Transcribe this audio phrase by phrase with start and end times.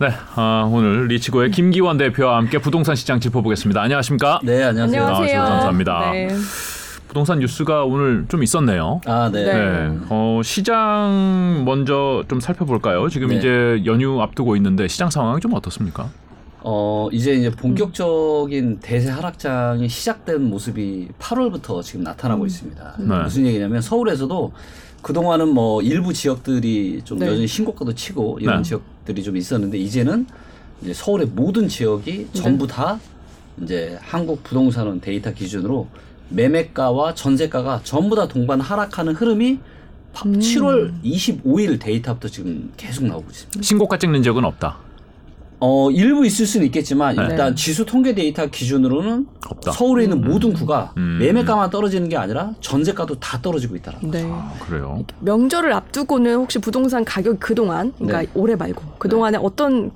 [0.00, 3.82] 네, 아, 오늘 리치고의 김기원 대표와 함께 부동산 시장 짚어보겠습니다.
[3.82, 4.38] 안녕하십니까?
[4.44, 5.02] 네, 안녕하세요.
[5.02, 5.40] 안녕하세요.
[5.40, 6.10] 감사합니다.
[6.12, 6.28] 네.
[7.08, 9.00] 부동산 뉴스가 오늘 좀 있었네요.
[9.06, 9.44] 아, 네.
[9.44, 9.52] 네.
[9.54, 13.08] 네, 어, 시장 먼저 좀 살펴볼까요?
[13.08, 13.38] 지금 네.
[13.38, 16.08] 이제 연휴 앞두고 있는데 시장 상황이 좀 어떻습니까?
[16.60, 22.94] 어, 이제 이제 본격적인 대세 하락장이 시작된 모습이 8월부터 지금 나타나고 있습니다.
[23.00, 23.22] 네.
[23.24, 24.52] 무슨 얘기냐면 서울에서도
[25.02, 27.26] 그동안은 뭐 일부 지역들이 좀 네.
[27.26, 28.62] 여전히 신고가도 치고 이런 네.
[28.62, 30.26] 지역 들이 좀 있었는데 이제는
[30.82, 33.00] 이제 서울의 모든 지역이 전부 다
[33.62, 35.88] 이제 한국 부동산원 데이터 기준으로
[36.28, 39.58] 매매가와 전세가가 전부 다 동반 하락하는 흐름이
[40.12, 43.62] 파- 7월 25일 데이터부터 지금 계속 나오고 있습니다.
[43.62, 44.76] 신고가 찍는 지역은 없다.
[45.60, 47.26] 어 일부 있을 수는 있겠지만 네.
[47.30, 49.72] 일단 지수 통계 데이터 기준으로는 없다.
[49.72, 51.18] 서울에 있는 모든 구가 음.
[51.20, 53.98] 매매가만 떨어지는 게 아니라 전세가도 다 떨어지고 있다라.
[54.02, 54.22] 네.
[54.30, 55.04] 아, 그래요.
[55.20, 58.28] 명절을 앞두고는 혹시 부동산 가격 그 동안, 그러니까 네.
[58.34, 59.90] 올해 말고 그 동안에 어떤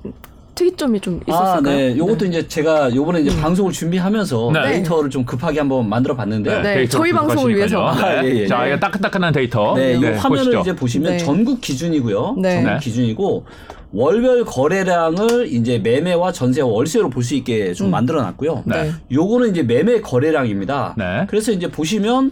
[0.55, 1.57] 특이점이 좀 있었을까요?
[1.57, 1.97] 아, 네.
[1.97, 4.61] 요것도 이제 제가 요번에 이제 방송을 준비하면서 네.
[4.73, 7.11] 데이터를 좀 급하게 한번 만들어 봤는데 네, 저희.
[7.11, 7.91] 방송을 위해서.
[7.95, 8.03] 네.
[8.03, 8.47] 아, 예, 예.
[8.47, 8.67] 자, 네.
[8.69, 9.73] 이거 따끈따끈한 데이터.
[9.75, 10.59] 네, 이 화면을 보시죠.
[10.59, 11.17] 이제 보시면 네.
[11.17, 12.35] 전국 기준이고요.
[12.37, 12.55] 네.
[12.55, 12.79] 전국 네.
[12.79, 13.45] 기준이고
[13.93, 18.63] 월별 거래량을 이제 매매와 전세와 월세로 볼 수 있게 좀 만들어 놨고요.
[18.65, 18.91] 네.
[19.11, 20.95] 요거는 이제 매매 거래량입니다.
[20.97, 21.25] 네.
[21.29, 22.31] 그래서 이제 보시면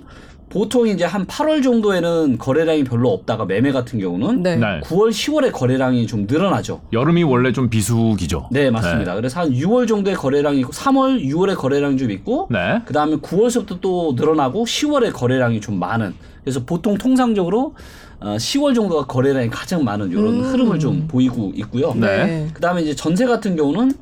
[0.50, 4.58] 보통 이제 한 8월 정도에는 거래량이 별로 없다가 매매 같은 경우는 네.
[4.58, 4.82] 네.
[4.84, 6.82] 9월, 10월에 거래량이 좀 늘어나죠.
[6.92, 8.50] 여름이 원래 좀 비수기죠.
[8.52, 9.16] 네, 맞습니다.
[9.16, 12.82] 그래서 한 6월 정도의 거래량이 있고 3월, 6월에 거래량이 좀 있고 네.
[12.84, 16.14] 그 다음에 9월서부터 또 늘어나고 10월에 거래량이 좀 많은.
[16.44, 17.76] 그래서 보통 통상적으로
[18.22, 20.41] 어, 10월 정도가 거래량이 가장 많은 이런 음.
[20.41, 21.94] 흐름을 좀 보이고 있고요.
[21.95, 22.47] 네.
[22.53, 23.94] 그 다음에 이제 전세 같은 경우는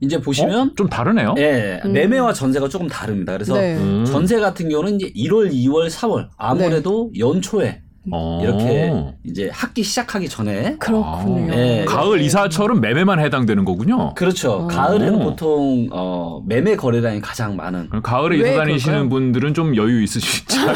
[0.00, 0.74] 이제 보시면 어?
[0.76, 1.34] 좀 다르네요.
[1.38, 3.32] 예, 매매와 전세가 조금 다릅니다.
[3.32, 3.76] 그래서 네.
[3.76, 4.04] 음.
[4.04, 7.82] 전세 같은 경우는 이제 1월, 2월, 4월 아무래도 연초에
[8.12, 8.40] 어.
[8.42, 8.92] 이렇게
[9.24, 11.52] 이제 학기 시작하기 전에 그렇군요.
[11.52, 11.56] 아.
[11.56, 11.84] 네.
[11.84, 14.14] 가을 이사철은 매매만 해당되는 거군요.
[14.14, 14.52] 그렇죠.
[14.52, 14.66] 어.
[14.66, 15.18] 가을에는 오.
[15.30, 17.88] 보통 어, 매매 거래량이 가장 많은.
[18.02, 19.08] 가을에 왜 이사 다니시는 그럴까요?
[19.08, 20.58] 분들은 좀 여유 있으시죠.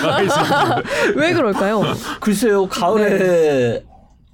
[1.16, 1.82] 왜 그럴까요?
[2.20, 3.84] 글쎄요, 가을에 네.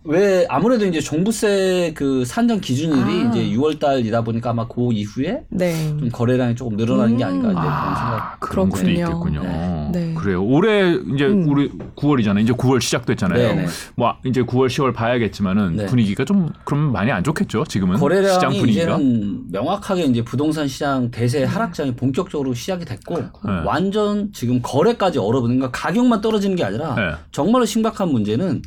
[0.04, 3.31] 왜 아무래도 이제 종부세 그 산정 기준일이 아.
[3.31, 5.88] 이제 6월 달이다 보니까 아마 그 이후에 네.
[5.98, 8.41] 좀 거래량이 조금 늘어나는 게 아닌가 이제 그런 아, 생각.
[8.41, 8.91] 그런 것도.
[8.91, 9.42] 있겠군요.
[9.42, 9.91] 네.
[9.92, 10.14] 네.
[10.14, 10.44] 그래요.
[10.44, 11.48] 올해 이제 음.
[11.48, 12.41] 우리 9월이잖아요.
[12.42, 13.38] 이제 9월 시작됐잖아요.
[13.38, 13.66] 네, 네.
[13.97, 15.86] 뭐 이제 9월, 10월 봐야겠지만은 네.
[15.86, 17.65] 분위기가 좀 그럼 많이 안 좋겠죠.
[17.65, 18.94] 지금은 시장 거래량이 분위기가.
[18.97, 23.28] 이제는 명확하게 이제 부동산 시장 대세 하락장이 본격적으로 시작이 됐고 네.
[23.65, 27.03] 완전 지금 거래까지 얼어붙는 거 가격만 떨어지는 게 아니라 네.
[27.32, 28.62] 정말로 심각한 문제는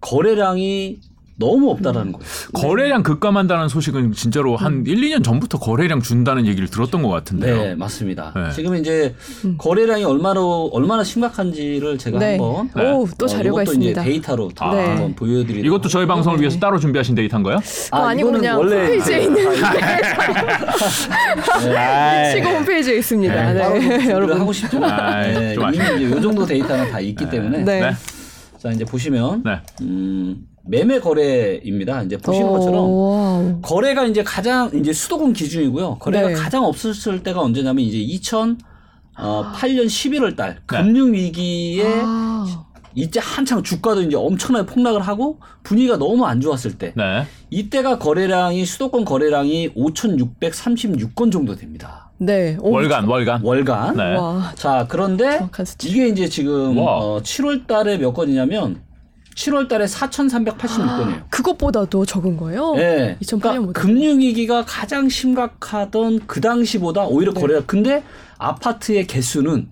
[0.00, 0.98] 거래량이
[1.36, 2.26] 너무 없다라는 거예요.
[2.52, 7.56] 거래량 급감한다는 소식은 진짜로 한 1, 2년 전부터 거래량 준다는 얘기를 들었던 것 같은데요.
[7.56, 8.34] 네, 맞습니다.
[8.36, 8.50] 네.
[8.54, 9.14] 지금 이제
[9.56, 12.32] 거래량이 얼마나 얼마나 심각한지를 제가 네.
[12.36, 12.92] 한번 네.
[12.92, 14.02] 오, 또 자료가 이것도 있습니다.
[14.02, 14.86] 이제 데이터로 또 네.
[14.86, 15.64] 한번 보여드리도록.
[15.64, 16.42] 이것도 저희 방송을 네.
[16.42, 17.56] 위해서 따로 준비하신 데이터인가요?
[17.86, 19.64] 그거 아니고 이거는 그냥 원래 홈페이지에 이제- 있는
[21.74, 23.52] 아, 시고 홈페이지에 있습니다.
[23.54, 23.78] 네.
[23.98, 24.10] 네.
[24.10, 24.38] 여러분.
[24.40, 25.54] 하고 싶지만 아, 네,
[26.02, 27.80] 요 정도 데이터는 다 있기 때문에 네.
[27.80, 27.92] 네.
[28.60, 29.58] 자 이제 보시면 네.
[29.80, 32.02] 음, 매매 거래입니다.
[32.02, 33.62] 이제 보시는 오, 것처럼.
[33.62, 35.96] 거래가 이제 가장 이제 수도권 기준이고요.
[35.98, 36.34] 거래가 네.
[36.34, 38.58] 가장 없었을 때가 언제냐면 이제 2008년
[39.86, 40.60] 11월 달 네.
[40.66, 42.66] 금융 위기에 아.
[42.94, 47.24] 이때 한창 주가도 이제 엄청나게 폭락을 하고 분위기가 너무 안 좋았을 때 네.
[47.48, 52.09] 이때가 거래량이 수도권 거래량이 5,636건 정도 됩니다.
[52.22, 52.56] 네.
[52.60, 53.40] 오, 월간, 월간.
[53.42, 53.96] 월간.
[53.96, 54.14] 네.
[54.16, 54.52] 와.
[54.54, 55.40] 자, 그런데.
[55.84, 56.98] 이게 이제 지금 와.
[56.98, 58.82] 어, 7월 달에 몇 건이냐면
[59.36, 61.30] 7월 달에 4,386건이에요.
[61.30, 62.74] 그것보다도 적은 거예요?
[62.74, 63.16] 네.
[63.22, 63.80] 2008년 그러니까 보다.
[63.80, 68.02] 금융위기가 가장 심각하던 그 당시보다 오히려 거래가 근데
[68.36, 69.70] 아파트의 개수는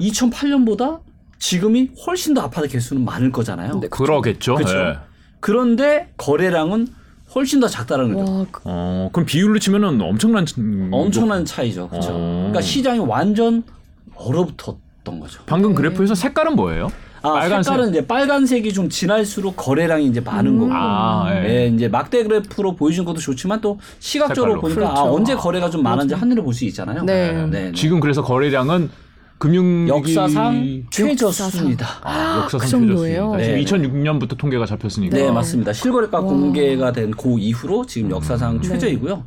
[0.00, 1.00] 2008년보다
[1.38, 3.78] 지금이 훨씬 더 아파트 개수는 많을 거잖아요.
[3.78, 3.86] 네.
[3.88, 4.56] 그러겠죠.
[4.56, 4.76] 그렇죠.
[4.76, 4.94] 네.
[5.38, 6.88] 그런데 거래량은
[7.34, 8.32] 훨씬 더 작다는 거죠.
[8.32, 11.88] 와, 그- 어, 그럼 비율로 치면은 엄청난 음, 엄청난 차이죠.
[11.88, 12.10] 그렇죠.
[12.12, 12.36] 어.
[12.38, 13.62] 그러니까 시장이 완전
[14.14, 15.40] 얼어붙었던 거죠.
[15.46, 16.90] 방금 그래프에서 색깔은 뭐예요?
[17.20, 17.72] 아, 빨간색.
[17.72, 20.70] 색깔은 이제 빨간색이 좀 진할수록 거래량이 이제 많은 거고.
[20.72, 21.48] 아, 예.
[21.64, 24.60] 예, 이제 막대 그래프로 보여주는 것도 좋지만 또 시각적으로 색깔로.
[24.74, 25.14] 보니까 아, 그렇죠.
[25.16, 27.02] 언제 거래가 좀 많은지 한눈에 볼수 있잖아요.
[27.02, 27.32] 네.
[27.32, 27.72] 네, 네.
[27.72, 28.88] 지금 그래서 거래량은
[29.38, 31.50] 금융 역사상 최저 역사상.
[31.50, 31.86] 수준이다.
[32.02, 33.32] 아, 역사상 그 정도예요?
[33.36, 33.36] 최저수입니다.
[33.36, 33.64] 네.
[33.64, 35.16] 지금 2006년부터 통계가 잡혔으니까.
[35.16, 35.72] 네, 맞습니다.
[35.72, 36.24] 실거래가 와.
[36.24, 39.24] 공개가 된그 이후로 지금 역사상 최저이고요.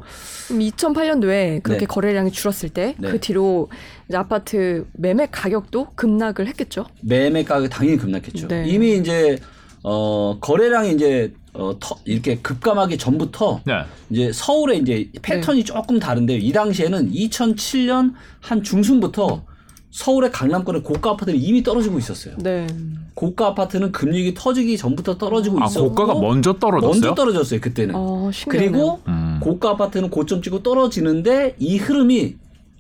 [0.48, 1.86] 그럼 2008년도에 그렇게 네.
[1.86, 3.18] 거래량이 줄었을 때그 네.
[3.19, 3.69] 뒤로
[4.10, 6.86] 이제 아파트 매매 가격도 급락을 했겠죠.
[7.02, 8.50] 매매 가격이 당연히 급락했죠.
[8.50, 8.66] 네.
[8.68, 9.38] 이미 이제
[9.84, 13.74] 어 거래량이 이제 어 터, 이렇게 급감하기 전부터 네.
[14.10, 16.38] 이제 서울의 이제 패턴이 조금 다른데요.
[16.38, 19.44] 이 당시에는 2007년 한 중순부터
[19.92, 22.36] 서울의 강남권의 고가 아파트들이 이미 떨어지고 있었어요.
[22.40, 22.66] 네.
[23.14, 26.92] 고가 아파트는 금리가 터지기 전부터 떨어지고 아 있었고 고가가 먼저 떨어졌어요?
[26.92, 27.94] 먼저 떨어졌어요 그때는.
[27.96, 28.72] 어, 신기하네요.
[28.72, 29.40] 그리고 음.
[29.42, 32.36] 고가 아파트는 고점 찍고 떨어지는데 이 흐름이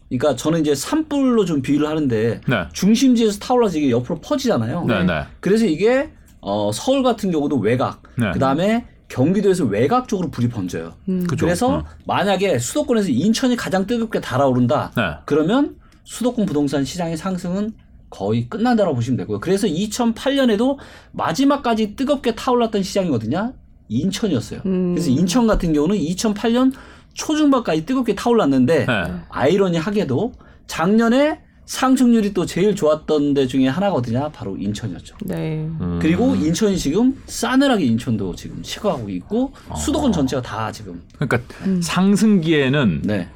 [0.07, 2.63] 그러니까 저는 이제 산불로 좀 비유를 하는데 네.
[2.73, 4.85] 중심지에서 타올라서 이게 옆으로 퍼지잖아요.
[4.85, 5.23] 네, 네.
[5.39, 6.09] 그래서 이게
[6.39, 8.31] 어, 서울 같은 경우도 외곽, 네.
[8.31, 10.93] 그다음에 경기도에서 외곽 쪽으로 불이 번져요.
[11.09, 11.25] 음.
[11.27, 11.83] 그래서 어.
[12.05, 14.91] 만약에 수도권에서 인천이 가장 뜨겁게 달아오른다.
[14.95, 15.03] 네.
[15.25, 15.75] 그러면
[16.11, 17.71] 수도권 부동산 시장의 상승은
[18.09, 19.39] 거의 끝난다고 보시면 되고요.
[19.39, 20.77] 그래서 2008년에도
[21.13, 23.53] 마지막까지 뜨겁게 타올랐던 시장이거든요.
[23.87, 24.59] 인천이었어요.
[24.65, 24.93] 음.
[24.93, 26.73] 그래서 인천 같은 경우는 2008년
[27.13, 29.03] 초중반까지 뜨겁게 타올랐는데 네.
[29.29, 30.33] 아이러니하게도
[30.67, 34.31] 작년에 상승률이 또 제일 좋았던 데 중에 하나거든요.
[34.33, 35.15] 바로 인천이었죠.
[35.23, 35.65] 네.
[35.79, 35.99] 음.
[36.01, 39.75] 그리고 인천이 지금 싸늘하게 인천도 지금 식어가고 있고 아.
[39.75, 41.81] 수도권 전체가 다 지금 그러니까 음.
[41.81, 43.29] 상승기에는 네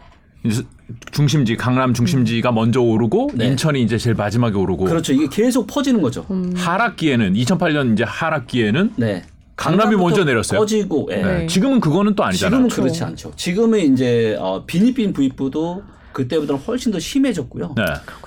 [1.11, 3.47] 중심지 강남 중심지가 먼저 오르고 네.
[3.47, 5.13] 인천이 이제 제일 마지막에 오르고 그렇죠.
[5.13, 6.25] 이게 계속 퍼지는 거죠.
[6.29, 6.53] 음.
[6.55, 9.23] 하락기에는 2008년 이제 하락기에는 네.
[9.55, 10.59] 강남이 먼저 내렸어요?
[10.59, 11.15] 꺼지고 예.
[11.15, 11.23] 네.
[11.23, 11.47] 네.
[11.47, 12.67] 지금은 그거는 또 아니잖아요.
[12.67, 13.33] 지금은 그렇지 않죠.
[13.35, 17.73] 지금은 이제 어, 비니빈 부익부도 그때보다는 훨씬 더 심해졌고요.
[17.75, 17.83] 네.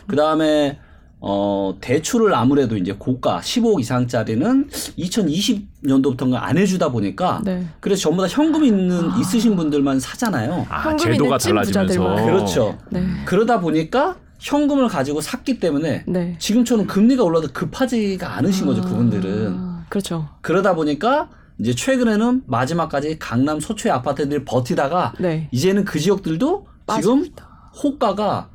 [0.06, 0.78] 그 다음에
[1.20, 4.68] 어, 대출을 아무래도 이제 고가 15억 이상짜리는
[4.98, 7.66] 2020년도부터가 안 해주다 보니까 네.
[7.80, 10.66] 그래서 전부 다 현금 있는 있으신 분들만 사잖아요.
[10.68, 12.24] 아, 현금이 제도가 있는 찐 달라지면서 부자들만.
[12.24, 12.78] 그렇죠.
[12.90, 13.04] 네.
[13.24, 16.36] 그러다 보니까 현금을 가지고 샀기 때문에 네.
[16.38, 19.54] 지금처럼 금리가 올라도 급하지가 않으신 거죠 그분들은.
[19.58, 20.28] 아, 그렇죠.
[20.40, 21.28] 그러다 보니까
[21.58, 25.48] 이제 최근에는 마지막까지 강남 소초의 아파트들이 버티다가 네.
[25.50, 26.66] 이제는 그 지역들도
[27.00, 27.48] 지금 있다.
[27.82, 28.48] 호가가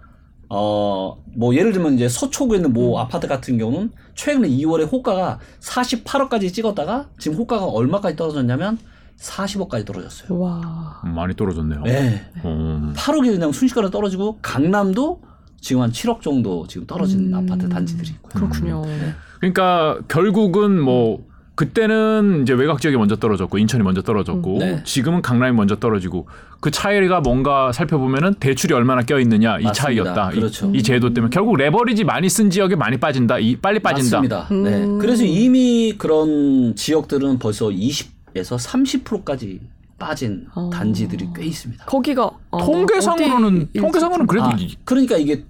[0.50, 2.74] 어 뭐 예를 들면 이제 서초구에 있는 음.
[2.74, 8.78] 모 아파트 같은 경우는 최근에 2월에 호가가 48억까지 찍었다가 지금 호가가 얼마까지 떨어졌냐면
[9.20, 10.38] 40억까지 떨어졌어요.
[10.40, 11.02] 와.
[11.06, 11.82] 음, 많이 떨어졌네요.
[11.84, 12.26] 네.
[12.46, 12.94] 음.
[12.96, 15.22] 8억이 그냥 순식간에 떨어지고 강남도
[15.62, 17.50] 지금 한 7억 정도 지금 떨어진 음.
[17.50, 18.34] 아파트 단지들이 있고요.
[18.34, 18.82] 그렇군요.
[18.86, 19.14] 네.
[19.40, 24.60] 그러니까 결국은 뭐 그때는 이제 외곽 지역이 먼저 떨어졌고 인천이 먼저 떨어졌고 음.
[24.60, 24.82] 네.
[24.84, 26.28] 지금은 강남이 먼저 떨어지고
[26.60, 29.74] 그 차이가 뭔가 살펴보면은 대출이 얼마나 껴 있느냐 이 맞습니다.
[29.74, 30.32] 차이였다.
[30.32, 30.72] 이- 그렇죠.
[30.74, 33.38] 이, 제도 때문에 결국 레버리지 많이 쓴 지역에 많이 빠진다.
[33.40, 34.18] 이 빨리 빠진다.
[34.18, 34.48] 맞습니다.
[34.52, 34.64] 음.
[34.64, 34.88] 네.
[35.00, 39.60] 그래서 이미 그런 지역들은 벌써 20에서 30%까지
[40.00, 40.70] 빠진 어.
[40.74, 41.86] 단지들이 꽤 있습니다.
[41.86, 45.44] 거기가 어, 통계상으로는 통계상으로는 그래도 아, 이- 그러니까 이게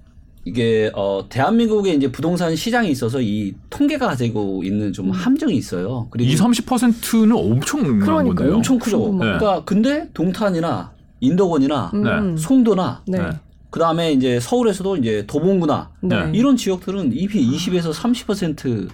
[0.46, 6.08] 이게 어 대한민국의 이제 부동산 시장에 있어서 이 통계가 가지고 있는 좀 함정이 있어요.
[6.12, 8.36] 그리고 2, 30%는 엄청난 그러니까요.
[8.36, 8.56] 건데요.
[8.56, 9.00] 엄청 크죠.
[9.00, 9.32] 궁금하다.
[9.32, 9.38] 네.
[9.40, 10.92] 그러니까 근데 동탄이나
[11.22, 12.38] 인덕원이나 음.
[12.38, 13.20] 송도나 네.
[13.20, 13.30] 네.
[13.70, 16.26] 그다음에 이제 서울에서도 이제 도봉구나 네.
[16.26, 16.32] 네.
[16.38, 18.90] 이런 지역들은 이미 20에서 30%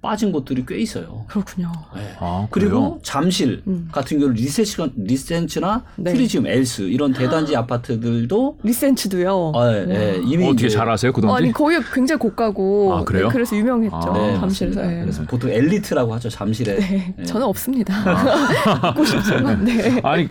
[0.00, 1.24] 빠진 곳들이 꽤 있어요.
[1.26, 1.72] 그렇군요.
[1.94, 2.14] 네.
[2.20, 3.00] 아, 그리고?
[3.02, 3.88] 잠실 음.
[3.90, 6.12] 같은 경우 리센치가 리센츠나 네.
[6.12, 9.52] 트리지움, 엘스 이런 대단지 아파트들도 리센츠도요.
[9.54, 11.42] 어, 예, 예, 이미 어떻게 이제 잘 아세요, 그 어, 동지?
[11.42, 13.26] 아니 거기 굉장히 고가고 아, 그래요?
[13.26, 13.96] 네, 그래서 유명했죠.
[13.96, 14.84] 아, 네, 잠실에서.
[14.84, 15.00] 예.
[15.00, 16.76] 그래서 보통 엘리트라고 하죠 잠실에.
[16.76, 17.24] 네, 네.
[17.24, 17.92] 저는 없습니다.
[18.80, 19.64] 갖고 싶지만.
[19.64, 20.00] 네.
[20.04, 20.28] 아니,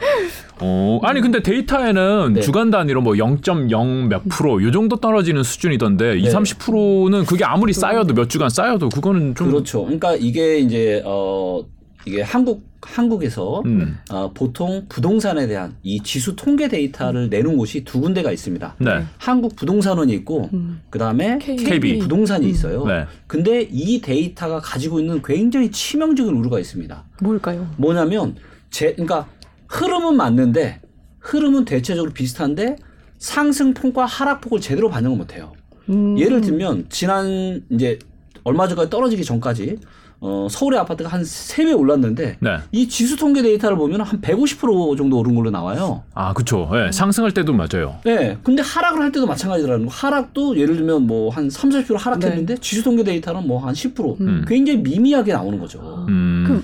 [0.59, 2.42] 어, 아니 근데 데이터에는 네.
[2.42, 6.30] 주간 단위로 뭐 0.0 몇 프로 요 정도 떨어지는 수준이던데 2, 네.
[6.30, 9.83] 30%는 그게 아무리 쌓여도 몇 주간 쌓여도 그거는 좀 그렇죠.
[9.83, 11.63] 그러니까 이게 이제 어
[12.06, 13.98] 이게 한국 한국에서 음.
[14.12, 18.75] 어, 보통 부동산에 대한 이 지수 통계 데이터를 내는 곳이 두 군데가 있습니다.
[18.80, 19.04] 네.
[19.18, 20.81] 한국 부동산원이 있고 음.
[20.89, 21.63] 그다음에 KB.
[21.63, 22.86] KB 부동산이 있어요.
[22.86, 23.06] 네.
[23.25, 27.04] 근데 이 데이터가 가지고 있는 굉장히 치명적인 우려가 있습니다.
[27.21, 27.68] 뭘까요?
[27.78, 28.35] 뭐냐면
[28.69, 29.28] 제 그러니까
[29.68, 30.81] 흐름은 맞는데
[31.19, 32.78] 흐름은 대체적으로 비슷한데
[33.18, 35.54] 상승폭과 하락폭을 제대로 반영을 못해요.
[35.90, 36.18] 음.
[36.18, 37.97] 예를 들면 지난 이제
[38.44, 39.78] 얼마 전까지 떨어지기 전까지
[40.19, 42.57] 어, 서울의 아파트가 한 세 배 올랐는데 네.
[42.71, 46.04] 이 지수 통계 데이터를 보면 한 150% 정도 오른 걸로 나와요.
[46.16, 46.68] 아, 그렇죠.
[46.74, 47.97] 네, 상승할 때도 맞아요.
[48.04, 48.36] 네.
[48.44, 49.92] 근데 하락을 할 때도 마찬가지라는 거.
[49.92, 54.45] 하락도 예를 들면 뭐 한 3, 40% 하락했는데 지수 통계 데이터는 뭐 한 10% 음.
[54.47, 56.06] 굉장히 미미하게 나오는 거죠.
[56.09, 56.45] 음.
[56.47, 56.64] 그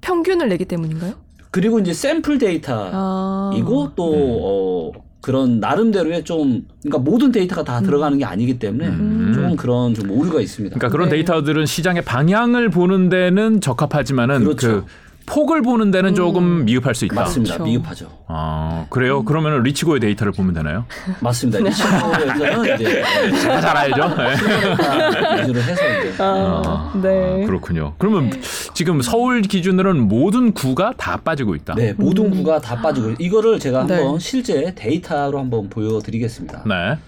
[0.00, 1.14] 평균을 내기 때문인가요?
[1.52, 3.52] 그리고 이제 샘플 데이터 아.
[3.54, 4.96] 이고 또 음.
[4.96, 9.32] 어, 그런 나름대로의 좀 그러니까 모든 데이터가 다 들어가는 게 아니기 때문에 음.
[9.34, 10.74] 조금 그런 좀 오류가 있습니다.
[10.74, 11.16] 그러니까 그런 네.
[11.16, 14.68] 데이터들은 시장의 방향을 보는 데는 적합하지만은 그렇죠.
[14.68, 14.84] 그
[15.26, 17.14] 폭을 보는 데는 조금 미흡할 수 있다.
[17.14, 17.54] 맞습니다.
[17.56, 17.70] 그렇죠.
[17.70, 18.24] 미흡하죠.
[18.28, 19.24] 아, 그래요?
[19.24, 20.84] 그러면 리치고의 데이터를 보면 되나요?
[21.20, 21.58] 맞습니다.
[21.60, 23.02] 리치고에서는 이제
[23.42, 24.08] 제가 잘 알죠.
[24.08, 24.36] 네.
[24.36, 27.42] 데이터 위주로 해서 이제 아, 네.
[27.42, 27.94] 아, 그렇군요.
[27.98, 28.30] 그러면
[28.74, 31.74] 지금 서울 기준으로는 모든 구가 다 빠지고 있다.
[31.74, 33.94] 네 모든 구가 다 빠지고 이거를 제가 네.
[33.94, 36.64] 한번 실제 데이터로 한번 보여드리겠습니다.
[36.66, 36.98] 네.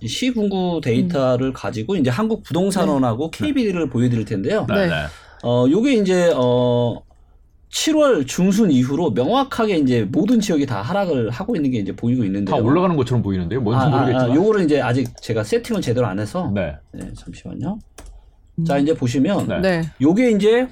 [0.00, 4.66] 이 시군구 데이터를 가지고 이제 한국 부동산원하고 KB를 보여드릴 텐데요.
[4.68, 4.88] 네.
[5.42, 7.02] 어, 요게 이제, 어,
[7.70, 12.54] 7월 중순 이후로 명확하게 이제 모든 지역이 다 하락을 하고 있는 게 이제 보이고 있는데요.
[12.54, 13.62] 다 올라가는 것처럼 보이는데요.
[13.62, 14.30] 뭔지 아, 아, 모르겠지만.
[14.30, 16.50] 아, 요거를 이제 아직 제가 세팅을 제대로 안 해서.
[16.54, 16.74] 네.
[16.92, 17.08] 네.
[17.16, 17.78] 잠시만요.
[18.66, 19.60] 자 이제 보시면 네.
[19.60, 19.82] 네.
[20.02, 20.68] 요게 이제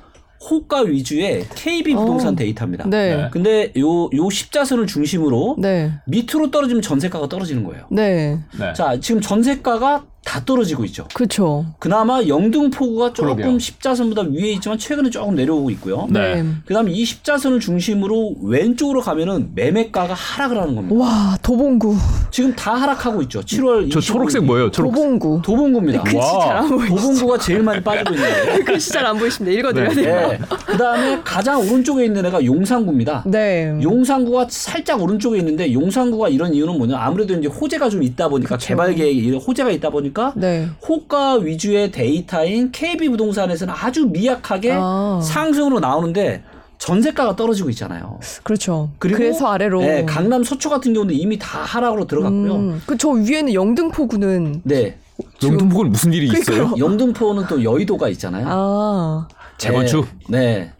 [0.51, 2.37] 호가 위주의 KB 부동산 어.
[2.37, 2.85] 데이터입니다.
[2.91, 3.17] 네.
[3.17, 3.29] 네.
[3.33, 5.93] 근데 요 요 십자선을 중심으로 네.
[6.07, 7.87] 밑으로 떨어지면 전세가가 떨어지는 거예요.
[7.91, 8.39] 네.
[8.59, 8.73] 네.
[8.75, 11.07] 자 지금 전세가가 다 떨어지고 있죠.
[11.15, 11.65] 그렇죠.
[11.79, 13.59] 그나마 영등포구가 조금 그러게요.
[13.59, 16.07] 십자선보다 위에 있지만 최근에 조금 내려오고 있고요.
[16.11, 16.45] 네.
[16.67, 20.95] 그다음에 이 십자선을 중심으로 왼쪽으로 가면은 매매가가 하락을 하는 겁니다.
[20.97, 21.97] 와, 도봉구.
[22.31, 23.41] 지금 다 하락하고 있죠.
[23.41, 24.03] 7월 저 25일.
[24.03, 24.71] 초록색 뭐예요?
[24.71, 24.95] 초록.
[24.95, 25.41] 도봉구.
[25.43, 26.03] 도봉구입니다.
[26.03, 26.41] 글씨 와.
[26.47, 26.97] 잘안 보이시죠?
[26.97, 28.65] 도봉구가 제일 많이 빠지고 있는 거예요.
[28.65, 29.59] 글씨 잘 안 보이십니다.
[29.59, 29.95] 읽어드려야 네.
[30.03, 30.29] 돼요.
[30.33, 30.39] 네.
[30.67, 33.25] 그다음에 가장 오른쪽에 있는 애가 용산구입니다.
[33.27, 33.75] 네.
[33.83, 36.99] 용산구가 살짝 오른쪽에 있는데 용산구가 이런 이유는 뭐냐?
[36.99, 38.69] 아무래도 이제 호재가 좀 있다 보니까 그쵸.
[38.69, 40.69] 개발 계획에 이런 호재가 있다 보니까 네.
[40.87, 45.21] 호가 위주의 데이터인 KB 부동산에서는 아주 미약하게 아.
[45.23, 46.43] 상승으로 나오는데
[46.79, 48.19] 전세가가 떨어지고 있잖아요.
[48.43, 48.91] 그렇죠.
[48.99, 49.81] 그리고 그래서 아래로.
[49.81, 52.55] 네, 강남 서초 같은 경우는 이미 다 하락으로 들어갔고요.
[52.57, 54.97] 음, 그저 위에는 영등포구는 네.
[55.43, 56.73] 영등포구는 무슨 일이 있어요?
[56.79, 58.47] 영등포는 또 여의도가 있잖아요.
[58.49, 59.29] 아.
[59.59, 60.07] 재건축.
[60.29, 60.39] 네.
[60.39, 60.73] 네.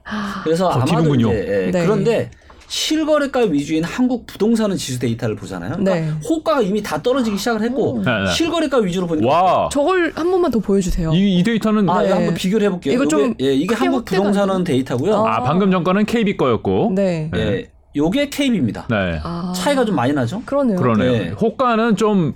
[0.43, 1.15] 그래서 아마도.
[1.15, 1.29] 이제
[1.67, 1.83] 예, 네.
[1.83, 2.31] 그런데
[2.71, 5.73] 실거래가 위주인 한국 부동산은 지수 데이터를 보잖아요.
[5.73, 6.09] 그러니까 네.
[6.25, 8.31] 호가가 이미 다 떨어지기 시작을 했고 네, 네.
[8.33, 9.69] 실거래가 위주로 보니까 와.
[9.73, 11.13] 저걸 한 번만 더 보여주세요.
[11.13, 12.15] 이, 이 데이터는 아, 아, 이거 네.
[12.15, 12.95] 한번 비교를 해볼게요.
[12.95, 15.27] 이거 좀 요게, 예, 이게 한국 부동산은 데이터고요.
[15.27, 15.43] 아.
[15.43, 16.93] 방금 전 거는 KB 거였고.
[16.95, 17.29] 네.
[17.33, 17.41] 네.
[17.41, 18.87] 예, 요게 KB입니다.
[18.89, 19.19] 네.
[19.25, 19.53] 아.
[19.57, 20.41] 차이가 좀 많이 나죠?
[20.47, 20.77] 그러네요.
[20.77, 21.11] 그러네요.
[21.11, 21.31] 네.
[21.31, 22.35] 호가는 좀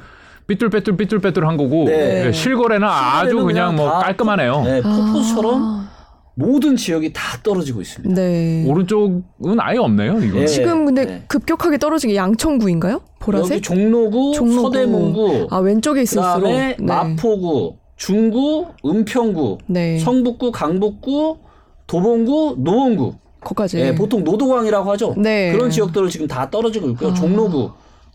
[0.48, 2.24] 삐뚤빼뚤 삐뚤빼뚤한 거고 네.
[2.24, 4.62] 네, 실거래는 아주 실거래는 그냥 그냥 뭐다 깔끔하네요.
[4.64, 5.93] 네, 포포처럼 아.
[6.34, 8.14] 모든 지역이 다 떨어지고 있습니다.
[8.14, 8.64] 네.
[8.66, 9.22] 오른쪽은
[9.58, 10.18] 아예 없네요.
[10.20, 10.40] 이거.
[10.40, 10.46] 예.
[10.46, 11.24] 지금 근데 네.
[11.28, 13.02] 급격하게 떨어진 게 양천구인가요?
[13.20, 13.52] 보라색?
[13.52, 14.62] 여기 종로구, 종로구.
[14.62, 16.34] 서대문구, 아 왼쪽에 있을수록.
[16.42, 16.84] 그다음에 네.
[16.84, 19.98] 마포구, 중구, 은평구, 네.
[19.98, 21.38] 성북구, 강북구,
[21.86, 23.14] 도봉구, 노원구.
[23.40, 23.78] 거기까지.
[23.78, 25.14] 예, 보통 노도광이라고 하죠.
[25.18, 25.52] 네.
[25.52, 27.10] 그런 지역들을 지금 다 떨어지고 있고요.
[27.10, 27.14] 아.
[27.14, 27.70] 종로구,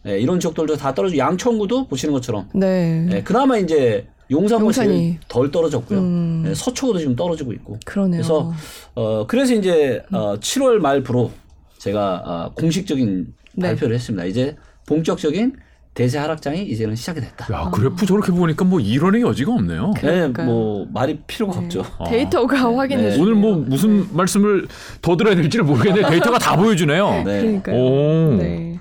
[0.08, 2.50] 예, 이런 지역들도 다 떨어지고 양천구도 보시는 것처럼.
[2.54, 3.08] 네.
[3.12, 4.72] 예, 그나마 이제 용산이.
[4.74, 6.00] 제일 덜 떨어졌고요.
[6.00, 6.46] 음.
[6.48, 7.78] 예, 서초구도 지금 떨어지고 있고.
[7.86, 8.22] 그러네요.
[8.22, 8.54] 그래서
[8.96, 11.32] 어 그래서 이제 어 7월 말부로
[11.78, 13.68] 제가 어, 공식적인 네.
[13.70, 14.26] 발표를 했습니다.
[14.26, 14.56] 이제
[14.88, 15.56] 본격적인
[15.94, 17.54] 대세 하락장이 이제는 시작이 됐다.
[17.54, 19.92] 야 그래프 저렇게 보니까 뭐 이론의 여지가 없네요.
[19.96, 20.46] 네, 그러니까요.
[20.46, 21.84] 뭐 말이 필요가 없죠.
[21.98, 22.06] 어.
[22.10, 23.12] 데이터가 확인해 네.
[23.12, 23.24] 주네요.
[23.24, 24.68] 오늘 뭐 무슨 말씀을
[25.02, 27.24] 더 들어야 될지를 모르겠는데 데이터가 다 보여주네요.
[27.26, 27.42] 네.
[27.42, 27.76] 그러니까요.
[27.76, 28.36] 오.
[28.38, 28.80] 네.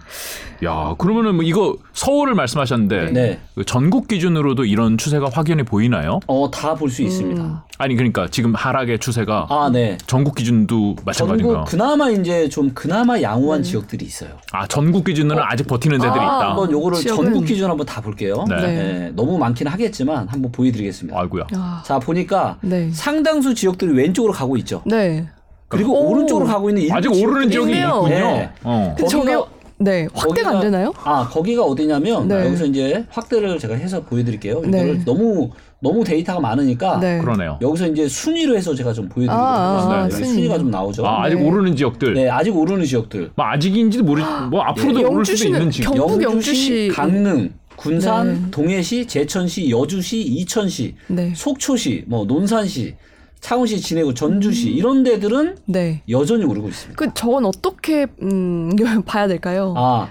[0.65, 3.39] 야 그러면은 뭐 이거 서울을 말씀하셨는데 네.
[3.55, 6.19] 그 전국 기준으로도 이런 추세가 확연히 보이나요?
[6.27, 7.07] 어, 다 볼수 음.
[7.07, 7.65] 있습니다.
[7.79, 9.97] 아니 그러니까 지금 하락의 추세가 아, 네.
[10.07, 11.55] 전국 기준도 마찬가지인가요?
[11.65, 14.31] 전국 그나마 이제 좀 그나마 양호한 지역들이 있어요.
[14.53, 16.49] 아 전국 기준으로는 아직 버티는 데들이 아, 있다.
[16.51, 18.45] 한번 요거를 지역은- 전국 기준 한번 다 볼게요.
[18.49, 18.57] 네.
[18.57, 21.21] 네, 너무 많긴 하겠지만 한번 보여 드리겠습니다.
[21.21, 21.45] 아이고야.
[21.55, 21.83] 아.
[21.87, 22.91] 자 보니까 네.
[22.93, 24.83] 상당수 지역들이 왼쪽으로 가고 있죠.
[24.87, 25.29] 네.
[25.69, 26.11] 그리고 오.
[26.11, 27.89] 오른쪽으로 가고 있는 아직 오르는 지역이 있네요.
[28.07, 28.09] 있군요.
[28.09, 28.51] 네.
[28.65, 28.97] 어.
[28.99, 29.45] 거기가-
[29.81, 30.93] 네 확대가 안 거기가- 되나요?
[31.05, 32.47] 아 거기가 어디냐면 네.
[32.47, 34.61] 여기서 이제 확대를 제가 해서 보여드릴게요.
[34.63, 34.69] 네.
[34.69, 37.19] 이거를 너무 너무 데이터가 많으니까 네.
[37.21, 37.59] 그러네요.
[37.63, 39.97] 여기서 이제 순위로 해서 제가 좀 보여드리도록 아, 아, 하겠습니다.
[39.97, 40.29] 아, 여기 순위.
[40.29, 41.07] 순위 가 좀 나오죠.
[41.07, 41.47] 아, 아직 네.
[41.49, 42.15] 오르는 지역들.
[42.15, 43.31] 네, 아직 오르는 지역들.
[43.37, 44.21] 뭐 아직인지도 모르.
[44.51, 45.91] 뭐 앞으로도 오를 수도 있는 지역.
[45.91, 46.91] 경- 경북 영주시.
[46.93, 48.51] 강릉, 군산, 네.
[48.51, 51.33] 동해시, 제천시, 여주시, 이천시, 네.
[51.37, 52.97] 속초시, 뭐 논산시,
[53.41, 54.15] 창원시, 진해구, 음.
[54.15, 56.03] 전주시 이런 데들은 네.
[56.09, 56.97] 여전히 오르고 있습니다.
[56.97, 58.71] 그 저건 어떻게 음,
[59.07, 59.75] 봐야 될까요?
[59.77, 60.09] 아,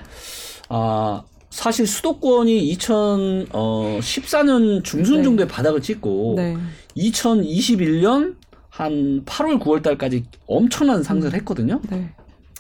[0.70, 5.24] 아 사실 수도권이 2014년 중순 네.
[5.24, 6.56] 정도에 바닥을 찍고 네.
[6.96, 8.36] 2021년
[8.70, 11.82] 한 8월 9월 달까지 엄청난 상승을 했거든요.
[11.90, 12.14] 네.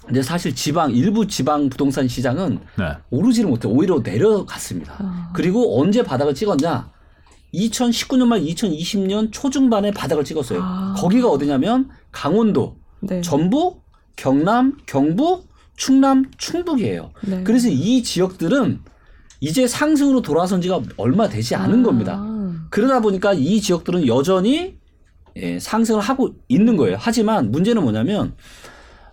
[0.05, 2.85] 근데 사실 지방 일부 지방 부동산 시장은 네.
[3.09, 4.95] 오르지를 못해 오히려 내려갔습니다.
[4.99, 5.29] 아.
[5.33, 6.89] 그리고 언제 바닥을 찍었냐?
[7.57, 10.59] 2019년 말 2020년 초중반에 바닥을 찍었어요.
[10.61, 10.95] 아.
[10.97, 13.21] 거기가 어디냐면 강원도, 네.
[13.21, 13.83] 전북,
[14.15, 17.11] 경남, 경북, 충남, 충북이에요.
[17.21, 17.43] 네.
[17.43, 18.81] 그래서 이 지역들은
[19.39, 21.83] 이제 상승으로 돌아선 지가 얼마 되지 않은 아.
[21.83, 22.23] 겁니다.
[22.69, 24.77] 그러다 보니까 이 지역들은 여전히
[25.35, 26.97] 예, 상승을 하고 있는 거예요.
[26.99, 28.33] 하지만 문제는 뭐냐면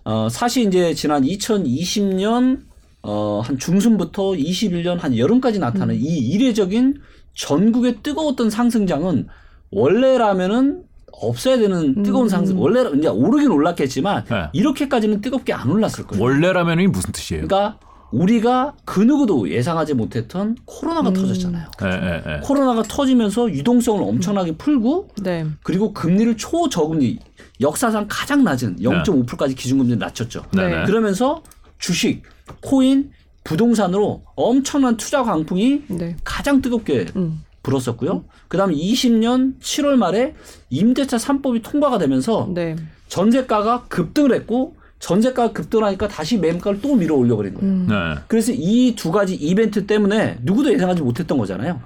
[0.03, 2.61] 어, 사실 이제 지난 2020년
[3.03, 6.95] 어, 한 중순부터 21년 한 여름까지 나타나는 이 이례적인
[7.35, 9.27] 전국의 뜨거웠던 상승장은
[9.71, 12.29] 원래라면은 없어야 되는 뜨거운 음.
[12.29, 14.49] 상승 원래 이제 오르긴 올랐겠지만 네.
[14.53, 16.23] 이렇게까지는 뜨겁게 안 올랐을 거예요.
[16.23, 17.47] 원래라면이 무슨 뜻이에요?
[17.47, 17.79] 그러니까
[18.11, 21.13] 우리가 그 누구도 예상하지 못했던 코로나가 음.
[21.13, 21.67] 터졌잖아요.
[21.83, 22.39] 예, 예, 예.
[22.41, 25.45] 코로나가 터지면서 유동성을 엄청나게 풀고 네.
[25.63, 27.19] 그리고 금리를 초저금리
[27.61, 30.43] 역사상 가장 낮은 0.5%까지 기준금리를 낮췄죠.
[30.53, 30.79] 네, 네.
[30.79, 30.85] 네.
[30.85, 31.41] 그러면서
[31.77, 32.23] 주식,
[32.61, 33.11] 코인,
[33.49, 36.17] 부동산으로 엄청난 투자 광풍이 네.
[36.25, 37.41] 가장 뜨겁게 음.
[37.63, 38.25] 불었었고요.
[38.49, 40.35] 그다음에 20년 7월 말에
[40.69, 42.75] 임대차 3법이 통과가 되면서 네.
[43.07, 47.71] 전세가가 급등을 했고 전세가가 급등하니까 다시 매물가를 또 밀어 올려버린 거예요.
[47.71, 47.87] 음.
[47.87, 47.95] 네.
[48.27, 51.79] 그래서 이 두 가지 이벤트 때문에 누구도 예상하지 못했던 거잖아요.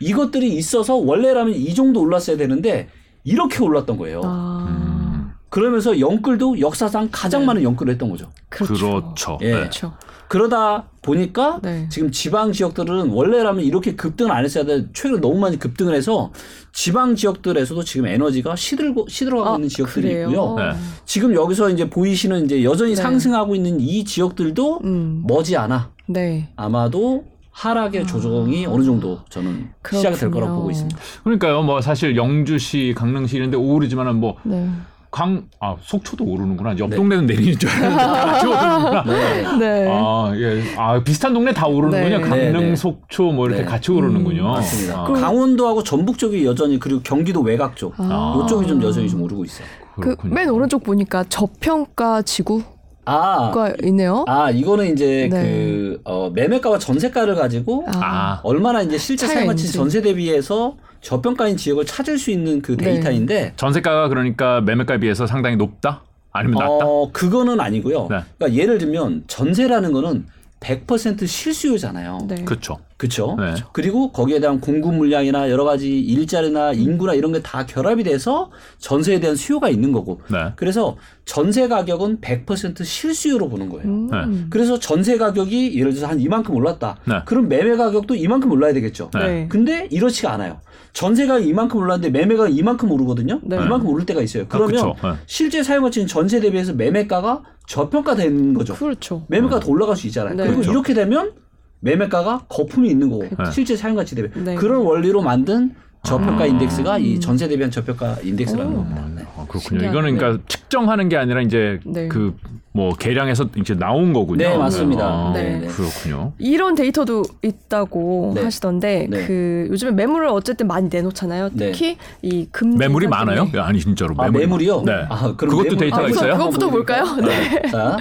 [0.00, 2.88] 이것들이 있어서 원래라면 이 정도 올랐어야 되는데
[3.24, 4.20] 이렇게 올랐던 거예요.
[4.22, 7.46] 아, 음, 그러면서 영끌도 역사상 가장 네.
[7.46, 8.30] 많은 영끌을 했던 거죠.
[8.50, 8.74] 그렇죠.
[8.74, 9.38] 그렇죠.
[9.40, 9.46] 예.
[9.46, 9.52] 네.
[9.60, 9.94] 그렇죠.
[10.28, 11.86] 그러다 보니까 네.
[11.88, 14.86] 지금 지방 지역들은 원래라면 이렇게 급등을 안 했어야 돼.
[14.92, 16.32] 최근에 너무 많이 급등을 해서
[16.72, 20.28] 지방 지역들에서도 지금 에너지가 시들고 시들어가고 아, 있는 지역들이 그래요?
[20.28, 20.54] 있고요.
[20.56, 20.72] 네.
[21.06, 23.02] 지금 여기서 이제 보이시는 이제 여전히 네.
[23.02, 26.48] 상승하고 있는 이 지역들도 음, 머지않아 네.
[26.56, 30.56] 아마도 하락의 조정이 어느 정도 저는 시작이 될 거라고 그렇군요.
[30.56, 30.98] 보고 있습니다.
[31.24, 31.62] 그러니까요.
[31.62, 34.68] 뭐 사실 영주시, 강릉시 이런데 오르지만은 뭐 네.
[35.16, 36.76] 강, 아, 속초도 오르는구나.
[36.78, 36.96] 옆 네.
[36.96, 39.04] 동네는 내리는 줄 알았는데 같이 오르는구나.
[39.08, 39.58] 네.
[39.58, 39.88] 네.
[39.90, 40.62] 아, 예.
[40.76, 42.18] 아, 비슷한 동네 다 오르는군요.
[42.18, 42.20] 네.
[42.20, 42.76] 강릉, 네, 네.
[42.76, 43.66] 속초 뭐 이렇게 네.
[43.66, 44.42] 같이 오르는군요.
[44.42, 45.00] 음, 맞습니다.
[45.00, 48.42] 아, 강원도하고 전북 쪽이 여전히 그리고 경기도 외곽 쪽 아.
[48.44, 49.66] 이쪽이 좀 여전히 좀 오르고 있어요.
[49.98, 50.16] 그.
[50.24, 52.62] 맨 오른쪽 보니까 저평가 지구
[53.06, 54.24] 가 아, 있네요.
[54.26, 55.42] 아 이거는 이제 네.
[55.42, 59.72] 그 어, 매매가와 전세가를 가지고 아, 얼마나 이제 실제 사용가치.
[59.72, 62.84] 전세 대비해서 저평가인 지역을 찾을 수 있는 그 네.
[62.84, 66.02] 데이터인데 전세가가 그러니까 매매가에 비해서 상당히 높다?
[66.32, 66.84] 아니면 낮다?
[66.84, 68.08] 어 그거는 아니고요.
[68.10, 68.20] 네.
[68.38, 70.26] 그러니까 예를 들면 전세라는 거는
[70.60, 72.18] 100% 실수요잖아요.
[72.28, 72.44] 네.
[72.44, 72.78] 그렇죠.
[72.96, 73.36] 그렇죠.
[73.38, 73.54] 네.
[73.72, 79.20] 그리고 거기에 대한 공급 물량이나 여러 가지 일자리나 인구나 이런 게 다 결합이 돼서 전세에
[79.20, 80.20] 대한 수요가 있는 거고.
[80.30, 80.52] 네.
[80.56, 80.96] 그래서
[81.26, 83.86] 전세 가격은 100% 실수요로 보는 거예요.
[83.86, 84.08] 음.
[84.10, 84.46] 네.
[84.50, 86.96] 그래서 전세 가격이 예를 들어서 한 이만큼 올랐다.
[87.04, 87.16] 네.
[87.26, 89.10] 그럼 매매 가격도 이만큼 올라야 되겠죠.
[89.14, 89.20] 네.
[89.20, 89.46] 네.
[89.48, 90.60] 근데 이렇지가 않아요.
[90.96, 93.38] 전세가 이만큼 올랐는데 매매가 이만큼 오르거든요.
[93.44, 93.56] 네.
[93.56, 94.46] 이만큼 오를 때가 있어요.
[94.48, 95.12] 그러면 아.
[95.12, 95.18] 네.
[95.26, 98.72] 실제 사용가치는 전세 대비해서 매매가가 저평가되는 거죠.
[98.74, 99.26] 그렇죠.
[99.28, 100.34] 매매가 더 올라갈 수 있잖아요.
[100.34, 100.44] 네.
[100.44, 100.70] 그리고 그렇죠.
[100.70, 101.32] 이렇게 되면
[101.80, 103.52] 매매가가 거품이 있는 거고 그렇죠.
[103.52, 104.54] 실제 사용 가치 대비 네.
[104.54, 105.74] 그런 원리로 만든
[106.06, 106.46] 저평가 아.
[106.46, 108.76] 인덱스가 이 전세 대비한 저평가 인덱스라는 오.
[108.76, 109.04] 겁니다.
[109.14, 109.22] 네.
[109.36, 109.60] 아, 그렇군요.
[109.60, 109.90] 신기하네.
[109.90, 112.08] 이거는 그러니까 측정하는 게 아니라 이제 네.
[112.08, 114.48] 그뭐 계량해서 이제 나온 거군요.
[114.48, 115.04] 네, 맞습니다.
[115.04, 115.58] 아, 네.
[115.58, 115.66] 네.
[115.66, 116.32] 그렇군요.
[116.38, 118.42] 이런 데이터도 있다고 네.
[118.44, 119.26] 하시던데 네.
[119.26, 121.50] 그 요즘에 매물을 어쨌든 많이 내놓잖아요.
[121.52, 121.72] 네.
[121.72, 122.76] 특히 이 금.
[122.76, 123.44] 매물이 많아요?
[123.46, 123.58] 때문에.
[123.58, 124.82] 야, 아니 진짜로 아, 매물이 매물이요?
[124.82, 124.92] 네.
[125.08, 126.32] 아, 그럼 그것도 매물- 데이터가 아, 있어요?
[126.36, 127.04] 그것부터 볼까요?
[127.16, 127.62] 네.
[127.70, 127.98] 자,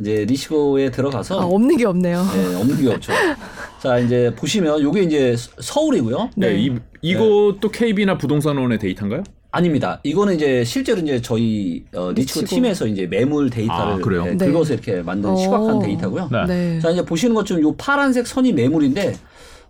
[0.00, 2.22] 이제 리시고에 들어가서 아, 없는 게 없네요.
[2.34, 3.12] 네, 없는 게 없죠.
[3.84, 6.30] 자, 이제 보시면 요게 이제 서- 서울이고요.
[6.36, 6.54] 네.
[6.54, 6.58] 네.
[6.58, 9.22] 이, 이것도 KB나 부동산원의 데이터인가요?
[9.50, 10.00] 아닙니다.
[10.04, 12.46] 이거는 이제 실제로 이제 저희 어, 리치고 리치고.
[12.46, 14.24] 팀에서 이제 매물 데이터를 아, 그래요?
[14.24, 14.46] 네, 네.
[14.46, 15.36] 긁어서 이렇게 만든 어.
[15.36, 16.30] 시각한 데이터고요.
[16.32, 16.46] 네.
[16.46, 16.80] 네.
[16.80, 19.14] 자, 이제 보시는 것처럼 요 파란색 선이 매물인데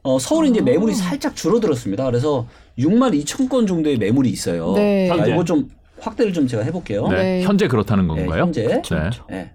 [0.05, 0.63] 어, 서울이 이제 어.
[0.63, 2.05] 매물이 살짝 줄어들었습니다.
[2.05, 2.47] 그래서
[2.79, 4.75] 6만 2천 건 정도의 매물이 있어요.
[4.77, 5.09] 네.
[5.09, 5.27] 자.
[5.27, 7.09] 이거 좀 확대를 좀 제가 해볼게요.
[7.09, 7.17] 네.
[7.17, 7.43] 네.
[7.43, 8.43] 현재 그렇다는 네, 건가요?
[8.45, 8.81] 현재 네.
[9.29, 9.51] 네.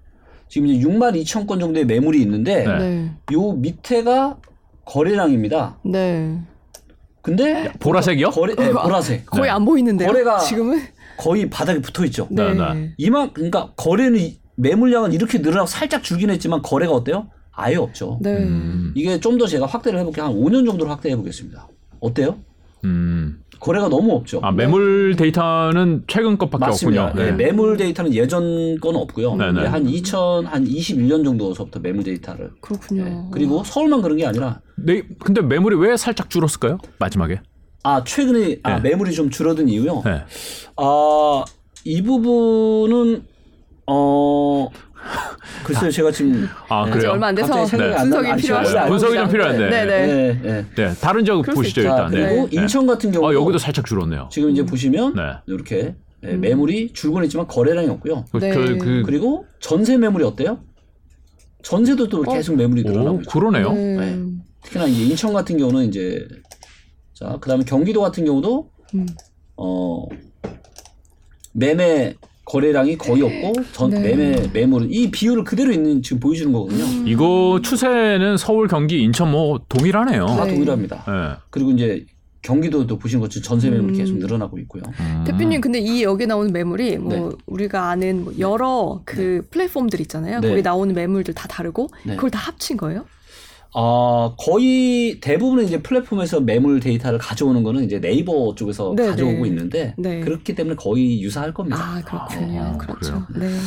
[0.49, 2.77] 지금 이제 6만 2천 건 정도의 매물이 있는데 네.
[2.77, 3.11] 네.
[3.33, 4.37] 요 밑에가
[4.93, 5.77] 거래량입니다.
[5.85, 6.41] 네.
[7.21, 8.29] 근데 보라색이요?
[8.31, 9.49] 거래 네, 보라색 거의 네.
[9.49, 10.09] 안 보이는데요.
[10.09, 10.79] 거래가- 지금은
[11.17, 12.27] 거의 바닥에 붙어 있죠.
[12.31, 12.53] 네.
[12.53, 12.93] 네, 네.
[12.97, 17.27] 이만 그러니까 거래는 이- 매물량은 이렇게 늘어나고 살짝 줄긴 했지만 거래가 어때요?
[17.51, 18.19] 아예 없죠.
[18.21, 18.37] 네.
[18.37, 18.93] 음.
[18.95, 20.25] 이게 좀 더 제가 확대를 해볼게요.
[20.25, 21.67] 한 5년 정도로 확대해 보겠습니다.
[21.99, 22.37] 어때요?
[22.85, 23.41] 음.
[23.59, 24.39] 거래가 너무 없죠.
[24.41, 27.05] 아, 매물 데이터는 최근 것밖에 맞습니다.
[27.07, 27.23] 없군요.
[27.25, 27.37] 네, 네.
[27.45, 29.35] 매물 데이터는 예전 건 없고요.
[29.35, 29.65] 네, 네.
[29.65, 32.51] 한 2000, 한 21년 정도서부터 매물 데이터를.
[32.61, 33.03] 그렇군요.
[33.03, 33.21] 네.
[33.31, 36.77] 그리고 서울만 그런 게 아니라 네, 근데 매물이 왜 살짝 줄었을까요?
[36.99, 37.41] 마지막에.
[37.83, 38.89] 아 최근에 아, 네.
[38.89, 40.03] 매물이 좀 줄어든 이유요.
[40.05, 40.21] 네.
[40.77, 41.43] 아,
[41.85, 43.23] 이 부분은
[43.87, 44.69] 어
[45.63, 46.91] 글쎄요 제가 지금 아, 네.
[46.91, 47.11] 그래요?
[47.11, 48.85] 얼마 안 돼서 갑자기 생각이 안 분석이 나- 아니, 필요하시다.
[48.87, 49.29] 분석이 좀.
[49.29, 49.69] 필요한데.
[49.69, 50.07] 네, 네.
[50.07, 50.65] 네, 네.
[50.75, 51.89] 네, 다른 지역 그럴 수 보시죠 있죠.
[51.89, 52.11] 자 일단.
[52.11, 52.61] 그리고 네.
[52.61, 54.29] 인천 같은 경우 아, 여기도 살짝 줄었네요.
[54.31, 55.21] 지금 이제 보시면 네.
[55.47, 58.25] 이렇게 네, 매물이 줄곤 있지만 거래량이 없고요.
[58.31, 58.51] 그, 네.
[58.51, 60.59] 그, 그 그리고 전세 매물이 어때요?
[61.63, 62.33] 전세도 또 어?
[62.33, 63.29] 계속 매물이 늘어나고 오, 있죠.
[63.31, 63.71] 그러네요.
[63.73, 63.95] 네.
[63.97, 64.19] 네.
[64.63, 66.27] 특히나 이제 인천 같은 경우는 이제
[67.13, 69.05] 자 그다음에 경기도 같은 경우도 음.
[69.55, 70.05] 어
[71.53, 72.15] 매매
[72.49, 74.01] 거래량이 거의 없고 전 네.
[74.01, 76.83] 매매 매물은 이 비율을 그대로 있는 지금 보여주는 거거든요.
[77.07, 80.25] 이거 추세는 서울, 경기, 인천 뭐 동일하네요.
[80.25, 80.53] 다 네.
[80.53, 81.03] 동일합니다.
[81.07, 81.37] 네.
[81.51, 82.05] 그리고 이제
[82.41, 83.97] 경기도도 보신 것처럼 전세 매물이 음.
[83.97, 84.81] 계속 늘어나고 있고요.
[84.99, 85.23] 음.
[85.27, 87.35] 대표님 근데 이 여기 나오는 매물이 뭐 네.
[87.45, 90.39] 우리가 아는 뭐 여러 그 플랫폼들 있잖아요.
[90.39, 90.49] 네.
[90.49, 92.15] 거기 나오는 매물들 다 다르고 네.
[92.15, 93.05] 그걸 다 합친 거예요?
[93.73, 99.47] 아 거의 대부분은 이제 플랫폼에서 매물 데이터를 가져오는 거는 이제 네이버 쪽에서 네, 가져오고 네.
[99.49, 100.21] 있는데 네.
[100.21, 101.77] 그렇기 때문에 거의 유사할 겁니다.
[101.79, 102.61] 아 그렇군요.
[102.61, 103.25] 아, 그렇죠.
[103.27, 103.51] 그래요?
[103.51, 103.57] 네.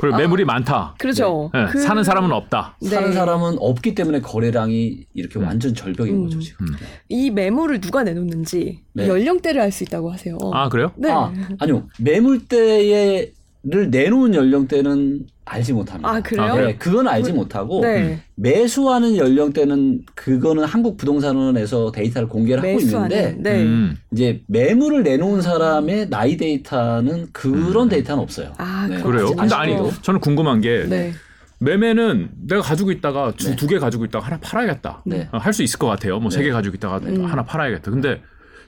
[0.00, 0.96] 그리고 아, 매물이 많다.
[0.98, 1.50] 그렇죠.
[1.54, 1.66] 네.
[1.70, 2.76] 그- 사는 사람은 없다.
[2.82, 3.14] 사는 네.
[3.14, 6.22] 사람은 없기 때문에 거래량이 이렇게 완전 절벽인 음.
[6.24, 6.66] 거죠 지금.
[6.66, 6.72] 음.
[7.08, 9.06] 이 매물을 누가 내놓는지 네.
[9.06, 10.36] 연령대를 알 수 있다고 하세요.
[10.52, 10.90] 아 그래요?
[10.96, 11.08] 네.
[11.12, 13.32] 아 아니요 매물대를
[13.90, 16.08] 내놓은 연령대는 알지 못합니다.
[16.08, 16.42] 아, 그래요?
[16.46, 16.66] 아, 그래요?
[16.68, 18.22] 네, 그건 알지 못하고 네.
[18.36, 23.36] 매수하는 연령대는 그거는 한국 부동산원에서 데이터를 공개를 하고 있는데.
[23.38, 23.62] 네.
[23.62, 23.96] 음.
[24.12, 28.52] 이제 매물을 내놓은 사람의 나이 데이터는 그런 데이터는 없어요.
[28.58, 29.00] 아 네.
[29.02, 29.34] 그래요?
[29.34, 31.12] 근데 아니 저는 궁금한 게 네.
[31.58, 33.56] 매매는 내가 가지고 있다가 네.
[33.56, 35.02] 두개 가지고 있다가 하나 팔아야겠다.
[35.06, 35.28] 네.
[35.32, 36.18] 할수 있을 것 같아요.
[36.20, 36.44] 뭐세 네.
[36.44, 37.24] 개 가지고 있다가 음.
[37.24, 37.90] 하나 팔아야겠다.
[37.90, 38.22] 근데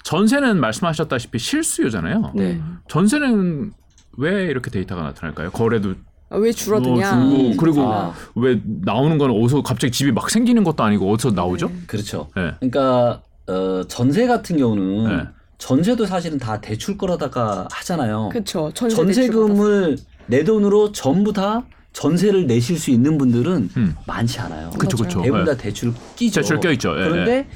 [0.05, 2.33] 전세는 말씀하셨다시피 실수요잖아요.
[2.35, 2.53] 네.
[2.53, 2.79] 음.
[2.89, 3.73] 전세는
[4.19, 5.51] 왜 이렇게 데이터가 나타날까요?
[5.51, 5.95] 거래도 아,
[6.31, 7.15] 왜 줄어드냐?
[7.15, 7.57] 뭐 줄고 음.
[7.57, 8.15] 그리고 아.
[8.35, 11.71] 왜 나오는 건 어디서 갑자기 집이 막 생기는 것도 아니고 어디서 나오죠?
[11.87, 12.29] 그렇죠.
[12.37, 12.53] 네.
[12.61, 15.25] 그러니까 어, 전세 같은 경우는 네.
[15.59, 18.31] 전세도 사실은 다 대출 거라다가 하잖아요.
[18.33, 18.73] 그렇죠.
[18.75, 23.95] 전세 대출 전세금을 내 돈으로 전부 다 전세를 내실 수 있는 분들은 음.
[24.07, 24.71] 많지 않아요.
[24.71, 25.09] 그쵸 맞아요.
[25.09, 25.23] 그쵸.
[25.23, 25.45] 대부분 예.
[25.45, 26.41] 다 대출 끼죠.
[26.41, 26.91] 대출 껴있죠.
[26.99, 27.49] 예, 그런데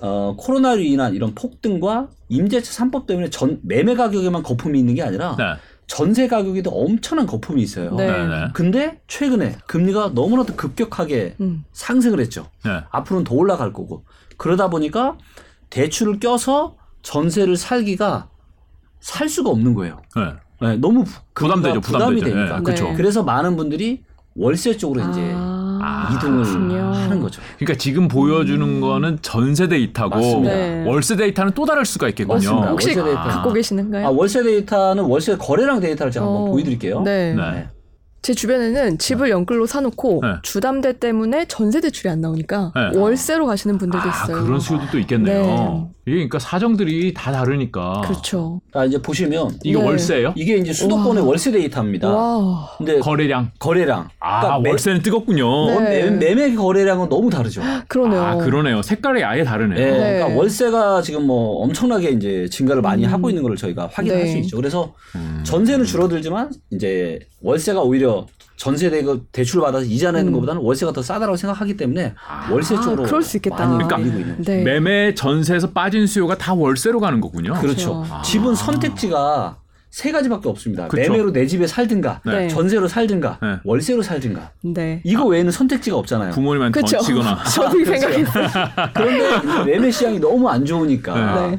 [0.00, 5.36] 어, 코로나로 인한 이런 폭등과 임대차 3법 때문에 전 매매 가격에만 거품이 있는 게 아니라
[5.36, 5.44] 네.
[5.90, 7.92] 전세 가격에도 엄청난 거품이 있어요.
[7.96, 8.06] 네.
[8.06, 8.26] 네.
[8.28, 8.46] 네.
[8.54, 11.64] 근데 최근에 금리가 너무나도 급격하게 음.
[11.72, 12.46] 상승을 했죠.
[12.64, 12.84] 네.
[12.92, 14.04] 앞으로는 더 올라갈 거고
[14.36, 15.18] 그러다 보니까
[15.68, 18.28] 대출을 껴서 전세를 살기가
[19.00, 20.00] 살 수가 없는 거예요.
[20.14, 20.34] 네.
[20.62, 21.80] 네, 너무 부- 부담되죠.
[21.80, 22.36] 부담이 부담되죠.
[22.36, 22.60] 되니까.
[22.62, 22.94] 그렇죠.
[22.94, 24.04] 그래서 많은 분들이
[24.36, 26.92] 월세 쪽으로 이제 아, 이동을 그렇군요.
[26.92, 27.42] 하는 거죠.
[27.58, 30.54] 그러니까 지금 보여주는 거는 전세 데이터고 맞습니다.
[30.54, 30.84] 네.
[30.86, 32.34] 월세 데이터는 또 다를 수가 있겠군요.
[32.36, 32.70] 맞습니다.
[32.70, 33.22] 혹시 월세 데이터.
[33.22, 34.06] 갖고 계시는가요?
[34.06, 37.02] 아, 월세 데이터는 월세 거래량 데이터를 제가 한번 어, 보여드릴게요.
[37.02, 37.34] 네.
[37.34, 37.68] 네.
[38.22, 40.34] 제 주변에는 집을 영끌로 사놓고 네.
[40.42, 42.98] 주담대 때문에 전세 대출이 안 나오니까 네.
[42.98, 44.44] 월세로 가시는 분들도 아, 있어요.
[44.44, 45.90] 그런 수요도 또 있겠네요.
[46.06, 46.12] 네.
[46.12, 48.00] 이게 그러니까 사정들이 다 다르니까.
[48.04, 48.60] 그렇죠.
[48.72, 49.84] 자, 이제 보시면 이게 네.
[49.84, 50.32] 월세예요?
[50.36, 51.28] 이게 이제 수도권의 와.
[51.28, 52.08] 월세 데이터입니다.
[52.08, 52.68] 와.
[52.78, 53.50] 근데 거래량.
[53.58, 54.08] 거래량.
[54.18, 55.80] 아, 그러니까 매- 월세는 뜨겁군요.
[55.80, 56.10] 네.
[56.10, 57.60] 매, 매매 거래량은 너무 다르죠.
[57.88, 58.22] 그러네요.
[58.22, 58.82] 아, 그러네요.
[58.82, 59.78] 색깔이 아예 다르네요.
[59.78, 59.98] 예, 네.
[60.14, 63.12] 그러니까 월세가 지금 뭐 엄청나게 이제 증가를 많이 음.
[63.12, 64.26] 하고 있는 걸 저희가 확인할 네.
[64.30, 64.56] 수 있죠.
[64.56, 65.42] 그래서 음.
[65.44, 68.26] 전세는 줄어들지만 이제 월세가 오히려
[68.60, 70.32] 전세 대 대출 받아서 이자 내는 음.
[70.34, 72.14] 것보다는 월세가 더 싸다라고 생각하기 때문에
[72.50, 73.64] 월세 아, 쪽으로 그럴 수 있겠다.
[73.64, 74.52] 많이 그러니까 밀리고 있는 거죠.
[74.52, 74.62] 네.
[74.62, 77.54] 매매 전세에서 빠진 수요가 다 월세로 가는 거군요.
[77.54, 78.02] 그렇죠.
[78.02, 78.22] 그렇죠.
[78.22, 79.56] 집은 선택지가
[79.88, 80.88] 세 가지밖에 없습니다.
[80.88, 81.10] 그렇죠.
[81.10, 82.48] 매매로 내 집에 살든가, 네.
[82.48, 83.56] 전세로 살든가, 네.
[83.64, 84.52] 월세로 살든가.
[84.62, 85.00] 네.
[85.04, 86.30] 이거 외에는 선택지가 없잖아요.
[86.30, 86.98] 부모님한테 그렇죠.
[86.98, 87.42] 던지거나.
[87.50, 88.46] 저도 이 생각했어요.
[88.94, 91.58] 그런데 이제 매매 시장이 너무 안 좋으니까 네.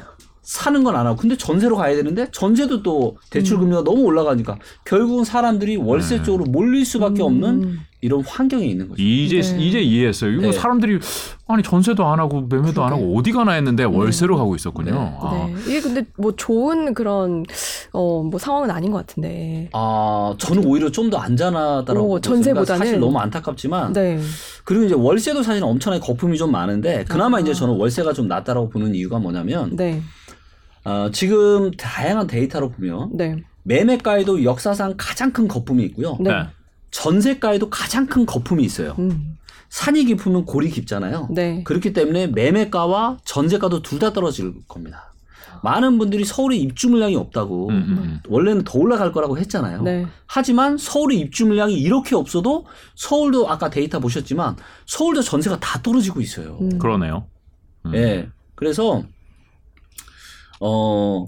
[0.51, 3.61] 사는 건 안 하고 근데 전세로 가야 되는데 전세도 또 대출 음.
[3.61, 6.23] 금리가 너무 올라가니까 결국은 사람들이 월세 네.
[6.23, 7.79] 쪽으로 몰릴 수밖에 없는 음.
[8.01, 9.01] 이런 환경에 있는 거죠.
[9.01, 9.63] 이제 네.
[9.63, 10.31] 이제 이해했어요.
[10.31, 10.51] 이거 네.
[10.51, 10.99] 사람들이
[11.47, 14.91] 아니 전세도 안 하고 매매도 안 하고 어디 가나 했는데 월세로 가고 있었군요.
[14.91, 15.17] 네.
[15.21, 15.47] 아.
[15.47, 15.55] 네.
[15.67, 17.45] 이게 근데 뭐 좋은 그런
[17.93, 19.69] 어 뭐 상황은 아닌 것 같은데.
[19.71, 22.19] 아 저는 오히려 좀 더 안전하다라고 오.
[22.19, 22.77] 전세보다는?
[22.79, 24.19] 사실 너무 안타깝지만 네.
[24.65, 27.39] 그리고 이제 월세도 사실 엄청나게 거품이 좀 많은데 그나마 아.
[27.39, 30.01] 이제 저는 월세가 좀 낫다라고 보는 이유가 뭐냐면 네.
[30.83, 33.43] 어, 지금 다양한 데이터로 보면 네.
[33.63, 36.17] 매매가에도 역사상 가장 큰 거품이 있고요.
[36.19, 36.31] 네.
[36.31, 36.47] 네.
[36.89, 38.95] 전세가에도 가장 큰 거품이 있어요.
[38.99, 39.37] 음.
[39.69, 41.29] 산이 깊으면 골이 깊잖아요.
[41.31, 41.63] 네.
[41.63, 45.13] 그렇기 때문에 매매가와 전세가도 둘 다 떨어질 겁니다.
[45.63, 48.19] 많은 분들이 서울에 입주 물량이 없다고 음, 음, 음.
[48.27, 49.83] 원래는 더 올라갈 거라고 했잖아요.
[49.83, 50.07] 네.
[50.25, 52.65] 하지만 서울의 입주 물량이 이렇게 없어도
[52.95, 54.55] 서울도 아까 데이터 보셨지만
[54.87, 56.57] 서울도 전세가 다 떨어지고 있어요.
[56.61, 56.79] 음.
[56.79, 57.25] 그러네요.
[57.85, 57.93] 음.
[57.93, 58.27] 예.
[58.55, 59.03] 그래서
[60.61, 61.27] 어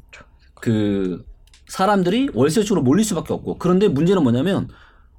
[0.61, 1.25] 그
[1.67, 4.69] 사람들이 월세 쪽으로 몰릴 수밖에 없고 그런데 문제는 뭐냐면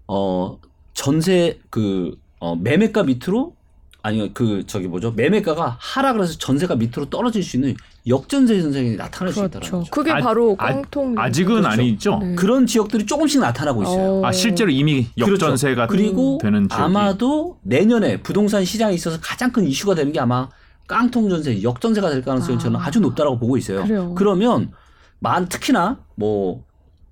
[0.08, 0.58] 어
[0.94, 3.54] 전세 그 어, 매매가 밑으로
[4.00, 7.74] 아니 그 저기 뭐죠 매매가가 하락을 해서 전세가 밑으로 떨어질 수 있는
[8.06, 9.78] 역전세 현상이 나타날 수 있다는 그렇죠.
[9.80, 9.90] 거죠.
[9.90, 11.14] 그게 아- 바로 아- 깡통.
[11.18, 11.68] 아직은 그렇죠.
[11.68, 12.18] 아니죠.
[12.22, 12.34] 네.
[12.34, 14.20] 그런 지역들이 조금씩 나타나고 있어요.
[14.22, 14.26] 어.
[14.26, 15.90] 아 실제로 이미 역전세가 그렇죠.
[16.04, 20.48] 그리고 되는 지역이 아마도 내년에 부동산 시장에 있어서 가장 큰 이슈가 되는 게 아마
[20.86, 22.60] 깡통 전세, 역전세가 될 가능성이 아.
[22.60, 23.82] 저는 아주 높다라고 보고 있어요.
[23.84, 24.14] 그래요.
[24.16, 24.70] 그러면
[25.18, 26.64] 만 특히나 뭐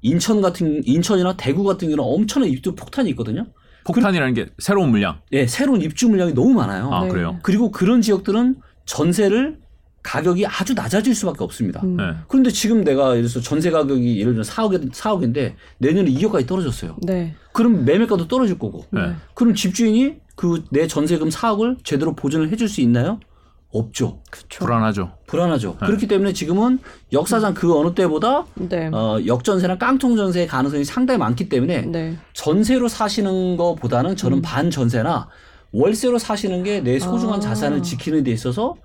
[0.02, 3.46] 인천 같은 인천이나 대구 같은 경우는 엄청난 입주 폭탄이 있거든요.
[3.84, 5.20] 폭탄이라는 게 새로운 물량.
[5.32, 6.90] 예, 새로운 입주 물량이 너무 많아요.
[6.92, 7.08] 아 네.
[7.08, 7.38] 그래요.
[7.42, 9.60] 그리고 그런 지역들은 전세를
[10.02, 11.80] 가격이 아주 낮아질 수밖에 없습니다.
[11.84, 11.96] 음.
[11.96, 12.02] 네.
[12.28, 16.96] 그런데 지금 내가 예를 들어서 전세 가격이 예를 들어 4억에 4억인데 내년에 2억까지 떨어졌어요.
[17.02, 17.34] 네.
[17.52, 18.84] 그럼 매매가도 떨어질 거고.
[18.90, 19.00] 네.
[19.08, 19.12] 네.
[19.34, 23.20] 그럼 집주인이 그 내 전세금 4억을 제대로 보전을 해줄 수 있나요?
[23.72, 24.20] 없죠.
[24.30, 24.64] 그렇죠.
[24.64, 25.12] 불안하죠.
[25.26, 25.76] 불안하죠.
[25.80, 25.86] 네.
[25.86, 26.78] 그렇기 때문에 지금은
[27.12, 28.88] 역사상 그 어느 때보다 네.
[28.92, 32.16] 어, 역전세나 깡통 전세의 가능성이 상당히 많기 때문에 네.
[32.34, 34.42] 전세로 사시는 것보다는 저는 음.
[34.42, 35.28] 반전세나
[35.72, 37.40] 월세로 사시는 게 내 소중한 아.
[37.40, 38.76] 자산을 지키는 데 있어서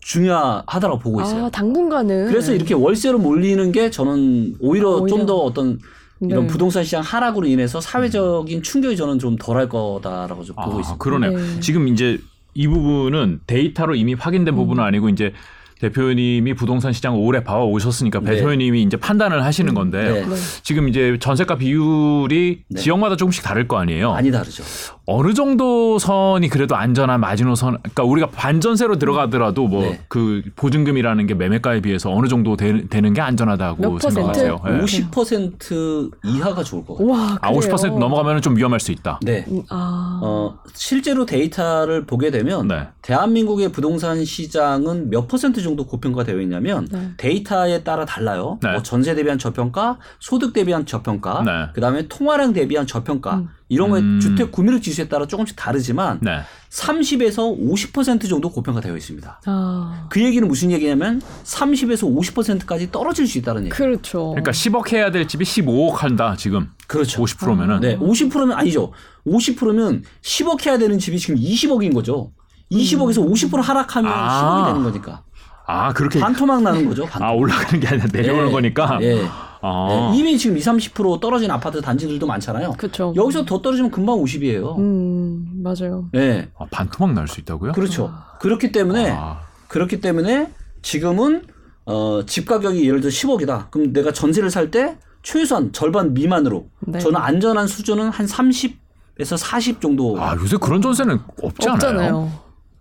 [0.00, 1.46] 중요하다고 보고 있어요.
[1.46, 5.06] 아, 당분간은 그래서 이렇게 월세로 몰리는 게 저는 오히려, 오히려.
[5.16, 5.78] 좀더 어떤
[6.22, 6.46] 이런 네.
[6.48, 10.96] 부동산 시장 하락으로 인해서 사회적인 충격이 저는 좀 덜할 거다라고 좀 보고 아, 있습니다.
[11.02, 11.30] 그러네요.
[11.32, 11.60] 네.
[11.60, 12.18] 지금 이제
[12.54, 15.32] 이 부분은 데이터로 이미 확인된 부분은 아니고 이제
[15.80, 18.36] 대표님이 부동산 시장을 오래 봐와 오셨으니까 네.
[18.36, 20.26] 대표님이 이제 판단을 하시는 건데 네.
[20.26, 20.36] 네.
[20.62, 22.80] 지금 이제 전세가 비율이 네.
[22.80, 24.12] 지역마다 조금씩 다를 거 아니에요.
[24.12, 24.62] 많이 다르죠.
[25.06, 30.00] 어느 정도 선이 그래도 안전한 마지노선, 그러니까 우리가 반전세로 들어가더라도 뭐 네.
[30.08, 34.14] 그 보증금이라는 게 매매가에 비해서 어느 정도 되, 는게 안전하다고 몇 퍼센트?
[34.14, 34.60] 생각하세요?
[34.66, 34.70] 예.
[34.84, 37.10] 50% 이하가 좋을 것 같아요.
[37.10, 37.60] 와, 아, 그래요?
[37.60, 39.18] 50% 넘어가면 좀 위험할 수 있다.
[39.22, 39.44] 네.
[39.48, 40.20] 음, 아.
[40.22, 42.86] 어, 실제로 데이터를 보게 되면 네.
[43.02, 47.10] 대한민국의 부동산 시장은 몇 퍼센트 정도 고평가 되어 있냐면 네.
[47.16, 48.58] 데이터에 따라 달라요.
[48.62, 48.72] 네.
[48.72, 51.72] 뭐 전세 대비한 저평가, 소득 대비한 저평가, 네.
[51.74, 53.48] 그다음에 통화량 대비한 저평가 음.
[53.68, 54.18] 이런 거에 음.
[54.20, 56.40] 주택 구매력 지수에 따라 조금씩 다르지만 네.
[56.70, 59.40] 30에서 50% 정도 고평가 되어 있습니다.
[59.46, 63.70] 아, 그 얘기는 무슨 얘기냐면 30에서 50%까지 떨어질 수 있다는 얘기.
[63.70, 64.30] 그렇죠.
[64.30, 66.68] 그러니까 10억 해야 될 집이 15억 한다 지금.
[66.86, 67.22] 그렇죠.
[67.22, 67.80] 50%면은.
[67.80, 68.92] 네, 50%면 아니죠.
[69.26, 72.32] 50%면 10억 해야 되는 집이 지금 20억인 거죠.
[72.72, 74.64] 20억에서 50% 하락하면 아.
[74.64, 75.22] 10억이 되는 거니까.
[75.70, 77.04] 아 그렇게 반토막 나는 거죠.
[77.04, 77.30] 반토막.
[77.30, 78.52] 아 올라가는 게 아니라 내려오는 예.
[78.52, 78.98] 거니까.
[79.02, 79.26] 예.
[79.62, 80.10] 아.
[80.12, 82.72] 네, 이미 지금 20, 30% 떨어진 아파트 단지들도 많잖아요.
[82.78, 83.12] 그렇죠.
[83.14, 84.78] 여기서 더 떨어지면 금방 50이에요.
[84.78, 86.08] 음, 맞아요.
[86.12, 86.48] 네.
[86.58, 87.72] 아, 반토막 날 수 있다고요?
[87.72, 88.10] 그렇죠.
[88.40, 89.40] 그렇기 때문에 아.
[89.68, 90.50] 그렇기 때문에
[90.82, 91.44] 지금은
[91.84, 93.70] 어, 집 가격이 예를 들어 10억이다.
[93.70, 96.98] 그럼 내가 전세를 살 때 최소한 절반 미만으로 네.
[96.98, 101.74] 저는 안전한 수준은 한 30에서 40 정도 아 요새 그런 전세는 없잖아요.
[101.74, 102.32] 없잖아요.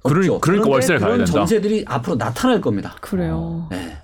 [0.03, 0.39] 그러니-.
[0.41, 1.31] 그러니까 월세를 가야 그런 된다.
[1.39, 2.95] 전세들이 앞으로 나타날 겁니다.
[3.01, 3.67] 그래요.
[3.71, 3.97] 네.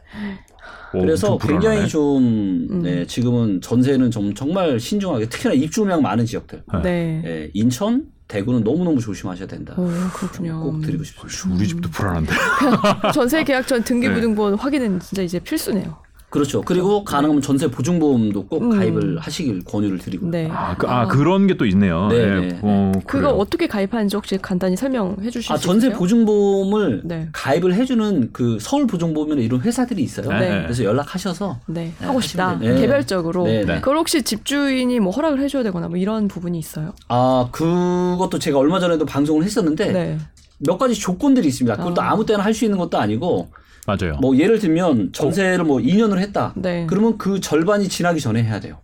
[0.93, 1.37] 오, 그래서.
[1.37, 2.81] 굉장히 좀 음.
[2.83, 6.81] 네, 지금은 전세는 좀 정말 신중하게 특히나 입주량 많은 지역들 네.
[6.81, 7.21] 네.
[7.25, 9.73] 예, 인천, 대구는 너무너무 조심하셔야 된다.
[9.77, 10.61] 어, 그렇군요.
[10.61, 11.59] 꼭 드리고 싶습니다.
[11.59, 12.31] 우리 집도 불안한데.
[13.13, 13.85] 전세 계약 전 네.
[13.85, 15.97] 등기부등본 확인은 진짜 이제 필수네요.
[16.35, 16.61] 그렇죠.
[16.61, 18.69] 그리고 가능하면 전세 보증보험도 꼭 음.
[18.77, 20.29] 가입을 하시길 권유를 드리고.
[20.29, 20.47] 네.
[20.51, 22.07] 아, 그, 아 그런 게 또 있네요.
[22.09, 22.39] 네, 예.
[22.49, 22.59] 네.
[22.61, 23.29] 어, 그거 그래요.
[23.39, 25.97] 어떻게 가입하는지 혹시 간단히 설명해 주실 아, 수 전세 있어요?
[25.97, 27.29] 보증보험을 네.
[27.31, 30.27] 가입을 해주는 그 서울 보증보험이나 이런 회사들이 있어요.
[30.37, 30.63] 네.
[30.63, 32.47] 그래서 연락하셔서 네, 네, 하고 싶다.
[32.49, 32.75] 하시면 돼요.
[32.75, 32.81] 네.
[32.81, 33.45] 개별적으로.
[33.45, 33.75] 네, 네.
[33.75, 36.93] 그걸 혹시 집주인이 뭐 허락을 해줘야 되거나 뭐 이런 부분이 있어요?
[37.07, 40.17] 아 그것도 제가 얼마 전에도 방송을 했었는데 네.
[40.59, 41.75] 몇 가지 조건들이 있습니다.
[41.77, 42.11] 그것도 아.
[42.11, 43.49] 아무 때나 할 수 있는 것도 아니고
[43.87, 44.17] 맞아요.
[44.21, 46.53] 뭐 예를 들면 전세를 뭐 2년을 했다.
[46.55, 46.85] 네.
[46.87, 48.77] 그러면 그 절반이 지나기 전에 해야 돼요.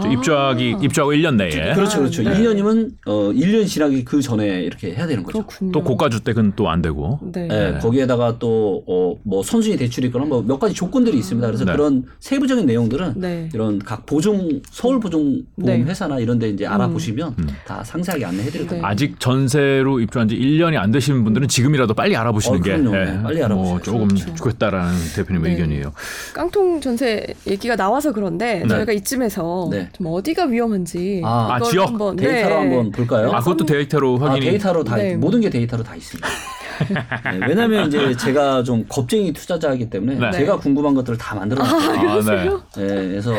[0.00, 0.08] 그렇죠.
[0.08, 0.12] 아.
[0.12, 2.22] 입주하기 입주하고 1년 내에 그렇죠, 그렇죠.
[2.22, 2.30] 네.
[2.32, 5.38] 2년이면 어 1년 지나기 그 전에 이렇게 해야 되는 거죠.
[5.46, 5.72] 그렇군요.
[5.72, 7.18] 또 고가 주택은 또 안 되고.
[7.32, 7.48] 네.
[7.50, 11.46] 예, 거기에다가 또 어 뭐 선순위 대출이 있거나 뭐 몇 가지 조건들이 있습니다.
[11.46, 11.72] 그래서 네.
[11.72, 13.48] 그런 세부적인 내용들은 네.
[13.54, 15.82] 이런 각 보증 서울 보증 보험 네.
[15.82, 17.48] 회사나 이런 데 이제 알아보시면 음.
[17.66, 18.68] 다 상세하게 안내해 드릴 네.
[18.68, 18.88] 겁니다.
[18.88, 22.96] 아직 전세로 입주한 지 1년이 안 되시는 분들은 지금이라도 빨리 알아보시는 어, 게 그럼요.
[22.96, 23.82] 예, 네, 빨리 뭐 알아보셔야죠.
[23.84, 24.34] 조금 그렇죠.
[24.34, 25.56] 좋겠다라는 대표님의 네.
[25.56, 25.92] 의견이에요.
[26.34, 28.68] 깡통 전세 얘기가 나와서 그런데 네.
[28.68, 29.83] 저희가 이쯤에서 네.
[29.92, 31.88] 좀 어디가 위험한지 아, 이걸 지역?
[31.88, 32.60] 한번 데이터로 네.
[32.60, 33.30] 한번 볼까요?
[33.32, 35.16] 아 그것도 데이터로 아, 확인이 데이터로 다 네.
[35.16, 36.28] 모든 게 데이터로 다 있습니다.
[37.32, 40.32] 네, 왜냐하면 이제 제가 좀 겁쟁이 투자자이기 때문에 네.
[40.32, 42.10] 제가 궁금한 것들을 다 만들어놨어요.
[42.10, 42.86] 아, 네.
[42.86, 43.32] 네, 그래서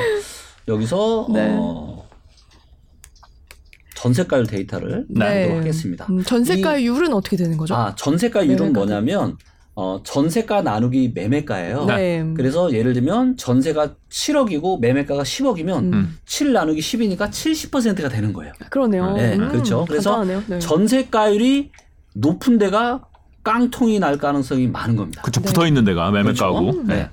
[0.67, 1.55] 여기서 네.
[1.58, 2.05] 어,
[3.95, 5.43] 전세가율 데이터를 네.
[5.43, 6.05] 보도록 하겠습니다.
[6.10, 7.75] 음, 전세가율은 어떻게 되는 거죠?
[7.75, 8.73] 아, 전세가율은.
[8.73, 9.38] 뭐냐면
[9.77, 11.85] 어, 전세가 나누기 매매가예요.
[11.85, 12.25] 네.
[12.35, 16.17] 그래서 예를 들면 전세가 7억이고 매매가가 10억이면 음.
[16.25, 18.53] 7 나누기 10이니까 70%가 되는 거예요.
[18.69, 19.13] 그러네요.
[19.17, 19.83] 네, 음, 그렇죠.
[19.85, 20.59] 그래서 네.
[20.59, 21.71] 전세가율이
[22.13, 23.03] 높은 데가
[23.43, 25.21] 깡통이 날 가능성이 많은 겁니다.
[25.21, 25.47] 그쵸 네.
[25.47, 26.61] 붙어 있는 데가 매매가고.
[26.61, 26.83] 그렇죠?
[26.83, 26.95] 네.
[26.95, 27.09] 네.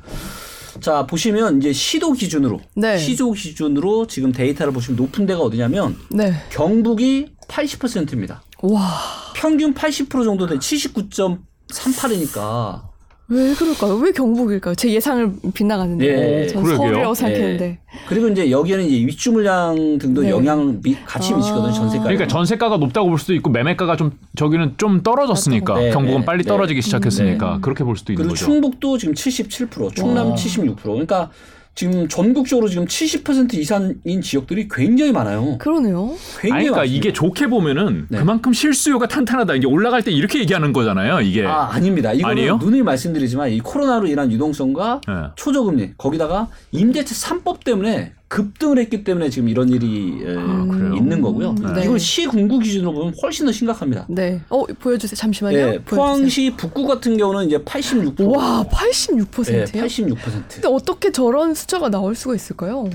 [0.80, 2.96] 자 보시면 이제 시도 기준으로 네.
[2.96, 6.32] 시조 기준으로 지금 데이터를 보시면 높은 데가 어디냐면 네.
[6.50, 8.42] 경북이 80%입니다.
[8.62, 8.88] 와.
[9.34, 11.38] 평균 80% 정도 된 79.
[11.72, 12.92] 38이니까
[13.28, 13.94] 왜 그럴까요?
[13.96, 14.74] 왜 경북일까요?
[14.74, 16.06] 제 예상을 빗나갔는데.
[16.06, 17.14] 예, 네, 전 서울이라고 예.
[17.14, 17.78] 생각했는데 예.
[18.06, 20.30] 그리고 이제 여기에는 이제 입주 물량 등도 네.
[20.30, 21.36] 영향 미, 같이 아.
[21.36, 22.04] 미치거든요 전세가.
[22.04, 26.42] 그러니까 전세가가 높다고 볼 수도 있고 매매가가 좀 저기는 좀 떨어졌으니까 네, 경북은 네, 빨리
[26.42, 26.48] 네.
[26.48, 27.60] 떨어지기 시작했으니까 음.
[27.62, 28.44] 그렇게 볼 수도 있는 그리고 거죠.
[28.44, 30.34] 충북도 지금 77% 충남 와.
[30.34, 31.30] 76% 그러니까
[31.74, 35.56] 지금 전국적으로 지금 70% 이상인 지역들이 굉장히 많아요.
[35.58, 36.14] 그러네요.
[36.40, 36.84] 굉장히 아니, 그러니까 많습니다.
[36.84, 38.18] 이게 좋게 보면은 네.
[38.18, 39.54] 그만큼 실수요가 탄탄하다.
[39.54, 41.20] 이제 올라갈 때 이렇게 얘기하는 거잖아요.
[41.22, 41.46] 이게.
[41.46, 42.12] 아 아닙니다.
[42.12, 42.58] 이거는 아니에요?
[42.58, 45.12] 누누이 말씀드리지만 이 코로나로 인한 유동성과 예.
[45.36, 50.94] 초저금리 거기다가 임대차 3법 때문에 급등을 했기 때문에 지금 이런 일이 에, 그래요?
[50.96, 51.54] 있는 거고요.
[51.74, 51.84] 네.
[51.84, 54.06] 이걸 시군구 기준으로 보면 훨씬 더 심각합니다.
[54.08, 54.40] 네.
[54.48, 55.14] 어, 보여주세요.
[55.16, 55.58] 잠시만요.
[55.58, 55.82] 예, 보여주세요.
[55.84, 58.34] 포항시 북구 같은 경우는 이제 86%.
[58.34, 59.58] 와, 86%요?
[59.58, 60.16] 예, 86%.
[60.48, 62.88] 근데 어떻게 저런 숫자가 나올 수가 있을까요?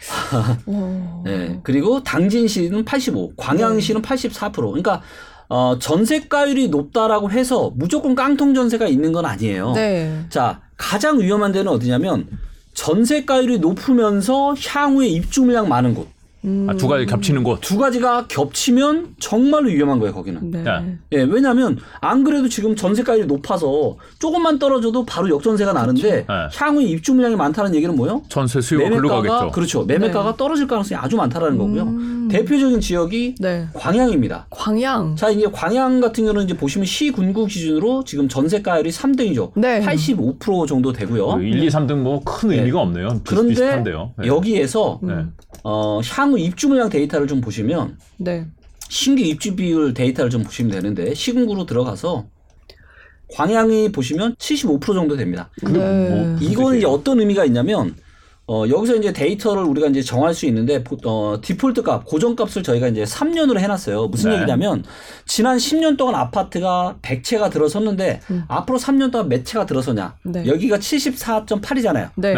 [0.64, 1.22] 와.
[1.26, 1.60] 네.
[1.62, 4.52] 그리고 당진시는 85, 광양시는 84%.
[4.54, 5.02] 그러니까
[5.50, 9.72] 어, 전세가율이 높다라고 해서 무조건 깡통 전세가 있는 건 아니에요.
[9.74, 10.24] 네.
[10.30, 12.26] 자, 가장 위험한 데는 어디냐면
[12.74, 16.08] 전세가율이 높으면서 향후에 입주 물량 많은 곳.
[16.44, 16.66] 음.
[16.68, 17.60] 아, 두 가지 겹치는 곳.
[17.60, 20.50] 두 가지가 겹치면 정말로 위험한 거예요, 거기는.
[20.50, 20.64] 네.
[20.66, 20.84] 야.
[21.12, 26.32] 예, 왜냐하면 안 그래도 지금 전세가율이 높아서 조금만 떨어져도 바로 역전세가 나는데 그렇죠.
[26.32, 26.48] 네.
[26.52, 28.22] 향후에 입주 물량이 많다는 얘기는 뭐예요?
[28.28, 29.50] 전세 수요가 글로 가겠죠.
[29.52, 29.84] 그렇죠.
[29.84, 30.36] 매매가가 네.
[30.36, 31.82] 떨어질 가능성이 아주 많다라는 거고요.
[31.82, 32.28] 음.
[32.30, 33.66] 대표적인 지역이 네.
[33.74, 34.46] 광양입니다.
[34.50, 35.16] 광양.
[35.16, 39.52] 자, 이제 광양 같은 경우는 이제 보시면 시 군구 기준으로 지금 전세가율이 3등이죠.
[39.56, 39.80] 네.
[39.80, 41.40] 85% 정도 되고요.
[41.40, 42.56] 1, 2, 3등 뭐큰 네.
[42.58, 43.08] 의미가 없네요.
[43.08, 44.12] 비슷, 그런데 비슷한데요.
[44.18, 44.26] 네.
[44.26, 45.08] 여기에서 음.
[45.08, 45.24] 네.
[45.64, 48.46] 어, 향후 입주 물량 데이터를 좀 보시면 네.
[48.88, 52.26] 신규 입주 비율 데이터를 좀 보시면 되는데 시군구로 들어가서
[53.34, 55.48] 광양이 보시면 75% 정도 됩니다.
[55.64, 57.94] 그 뭐, 이거는 이제 어떤 의미가 있냐면
[58.46, 62.62] 어, 여기서 이제 데이터를 우리가 이제 정할 수 있는데 보- 어, 디폴트 값, 고정 값을
[62.62, 64.08] 저희가 이제 3년으로 해놨어요.
[64.08, 64.36] 무슨 네.
[64.36, 64.84] 얘기냐면
[65.24, 68.42] 지난 10년 동안 아파트가 100채가 들어섰는데 음.
[68.48, 70.16] 앞으로 3년 동안 몇 채가 들어서냐?
[70.24, 70.44] 네.
[70.46, 72.10] 여기가 74.8이잖아요.
[72.16, 72.34] 네.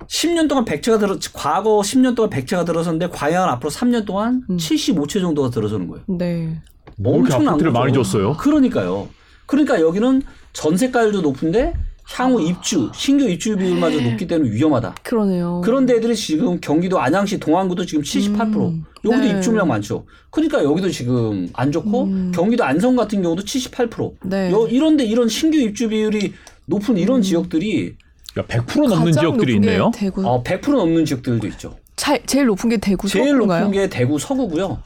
[0.00, 0.06] 네.
[0.06, 4.56] 10년 동안 100채가 들어 과거 10년 동안 100채가 들어섰는데 과연 앞으로 3년 동안 음.
[4.56, 6.04] 75채 정도가 들어서는 거예요.
[6.08, 6.60] 네.
[6.96, 7.80] 뭐 엄청난 아파트를 거죠.
[7.80, 8.36] 많이 줬어요?
[8.36, 9.08] 그러니까요.
[9.46, 11.74] 그러니까 여기는 전세가율도 높은데
[12.12, 14.96] 향후 입주, 신규 입주 비율마저 높기 때문에 위험하다.
[15.02, 15.60] 그러네요.
[15.64, 18.56] 그런 데들이 지금 경기도 안양시 동안구도 지금 78%.
[18.56, 19.30] 음, 여기도 네.
[19.30, 20.06] 입주량 많죠.
[20.30, 22.32] 그러니까 여기도 지금 안 좋고 음.
[22.34, 24.14] 경기도 안성 같은 경우도 78%.
[24.24, 24.50] 네.
[24.50, 26.32] 여, 이런데 이런 신규 입주 비율이
[26.66, 29.90] 높은 이런 지역들이 그러니까 100% 넘는 가장 지역들이 높은 게 있네요.
[29.94, 30.26] 대구.
[30.26, 31.76] 어, 100% 넘는 지역들도 있죠.
[31.96, 33.64] 자, 제일 높은 게 대구 제일 서구인가요?
[33.64, 34.78] 높은 게 대구 서구고요.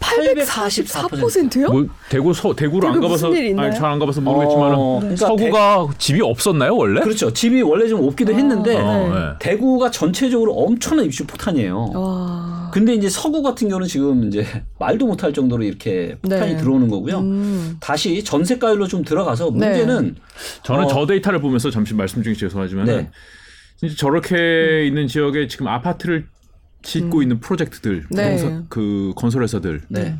[0.00, 1.70] 844%요?
[1.70, 3.66] 뭐 대구 서 대구를 안 대구 가봐서 무슨 일이 있나요?
[3.66, 7.00] 아니, 잘 안 가봐서 모르겠지만은 어, 그러니까 서구가 집이 없었나요 원래?
[7.02, 7.32] 그렇죠.
[7.32, 8.80] 집이 원래 좀 없기도 아, 했는데 네.
[8.80, 9.20] 어, 네.
[9.40, 11.90] 대구가 전체적으로 엄청난 입주 폭탄이에요.
[11.94, 12.63] 와.
[12.74, 14.44] 근데 이제 서구 같은 경우는 지금 이제
[14.80, 16.56] 말도 못할 정도로 이렇게 폭탄이 네.
[16.56, 17.20] 들어오는 거고요.
[17.20, 17.76] 음.
[17.78, 20.16] 다시 전세가율로 좀 들어가서 문제는
[20.64, 20.88] 저는 어.
[20.88, 22.92] 저 데이터를 보면서 잠시 말씀 중에 죄송하지만 네.
[22.94, 23.10] 은
[23.76, 26.26] 진짜 저렇게 있는 지역에 지금 아파트를
[26.82, 28.16] 짓고 있는 프로젝트들, 음.
[28.16, 28.62] 네.
[28.68, 30.18] 그 건설회사들 네.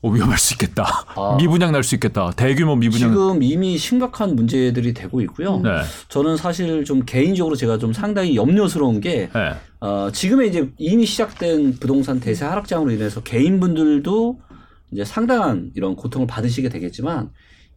[0.00, 0.84] 어, 위험할 수 있겠다.
[1.16, 1.36] 아.
[1.38, 2.30] 미분양 날 수 있겠다.
[2.36, 3.10] 대규모 미분양.
[3.10, 5.58] 지금 이미 심각한 문제들이 되고 있고요.
[5.60, 5.70] 네.
[6.08, 9.54] 저는 사실 좀 개인적으로 제가 좀 상당히 염려스러운 게 네.
[9.80, 14.38] 어, 지금의 이제 이미 시작된 부동산 대세 하락장으로 인해서 개인분들도
[14.92, 17.30] 이제 상당한 이런 고통을 받으시게 되겠지만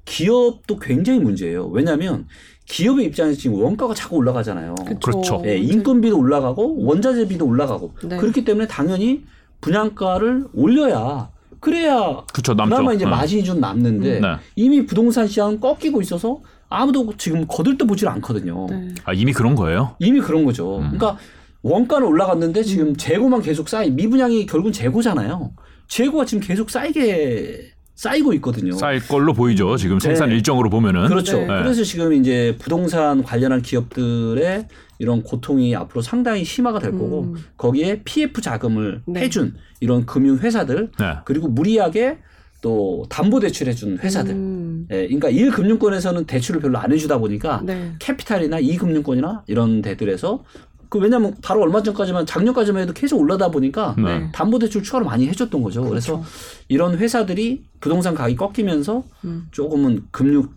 [0.05, 1.67] 기업도 굉장히 문제예요.
[1.67, 2.27] 왜냐하면
[2.65, 4.75] 기업의 입장에서 지금 원가가 자꾸 올라가잖아요.
[5.03, 5.41] 그렇죠.
[5.45, 8.17] 예, 인건비도 올라가고 원자재비도 올라가고 네.
[8.17, 9.23] 그렇기 때문에 당연히
[9.61, 11.29] 분양가를 올려야
[11.61, 12.55] 그래야 그렇죠.
[12.55, 12.75] 남죠.
[12.75, 13.11] 그나마 이제 네.
[13.11, 14.27] 마진이 좀 남는데 네.
[14.55, 18.65] 이미 부동산 시장은 꺾이고 있어서 아무도 지금 거들떠 보질 않거든요.
[18.69, 18.95] 네.
[19.05, 19.95] 아 이미 그런 거예요?
[19.99, 20.79] 이미 그런 거죠.
[20.79, 20.91] 음.
[20.91, 21.17] 그러니까
[21.61, 25.51] 원가는 올라갔는데 지금 재고만 계속 쌓이 미분양이 결국은 재고잖아요.
[25.87, 28.71] 재고가 지금 계속 쌓이게 쌓이고 있거든요.
[28.71, 29.77] 쌓일 걸로 보이죠.
[29.77, 30.35] 지금 생산 네.
[30.35, 31.07] 일정으로 보면은.
[31.07, 31.37] 그렇죠.
[31.37, 31.45] 네.
[31.45, 34.67] 그래서 지금 이제 부동산 관련한 기업들의
[35.01, 37.35] 이런 고통이 앞으로 상당히 심화가 될 거고 음.
[37.57, 39.21] 거기에 PF 자금을 네.
[39.21, 41.15] 해준 이런 금융 회사들 네.
[41.25, 42.19] 그리고 무리하게
[42.61, 44.35] 또 담보 대출해 준 회사들.
[44.35, 44.85] 음.
[44.91, 47.93] 예, 그러니까 1금융권에서는 대출을 별로 안 해주다 보니까 네.
[47.97, 50.43] 캐피탈이나 2금융권이나 이런 데들에서
[50.87, 54.29] 그 왜냐면 바로 얼마 전까지만 작년까지만 해도 계속 올라다 보니까 네.
[54.33, 55.83] 담보대출 추가로 많이 해줬던 거죠.
[55.83, 56.21] 그래서
[56.67, 59.47] 이런 회사들이 부동산 가격이 꺾이면서 음.
[59.49, 60.49] 조금은 금융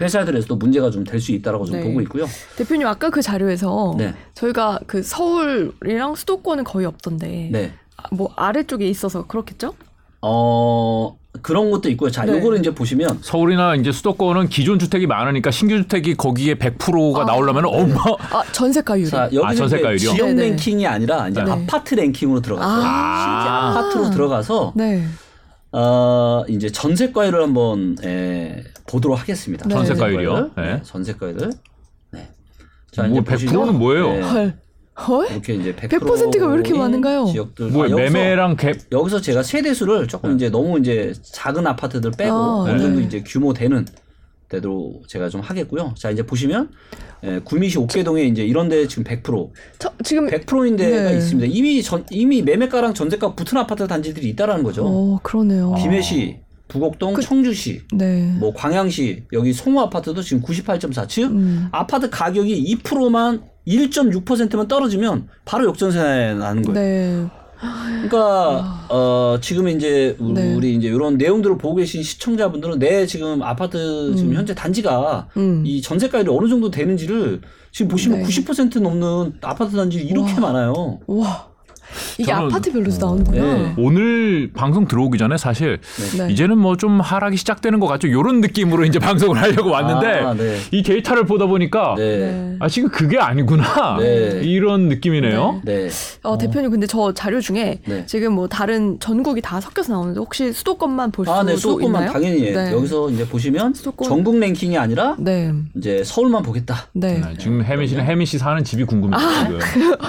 [0.00, 1.84] 회사들에서도 문제가 좀 될 수 있다라고 좀 네.
[1.84, 2.26] 보고 있고요.
[2.56, 7.72] 대표님 아까 그 자료에서 네, 저희가 그 서울이랑 수도권은 거의 없던데 네.
[7.96, 9.74] 아, 뭐 아래쪽에 있어서 그렇겠죠?
[10.20, 12.10] 어 그런 것도 있고요.
[12.10, 12.32] 자, 네.
[12.32, 17.24] 요거를 이제 보시면 서울이나 이제 수도권은 기존 주택이 많으니까 신규 주택이 거기에 100%가 아.
[17.24, 19.10] 나오려면 엄마 아 전세가율이.
[19.10, 20.10] 자 여기 아, 는 전세가율이요?
[20.12, 20.48] 지역 네네.
[20.50, 21.50] 랭킹이 아니라 이제 네.
[21.50, 22.82] 아파트 랭킹으로 들어갔어요.
[22.84, 23.72] 아.
[23.72, 25.04] 실제 아파트로 들어가서 네.
[25.76, 29.68] 어, 이제 전세가율을 한번 에, 보도록 하겠습니다.
[29.68, 29.74] 네.
[29.74, 30.50] 전세가율이요?
[30.56, 30.62] 네.
[30.62, 30.82] 네.
[30.84, 31.36] 전세가율.
[32.12, 32.28] 네.
[33.08, 34.12] 뭐 100%는 뭐예요?
[34.12, 34.20] 네.
[34.20, 34.58] 헐.
[35.08, 35.28] 헐?
[35.32, 37.26] 이렇게 이제 100%, 100%가 왜 이렇게 많은가요?
[37.26, 37.70] 지역들.
[37.70, 40.36] 뭐 아, 매매랑 갭 여기서 제가 세대수를 조금 네.
[40.36, 43.06] 이제 너무 이제 작은 아파트들 빼고 아, 어느 정도 네.
[43.06, 43.84] 이제 규모 되는
[44.60, 45.94] 대로 제가 좀 하겠고요.
[45.96, 46.70] 자, 이제 보시면
[47.22, 51.16] 에, 구미시 옥계동에 이제 이런 데 지금 100% 저, 지금 100%인 데가 네.
[51.16, 51.50] 있습니다.
[51.52, 54.84] 이미 전 이미 매매가랑 전세가 붙은 아파트 단지들이 있다라는 거죠.
[54.86, 55.74] 어 그러네요.
[55.80, 56.38] 김해시,
[56.68, 58.32] 부곡동, 그- 청주시, 네.
[58.38, 61.08] 뭐 광양시 여기 송호 아파트도 지금 98.4.
[61.08, 61.68] 즉 음.
[61.72, 66.74] 아파트 가격이 2%만 1.6%만 떨어지면 바로 역전세 나는 거예요.
[66.74, 67.26] 네.
[68.08, 70.54] 그러니까 어 지금 이제 우- 네.
[70.54, 74.36] 우리 이제 이런 내용들을 보고 계신 시청자분들은 내 지금 아파트 지금 음.
[74.36, 75.62] 현재 단지가 음.
[75.66, 77.40] 이 전세가율이 어느 정도 되는지를
[77.72, 78.24] 지금 보시면 네.
[78.26, 80.40] 90% 넘는 아파트 단지 이렇게 와.
[80.40, 81.00] 많아요.
[81.06, 81.53] 와.
[82.18, 83.42] 이게 아파트별로도 나오는구나.
[83.42, 83.74] 네.
[83.76, 85.78] 오늘 방송 들어오기 전에 사실
[86.18, 86.30] 네.
[86.32, 88.08] 이제는 뭐 좀 하락이 시작되는 것 같죠.
[88.08, 90.58] 이런 느낌으로 이제 방송을 하려고 왔는데 아, 네.
[90.72, 92.18] 이 데이터를 보다 보니까 네.
[92.18, 92.56] 네.
[92.58, 94.40] 아 지금 그게 아니구나 네.
[94.42, 95.60] 이런 느낌이네요.
[95.64, 95.88] 네.
[96.24, 98.04] 어, 대표님 근데 저 자료 중에 네.
[98.06, 101.56] 지금 뭐 다른 전국이 다 섞여서 나오는데 혹시 수도권만 볼 수도 아, 네.
[101.56, 102.12] 수도권만 있나요?
[102.12, 102.72] 당연히 네.
[102.72, 104.08] 여기서 이제 보시면 수도권.
[104.08, 105.52] 전국 랭킹이 아니라 네.
[105.76, 106.88] 이제 서울만 보겠다.
[106.92, 107.20] 네.
[107.20, 109.20] 네, 지금 혜민 씨는 혜민 씨 사는 집이 궁금해요.
[109.44, 109.58] 지금.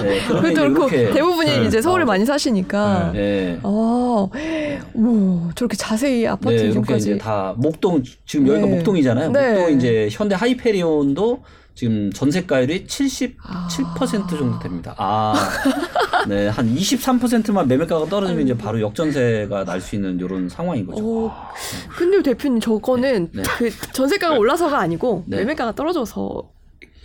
[0.02, 0.16] 네.
[0.50, 1.66] 이제 그렇고 대부분이 네.
[1.76, 2.06] 이제 서울에 어.
[2.06, 3.12] 많이 사시니까.
[3.12, 3.58] 네.
[3.62, 4.30] 아, 오,
[5.54, 6.96] 저렇게 자세히 아파트 네, 이렇게.
[6.96, 8.74] 이제 다 목동 지금 여기가 네.
[8.76, 9.30] 목동이잖아요.
[9.30, 9.52] 네.
[9.52, 11.42] 목동 이제 현대 하이페리온도
[11.74, 13.68] 지금 전세가율이 77% 아.
[13.68, 14.94] 정도 됩니다.
[14.96, 15.34] 아,
[16.26, 21.04] 네, 한 23%만 매매가가 떨어지면 이제 바로 역전세가 날 수 있는 이런 상황인 거죠.
[21.04, 21.30] 오,
[21.98, 23.42] 근데 대표님 저거는 네.
[23.58, 25.36] 그 전세가가 올라서가 아니고 네.
[25.36, 26.48] 매매가가 떨어져서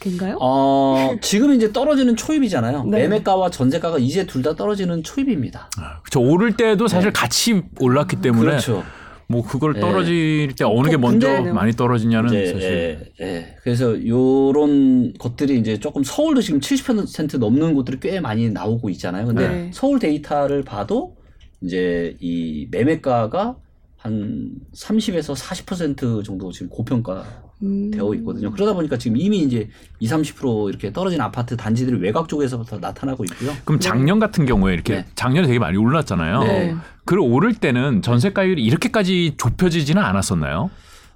[0.09, 0.37] 인가요?
[0.41, 2.83] 어, 지금 이제 떨어지는 초입이잖아요.
[2.85, 2.99] 네.
[3.01, 5.69] 매매가와 전세가가 이제 둘 다 떨어지는 초입입니다.
[6.03, 6.21] 그렇죠.
[6.21, 8.49] 오를 때도 사실 같이 올랐기 때문에 네.
[8.51, 8.83] 그렇죠.
[9.27, 9.79] 뭐 그걸 예.
[9.79, 13.55] 떨어질 때 어느 게또 먼저 근데- 많이 떨어지냐는 이제, 사실 예, 예.
[13.63, 19.27] 그래서 요런 것들이 이제 조금 서울도 지금 70% 넘는 곳들이 꽤 많이 나오고 있잖아요.
[19.27, 19.71] 근데 네.
[19.73, 21.15] 서울 데이터를 봐도
[21.61, 23.55] 이제 이 매매가가
[23.97, 27.23] 한 30에서 40% 정도 지금 고평가
[27.63, 27.91] 음.
[27.91, 28.51] 되어 있거든요.
[28.51, 33.51] 그러다 보니까 지금 이미 이제 20, 30% 이렇게 떨어진 아파트 단지들이 외곽 쪽에서부터 나타나고 있고요.
[33.65, 35.05] 그럼 작년 같은 경우에 이렇게 네.
[35.15, 36.43] 작년에 되게 많이 올랐잖아요.
[36.43, 36.75] 네.
[37.05, 40.69] 그 오를 때는 전세가율이 이렇게까지 좁혀지지는 않았었나요?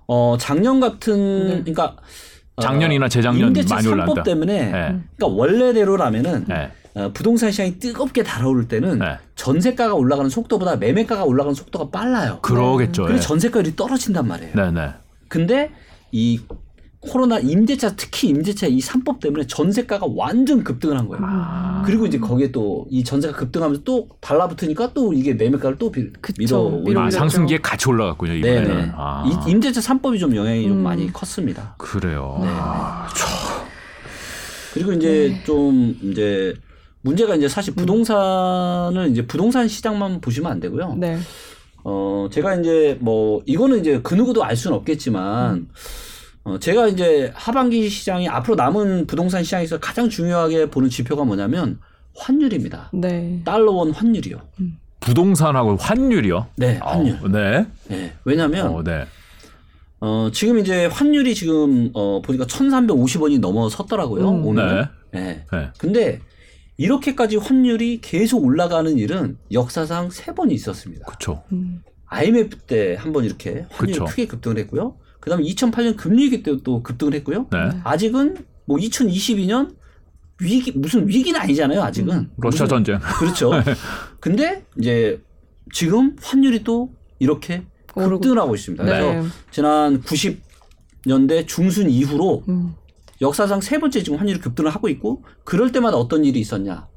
[0.07, 1.49] 어, 작년 같은 네.
[1.61, 1.95] 그러니까
[2.55, 4.13] 어, 작년이나 재작년 임대차 많이 올랐다.
[4.13, 4.71] 3법 때문에 네.
[5.17, 6.71] 그러니까 원래대로라면은 네.
[6.95, 9.17] 어, 부동산 시장이 뜨겁게 달아오를 때는 네.
[9.35, 12.39] 전세가가 올라가는 속도보다 매매가가 올라가는 속도가 빨라요.
[12.41, 13.03] 그러겠죠.
[13.03, 13.27] 그래서 예.
[13.27, 14.53] 전세가율이 떨어진단 말이에요.
[14.55, 14.93] 네, 네.
[15.27, 15.71] 근데
[16.15, 16.39] 이
[17.01, 21.21] 코로나 임대차 특히 임대차 이 3법 때문에 전세가가 완전 급등을 한 거예요.
[21.27, 21.83] 아.
[21.85, 26.81] 그리고 이제 거기에 또 이 전세가 급등하면서 또 달라붙으니까 또 이게 매매가를 또 비- 그쵸.
[26.85, 27.09] 밀어 아.
[27.11, 28.91] 상승기에 같이 올라갔군요, 이번에는.
[28.95, 29.25] 아.
[29.45, 30.83] 이 임대차 3법이 좀 영향이 좀 음.
[30.83, 31.75] 많이 컸습니다.
[31.77, 32.37] 그래요.
[32.41, 32.47] 네.
[32.49, 33.07] 아,
[34.73, 35.43] 그리고 이제 네.
[35.45, 36.53] 좀 이제
[37.01, 40.95] 문제가 이제 사실 부동산을 이제 부동산 시장만 보시면 안 되고요.
[40.97, 41.19] 네.
[41.87, 45.67] 어 제가 이제 뭐 이거는 이제 그 누구도 알 수는 없겠지만
[46.43, 51.79] 어 제가 이제 하반기 시장이 앞으로 남은 부동산 시장에서 가장 중요하게 보는 지표가 뭐냐면
[52.15, 52.89] 환율입니다.
[52.91, 53.39] 네.
[53.45, 54.41] 달러 원 환율이요.
[54.99, 56.47] 부동산하고 환율이요?
[56.55, 57.19] 네, 환율.
[57.21, 57.67] 어, 네.
[57.87, 58.13] 네.
[58.25, 59.05] 왜냐면 어, 네.
[59.99, 64.27] 어 지금 이제 환율이 지금 어 보니까 1,350원이 넘어섰더라고요.
[64.27, 64.45] 음.
[64.45, 64.89] 오늘.
[65.11, 65.43] 네.
[65.51, 65.69] 네.
[65.77, 66.19] 근데
[66.77, 71.05] 이렇게까지 환율이 계속 올라가는 일은 역사상 세 번이 있었습니다.
[71.05, 71.43] 그렇죠.
[71.53, 71.81] 음.
[72.07, 74.05] IMF 때 한 번 이렇게 환율이 그쵸.
[74.05, 74.97] 크게 급등을 했고요.
[75.19, 77.47] 그다음에 2008년 금리 위기 때 또 급등을 했고요.
[77.51, 77.57] 네.
[77.83, 79.75] 아직은 뭐 2022년
[80.41, 81.81] 위기 무슨 위기는 아니잖아요.
[81.81, 82.99] 아직은 러시아 무슨- 전쟁.
[83.19, 83.51] 그렇죠.
[84.19, 85.21] 근데 이제
[85.71, 87.63] 지금 환율이 또 이렇게
[87.93, 88.83] 오르고- 급등을 하고 있습니다.
[88.83, 89.23] 그래서 네.
[89.51, 92.73] 지난 90년대 중순 이후로 음.
[93.21, 96.87] 역사상 세 번째 지금 환율이 급등을 하고 있고 그럴 때마다 어떤 일이 있었냐?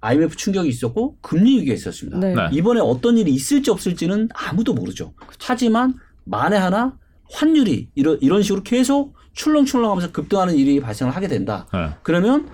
[0.00, 2.18] IMF 충격이 있었고 금리 위기가 있었습니다.
[2.18, 2.34] 네.
[2.34, 2.48] 네.
[2.52, 5.12] 이번에 어떤 일이 있을지 없을지는 아무도 모르죠.
[5.40, 5.94] 하지만
[6.24, 6.96] 만에 하나
[7.32, 11.66] 환율이 이런 이런 식으로 계속 출렁출렁하면서 급등하는 일이 발생을 하게 된다.
[11.72, 11.90] 네.
[12.02, 12.48] 그러면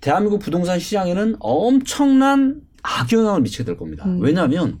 [0.00, 4.04] 대한민국 부동산 시장에는 엄청난 악영향을 미치게 될 겁니다.
[4.06, 4.20] 음.
[4.20, 4.80] 왜냐하면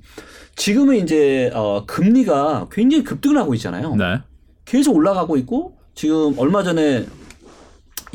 [0.54, 3.96] 지금은 이제 어, 금리가 굉장히 급등을 하고 있잖아요.
[3.96, 4.20] 네.
[4.64, 7.06] 계속 올라가고 있고 지금 얼마 전에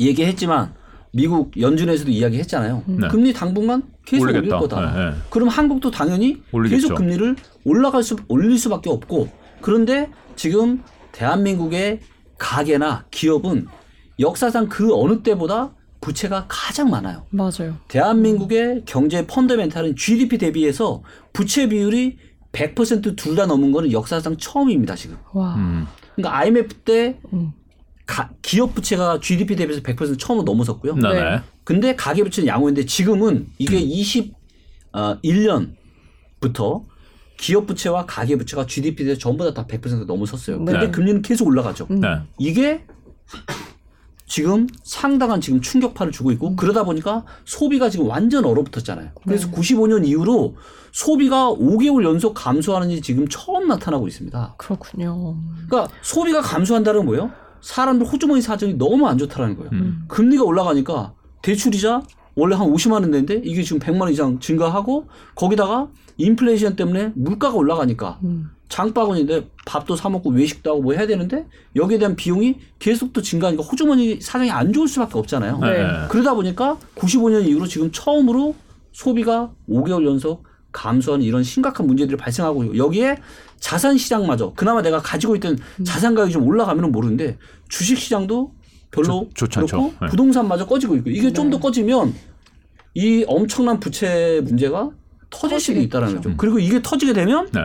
[0.00, 0.72] 얘기했지만
[1.12, 2.84] 미국 연준에서도 이야기했잖아요.
[2.86, 3.08] 네.
[3.08, 4.58] 금리 당분간 계속 올릴 올리겠다.
[4.60, 4.92] 거다.
[4.94, 5.16] 네, 네.
[5.28, 6.88] 그럼 한국도 당연히 올리겠죠.
[6.88, 9.28] 계속 금리를 올라갈 수 올릴 수밖에 없고
[9.60, 12.00] 그런데 지금 대한민국의
[12.38, 13.66] 가게나 기업은
[14.20, 17.26] 역사상 그 어느 때보다 부채가 가장 많아요.
[17.30, 17.76] 맞아요.
[17.88, 21.02] 대한민국의 경제 펀더멘탈은 GDP 대비해서
[21.32, 22.16] 부채 비율이
[22.52, 25.16] 100%둘 다 넘은 거는 역사상 처음입니다, 지금.
[25.32, 25.54] 와.
[25.56, 25.86] 음.
[26.14, 27.52] 그러니까 IMF 때 음.
[28.06, 30.94] 가- 기업 부채가 GDP 대비해서 100% 처음으로 넘어섰고요.
[30.96, 31.08] 네.
[31.12, 31.20] 네.
[31.22, 31.40] 네.
[31.64, 33.80] 근데 가계 부채는 양호인데 지금은 이게
[34.92, 36.82] 21년부터
[37.38, 40.58] 기업 부채와 가계 부채가 GDP 대비 전부 다 다 100% 넘어섰어요.
[40.58, 40.90] 근데 네.
[40.90, 41.86] 금리는 계속 올라가죠.
[41.90, 42.00] 음.
[42.00, 42.08] 네.
[42.38, 42.84] 이게
[44.26, 46.34] 지금 상당한 지금 충격파를 주고 음.
[46.34, 49.10] 있고 그러다 보니까 소비가 지금 완전 얼어붙었잖아요.
[49.24, 49.52] 그래서 네.
[49.56, 50.56] 95년 이후로
[50.92, 54.54] 소비가 5개월 연속 감소하는 일이 지금 처음 나타나고 있습니다.
[54.58, 55.36] 그렇군요.
[55.68, 57.30] 그러니까 소비가 감소한다는 건 뭐예요?
[57.62, 59.70] 사람들 호주머니 사정이 너무 안 좋다는 거예요.
[59.72, 60.04] 음.
[60.08, 62.02] 금리가 올라가니까 대출이자
[62.34, 65.88] 원래 한 50만 원 냈는데 이게 지금 100만 원 이상 증가하고 거기다가
[66.18, 68.50] 인플레이션 때문에 물가가 올라가니까 음.
[68.68, 71.46] 장바구니인데 밥도 사 먹고 외식도 하고 뭐 해야 되는데
[71.76, 75.58] 여기에 대한 비용이 계속 또 증가하니까 호주머니 사정이 안 좋을 수밖에 없잖아요.
[75.58, 75.70] 네.
[75.70, 75.88] 네.
[76.08, 78.54] 그러다 보니까 95년 이후로 지금 처음으로
[78.92, 83.18] 소비가 5개월 연속 감소하는 이런 심각한 문제들이 발생하고 있고 여기에
[83.60, 88.52] 자산 시장마저 그나마 내가 가지고 있던 자산 가격이 좀 올라가면 모르는데 주식 시장도
[88.90, 89.48] 별로 좋-.
[89.48, 90.08] 그렇고 네.
[90.08, 91.62] 부동산마저 꺼지고 있고 이게 좀더 네.
[91.62, 92.14] 꺼지면
[92.94, 94.90] 이 엄청난 부채 문제가
[95.30, 96.34] 터질 수도 있다는 거죠.
[96.36, 97.60] 그리고 이게 터지게 되면 네.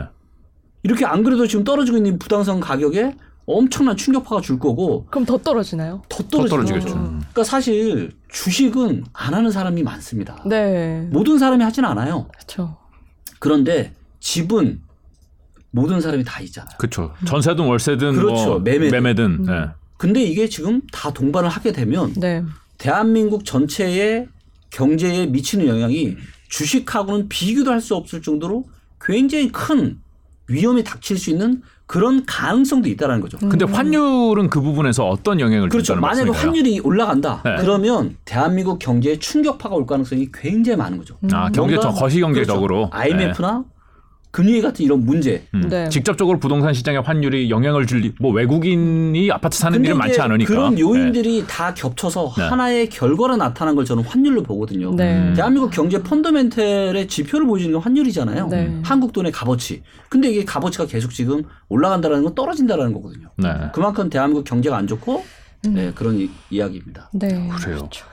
[0.84, 6.02] 이렇게 안 그래도 지금 떨어지고 있는 부동산 가격에 엄청난 충격파가 줄 거고 그럼 더 떨어지나요?
[6.10, 6.46] 더 더.
[6.46, 6.94] 떨어지겠죠.
[6.94, 7.20] 음.
[7.20, 10.44] 그러니까 사실 주식은 안 하는 사람이 많습니다.
[10.46, 11.08] 네.
[11.12, 12.28] 모든 사람이 하진 않아요.
[12.34, 12.78] 그렇죠.
[13.40, 14.82] 그런데 집은
[15.72, 16.76] 모든 사람이 다 있잖아요.
[16.78, 17.14] 그렇죠.
[17.26, 18.46] 전세든 월세든 그렇죠.
[18.46, 18.92] 뭐 매매든.
[18.92, 19.26] 매매든.
[19.26, 19.44] 음.
[19.46, 19.68] 네.
[19.98, 22.44] 근데 이게 지금 다 동반을 하게 되면 네.
[22.78, 24.28] 대한민국 전체의
[24.70, 26.16] 경제에 미치는 영향이
[26.50, 28.66] 주식하고는 비교도 할 수 없을 정도로
[29.02, 30.00] 굉장히 큰
[30.48, 33.38] 위험이 닥칠 수 있는 그런 가능성도 있다라는 거죠.
[33.38, 35.94] 근데 환율은 그 부분에서 어떤 영향을 그렇죠.
[35.94, 36.50] 준다는 만약에 말씀인가요?
[36.50, 37.42] 환율이 올라간다.
[37.46, 37.56] 네.
[37.60, 41.18] 그러면 대한민국 경제에 충격파가 올 가능성이 굉장히 많은 거죠.
[41.32, 43.16] 아, 경제적 거시 경제적으로 그렇죠.
[43.16, 43.64] IMF나
[44.38, 45.48] 금리 같은 이런 문제.
[45.56, 45.68] 음.
[45.68, 45.90] 네.
[45.90, 51.74] 직접적으로 부동산 시장의 환율이 영향을 줄뭐 외국인이 아파트 사는 일은 많지 않으니까 그런 요인들이 다
[51.74, 52.44] 겹쳐서 네.
[52.44, 54.94] 하나의 결과로 나타난 걸 저는 환율로 보거든요.
[54.96, 55.18] 네.
[55.18, 55.34] 음.
[55.36, 58.48] 대한민국 경제 펀더멘털의 지표를 보여주는 게 환율이잖아요.
[58.50, 58.80] 네.
[58.84, 59.82] 한국 돈의 값어치.
[60.08, 63.30] 근데 이게 값어치가 계속 지금 올라간다라는 건 떨어진다라는 거거든요.
[63.38, 63.50] 네.
[63.74, 65.26] 그만큼 대한민국 경제가 안 좋고
[65.66, 65.74] 음.
[65.74, 67.10] 네, 그런 이, 이야기입니다.
[67.14, 67.30] 네.
[67.30, 67.78] 그래요.
[67.80, 68.06] 그렇죠.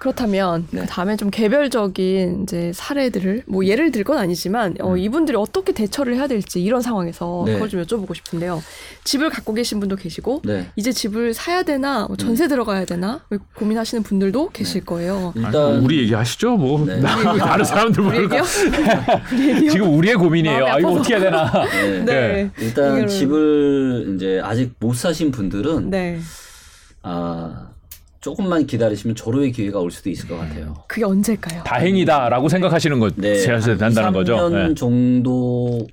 [0.00, 0.80] 그렇다면 네.
[0.80, 6.14] 그 다음에 좀 개별적인 이제 사례들을 뭐 예를 들 건 아니지만 어, 이분들이 어떻게 대처를
[6.16, 7.44] 해야 될지 이런 상황에서 음.
[7.44, 7.52] 네.
[7.52, 8.62] 그걸 좀 여쭤보고 싶은데요.
[9.04, 10.68] 집을 갖고 계신 분도 계시고 네.
[10.74, 13.20] 이제 집을 사야 되나 뭐 전세 들어가야 되나
[13.56, 15.34] 고민하시는 분들도 계실 거예요.
[15.36, 16.56] 일단 우리 얘기하시죠.
[16.56, 16.98] 뭐 네.
[17.38, 18.36] 다른 사람들 모르고?
[19.70, 20.66] 지금 우리의 고민이에요.
[20.66, 20.92] 아 이거.
[20.92, 21.52] 어떻게 해야 되나.
[21.66, 22.00] 네.
[22.04, 22.50] 네.
[22.58, 26.18] 일단 집을 이제 아직 못 사신 분들은 네.
[27.02, 27.69] 아
[28.20, 30.74] 조금만 기다리시면 절호의 기회가 올 수도 있을 것 같아요.
[30.86, 31.62] 그게 언제일까요?
[31.64, 34.36] 다행이다라고 생각하시는 거 네, 제가 한 된다는 2, 거죠.
[34.36, 34.74] 3년 네.
[34.74, 35.86] 정도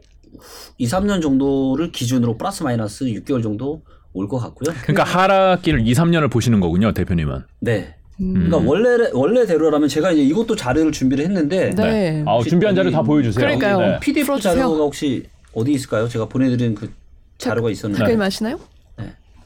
[0.77, 3.81] 2, 3년 정도를 기준으로 플러스 마이너스 6개월 정도
[4.13, 4.73] 올 것 같고요.
[4.83, 7.43] 그러니까 하락기를 2, 3년을 보시는 거군요, 대표님은.
[7.61, 7.95] 네.
[8.19, 8.33] 음.
[8.33, 12.23] 그러니까 원래 원래대로라면 제가 이제 이것도 자료를 준비를 했는데 네.
[12.25, 13.39] 아, 준비한 자료 다 보여 주세요.
[13.39, 13.79] 그러니까요.
[13.79, 13.99] 네.
[14.01, 14.39] PDF.
[14.41, 15.23] 자료가 혹시
[15.53, 16.07] 어디 있을까요?
[16.09, 16.91] 제가 보내 드린 그
[17.37, 17.99] 자료가 있었는데.
[18.03, 18.59] 가까이 마시나요?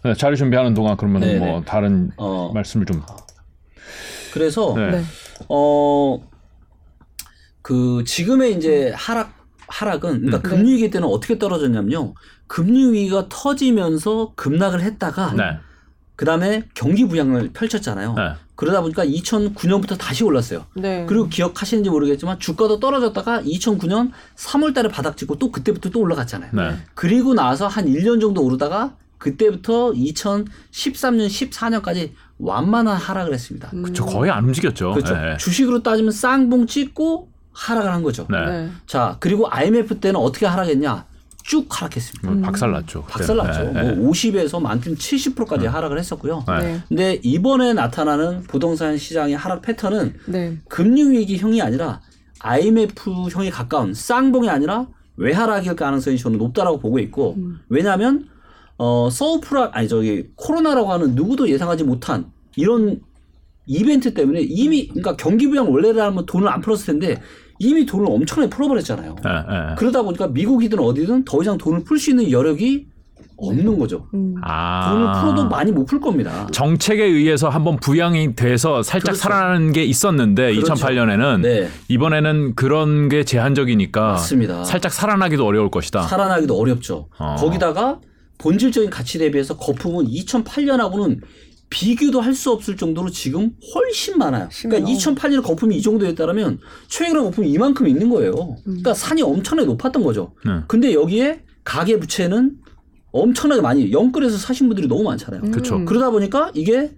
[0.03, 1.65] 네, 자료 준비하는 동안 그러면 네, 뭐 네.
[1.65, 3.01] 다른 어 말씀을 좀.
[4.33, 4.91] 그래서 네.
[4.91, 5.03] 네.
[5.49, 6.19] 어,
[7.61, 9.33] 그 지금의 이제 하락
[9.67, 10.41] 하락은 그러니까 음.
[10.41, 12.13] 금리 위기 때는 어떻게 떨어졌냐면요.
[12.47, 15.43] 금리 위기가 터지면서 급락을 했다가 네.
[16.15, 18.13] 그다음에 경기 부양을 펼쳤잖아요.
[18.13, 18.33] 네.
[18.55, 20.65] 그러다 보니까 2009년부터 다시 올랐어요.
[20.75, 21.05] 네.
[21.07, 26.51] 그리고 기억하시는지 모르겠지만 주가도 떨어졌다가 2009년 3월 달에 바닥 찍고 또 그때부터 또 올라갔잖아요.
[26.53, 26.75] 네.
[26.93, 33.69] 그리고 나서 한 1년 정도 오르다가 그때부터 2013년 14년까지 완만한 하락을 했습니다.
[33.73, 33.93] 음.
[33.93, 34.93] 저 거의 안 움직였죠.
[34.93, 35.13] 그렇죠.
[35.13, 35.37] 네.
[35.37, 38.25] 주식으로 따지면 쌍봉 찍고 하락을 한 거죠.
[38.31, 38.45] 네.
[38.45, 38.69] 네.
[38.87, 41.05] 자, 그리고 IMF 때는 어떻게 하락했냐?
[41.43, 42.31] 쭉 하락했습니다.
[42.31, 43.01] 뭐 박살났죠.
[43.03, 43.13] 그때.
[43.13, 43.63] 박살났죠.
[43.73, 43.91] 네, 네.
[43.93, 46.43] 뭐 50에서 많게는 70%까지 하락을 했었고요.
[46.47, 46.59] 네.
[46.59, 46.81] 네.
[46.87, 50.57] 근데 이번에 나타나는 부동산 시장의 하락 패턴은 네.
[50.67, 52.01] 금융 위기형이 아니라
[52.39, 57.59] IMF형에 가까운 쌍봉이 아니라 외하락일 가능성이 저는 높다라고 보고 있고 음.
[57.69, 58.27] 왜냐하면
[58.83, 62.25] 어 서브프라 아니 저기 코로나라고 하는 누구도 예상하지 못한
[62.55, 62.99] 이런
[63.67, 67.21] 이벤트 때문에 이미 그러니까 경기 부양 원래라면 돈을 안 풀었을 텐데
[67.59, 69.15] 이미 돈을 엄청나게 풀어버렸잖아요.
[69.23, 69.75] 네, 네.
[69.77, 72.87] 그러다 보니까 미국이든 어디든 더 이상 돈을 풀 수 있는 여력이
[73.37, 74.07] 없는 거죠.
[74.15, 74.33] 음.
[74.41, 74.89] 아.
[74.91, 76.47] 돈을 풀어도 많이 못 풀 겁니다.
[76.51, 79.19] 정책에 의해서 한번 부양이 돼서 살짝 그렇죠.
[79.21, 80.73] 살아나는 게 있었는데 그렇죠.
[80.73, 84.63] 2008년에는 네, 이번에는 그런 게 제한적이니까 맞습니다.
[84.63, 86.01] 살짝 살아나기도 어려울 것이다.
[86.01, 87.09] 살아나기도 어렵죠.
[87.19, 87.35] 어.
[87.37, 87.99] 거기다가
[88.41, 91.21] 본질적인 가치 대비해서 거품은 2008년하고는
[91.69, 94.49] 비교도 할 수 없을 정도로 지금 훨씬 많아요.
[94.61, 95.15] 그러니까 심해요.
[95.15, 98.33] 2008년에 거품이 이 정도였다면 최근에 거품이 이만큼 있는 거예요.
[98.33, 98.63] 음.
[98.63, 100.33] 그러니까 산이 엄청나게 높았던 거죠.
[100.45, 100.51] 네.
[100.67, 102.57] 근데 여기에 가계 부채는
[103.11, 105.43] 엄청나게 많이 영끌에서 사신 분들이 너무 많잖아요.
[105.51, 105.75] 그렇죠.
[105.75, 105.85] 음.
[105.85, 106.91] 그러다 보니까 이게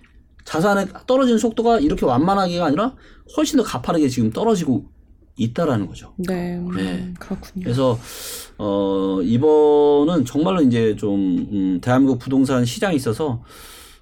[0.45, 2.95] 자산의 떨어지는 속도가 이렇게 완만하게가 아니라
[3.37, 4.85] 훨씬 더 가파르게 지금 떨어지고
[5.35, 6.13] 있다라는 거죠.
[6.17, 6.57] 네.
[6.57, 7.13] 음, 네.
[7.19, 7.63] 그렇군요.
[7.63, 7.99] 그래서
[8.57, 13.41] 어 이번은 정말로 이제 좀 음, 대한민국 부동산 시장에 있어서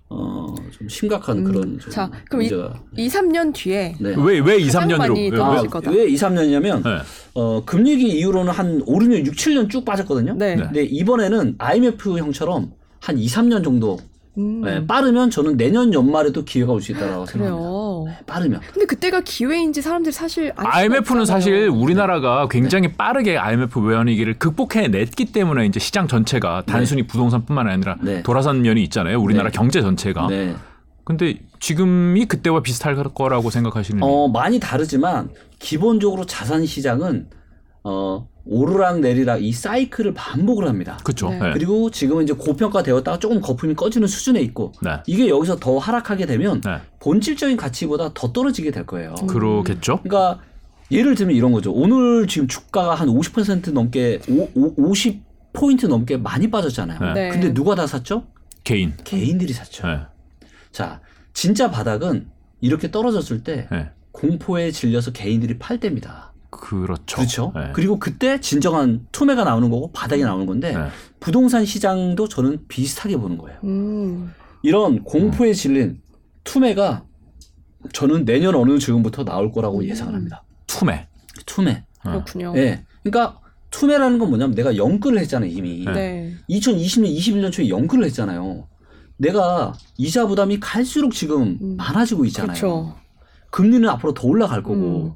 [0.10, 4.14] 어좀 심각한 음, 그런 좀 자, 그럼 이- 문제가 2, 3년 뒤에 네.
[4.18, 4.98] 왜왜 2, 가장 3년으로?
[4.98, 5.68] 많이 왜, 왜?
[5.68, 5.92] 거다.
[5.92, 6.98] 왜 2, 3년이냐면 네.
[7.34, 10.34] 어 금리기 이후로는 한 5, 6년, 6, 7년 쭉 빠졌거든요.
[10.34, 10.56] 네.
[10.56, 10.64] 네.
[10.64, 13.98] 근데 이번에는 IMF 형처럼 한 2, 3년 정도
[14.42, 14.62] 음.
[14.62, 18.24] 네, 빠르면 저는 내년 연말에도 기회가 올 수 있다고 생각합니다.
[18.26, 18.60] 빠르면.
[18.74, 21.26] 근데 그때가 기회인지 사람들이 사실 IMF는.
[21.26, 28.24] 사실 우리나라가 굉장히 빠르게 IMF 외환위기를 극복해냈기 때문에 이제 시장 전체가 단순히 부동산뿐만 아니라 네.
[28.24, 29.20] 돌아선 면이 있잖아요.
[29.22, 29.58] 우리나라 네.
[29.58, 30.28] 경제 전체가.
[30.28, 30.56] 네.
[31.04, 35.30] 근데 지금이 그때와 비슷할 거라고 생각하시는 어, 많이 다르지만
[35.60, 37.28] 기본적으로 자산 시장은
[37.84, 40.98] 어, 오르락 내리락 이 사이클을 반복을 합니다.
[41.04, 41.30] 그렇죠.
[41.30, 41.40] 네.
[41.40, 41.52] 네.
[41.54, 45.00] 그리고 지금은 이제 고평가되었다가 조금 거품이 꺼지는 수준에 있고 네.
[45.08, 46.78] 이게 여기서 더 하락하게 되면 네.
[47.00, 49.16] 본질적인 가치보다 더 떨어지게 될 거예요.
[49.28, 50.02] 그러겠죠.
[50.04, 50.40] 그러니까
[50.92, 51.72] 예를 들면 이런 거죠.
[51.72, 55.22] 오늘 지금 주가가 한 50% 넘게 오, 오, 50
[55.54, 57.14] 포인트 넘게 많이 빠졌잖아요.
[57.14, 57.14] 네.
[57.14, 57.30] 네.
[57.30, 58.26] 근데 누가 다 샀죠?
[58.64, 58.94] 개인.
[59.04, 59.88] 개인들이 샀죠.
[59.88, 60.00] 네.
[60.72, 61.02] 자,
[61.34, 62.28] 진짜 바닥은
[62.62, 63.90] 이렇게 떨어졌을 때 네.
[64.12, 66.31] 공포에 질려서 개인들이 팔 때입니다.
[66.52, 67.16] 그렇죠.
[67.16, 67.52] 그렇죠.
[67.56, 67.72] 네.
[67.74, 70.88] 그리고 그때 진정한 투매가 나오는 거고 바닥이 나오는 건데 네.
[71.20, 73.58] 부동산 시장도 저는 비슷하게 보는 거예요.
[73.64, 74.34] 음.
[74.62, 76.02] 이런 공포에 질린
[76.44, 77.06] 투매가
[77.94, 80.44] 저는 내년 어느 즈음부터 나올 거라고 예상을 합니다.
[80.68, 81.08] 투매.
[81.46, 81.84] 투매.
[82.04, 82.12] 어.
[82.12, 82.54] 그렇군요.
[82.58, 82.84] 예.
[83.02, 83.40] 그러니까
[83.72, 85.86] 투매라는 건 뭐냐면 내가 연끌을 했잖아요, 이미.
[85.86, 85.92] 네.
[85.94, 86.36] 네.
[86.50, 88.68] 2020년, 21년 초에 연끌을 했잖아요.
[89.18, 91.78] 내가 이자 부담이 갈수록 지금 음.
[91.78, 92.48] 많아지고 있잖아요.
[92.54, 92.96] 그렇죠.
[93.52, 95.16] 금리는 앞으로 더 올라갈 거고.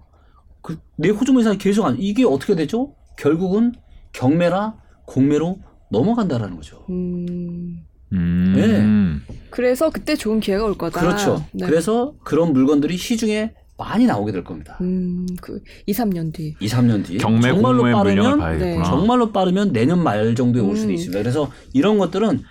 [0.70, 0.76] 음.
[0.76, 2.96] 그, 내 호주머니 상이 계속 안, 이게 어떻게 되죠?
[3.18, 3.74] 결국은
[4.14, 5.60] 경매라 공매로
[5.92, 6.86] 넘어간다라는 거죠.
[6.90, 7.86] 음.
[8.14, 9.22] 음.
[9.50, 11.02] 그래서 그때 좋은 기회가 올 거다.
[11.02, 11.46] 그렇죠.
[11.54, 11.66] 네.
[11.66, 14.78] 그래서 그런 물건들이 시중에 많이 나오게 될 겁니다.
[14.82, 16.56] 음, 그 2, 3년 뒤.
[16.60, 17.18] 2, 3년 뒤.
[17.18, 18.60] 경매 정말로 빠르면.
[18.60, 18.82] 네.
[18.84, 20.94] 정말로 빠르면 내년 말 정도에 올 수도 음.
[20.94, 21.20] 있습니다.
[21.20, 22.42] 그래서 이런 것들은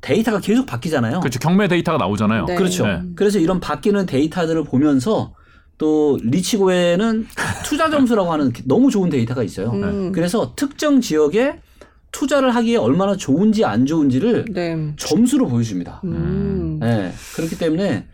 [0.00, 1.20] 데이터가 계속 바뀌잖아요.
[1.20, 1.38] 그렇죠.
[1.38, 2.46] 경매 데이터가 나오잖아요.
[2.46, 2.54] 네.
[2.54, 2.86] 그렇죠.
[2.86, 3.02] 네.
[3.14, 5.34] 그래서 이런 바뀌는 데이터들을 보면서
[5.78, 7.26] 또 리치고에는
[7.64, 9.70] 투자 점수라고 하는 너무 좋은 데이터가 있어요.
[9.72, 10.12] 음.
[10.12, 11.60] 그래서 특정 지역에
[12.12, 14.92] 투자를 하기에 얼마나 좋은지 안 좋은지를 네.
[14.96, 16.02] 점수로 보여줍니다.
[16.04, 16.78] 음.
[16.80, 17.10] 네.
[17.34, 18.06] 그렇기 때문에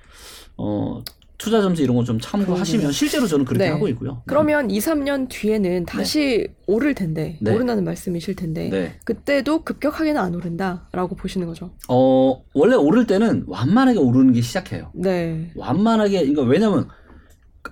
[0.57, 1.03] 어,
[1.37, 3.71] 투자 점수 이런 거 좀 참고하시면 실제로 저는 그렇게 네.
[3.71, 4.23] 하고 있고요.
[4.27, 7.53] 그러면 2, 3년 뒤에는 다시 오를 텐데 네.
[7.55, 8.95] 오른다는 말씀이실 텐데 네.
[9.05, 11.71] 그때도 급격하게는 안 오른다라고 보시는 거죠.
[11.89, 14.91] 어, 원래 오를 때는 완만하게 오르는 게 시작해요.
[14.95, 15.51] 네.
[15.57, 16.89] 완만하게, 그러니까 왜냐면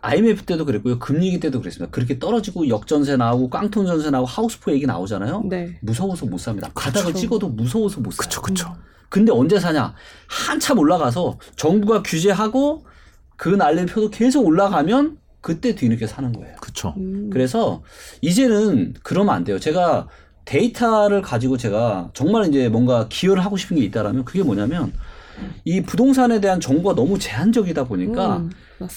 [0.02, 0.98] IMF 때도 그랬고요.
[0.98, 1.90] 금리기 때도 그랬습니다.
[1.90, 5.44] 그렇게 떨어지고 역전세 나오고 깡통 전세 나오고 하우스포 얘기 나오잖아요.
[5.48, 5.78] 네.
[5.80, 6.70] 무서워서 못 삽니다.
[6.74, 7.20] 바닥을 그쵸.
[7.20, 8.18] 찍어도 무서워서 못 사요.
[8.18, 8.76] 그쵸, 그쵸.
[9.08, 9.94] 근데 언제 사냐?
[10.28, 12.84] 한참 올라가서 정부가 규제하고
[13.36, 16.56] 그 날림표도 계속 올라가면 그때 뒤늦게 사는 거예요.
[16.60, 16.94] 그쵸.
[16.96, 17.30] 음.
[17.32, 17.82] 그래서
[18.20, 19.58] 이제는 그러면 안 돼요.
[19.58, 20.08] 제가
[20.44, 24.92] 데이터를 가지고 제가 정말 이제 뭔가 기여를 하고 싶은 게 있다라면 그게 뭐냐면
[25.64, 28.50] 이 부동산에 대한 정보가 너무 제한적이다 보니까 음.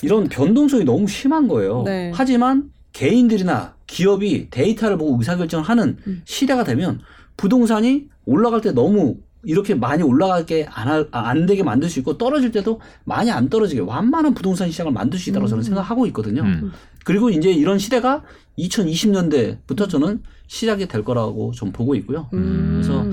[0.03, 1.83] 이런 변동성이 너무 심한 거예요.
[1.85, 2.11] 네.
[2.13, 6.21] 하지만 개인들이나 기업이 데이터를 보고 의사결정을 하는 음.
[6.25, 6.99] 시대가 되면
[7.37, 12.17] 부동산이 올라갈 때 너무 이렇게 많이 올라가게 안, 하- 아, 안 되게 만들 수 있고
[12.17, 15.63] 떨어질 때도 많이 안 떨어지게 완만한 부동산 시장을 만들 수 있다고 저는 음.
[15.63, 16.41] 생각하고 있거든요.
[16.41, 16.71] 음.
[17.05, 18.23] 그리고 이제 이런 시대가
[18.57, 22.27] 2020년대부터 저는 시작이 될 거라고 좀 보고 있고요.
[22.33, 22.81] 음.
[22.83, 23.05] 그래서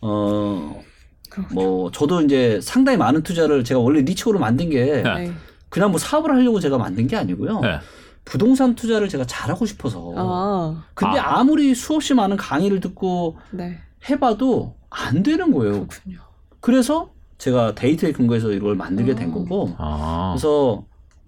[0.00, 0.80] 어.
[1.52, 5.02] 뭐 저도 이제 상당히 많은 투자를 제가 원래 리치고를 만든 게 네.
[5.02, 5.32] 네.
[5.68, 7.60] 그냥 뭐 사업을 하려고 제가 만든 게 아니고요.
[7.60, 7.78] 네.
[8.24, 10.12] 부동산 투자를 제가 잘하고 싶어서.
[10.16, 11.38] 아, 근데 아.
[11.38, 11.44] 아.
[11.44, 13.78] 무리 수없이 많은 강의를 듣고 네.
[14.08, 15.86] 해봐도 안 되는 거예요.
[15.86, 16.18] 그렇군요.
[16.60, 19.34] 그래서 제가 데이터에 근거해서 이걸 만들게 된 아.
[19.34, 19.74] 거고.
[19.78, 20.32] 아.
[20.34, 20.84] 그래서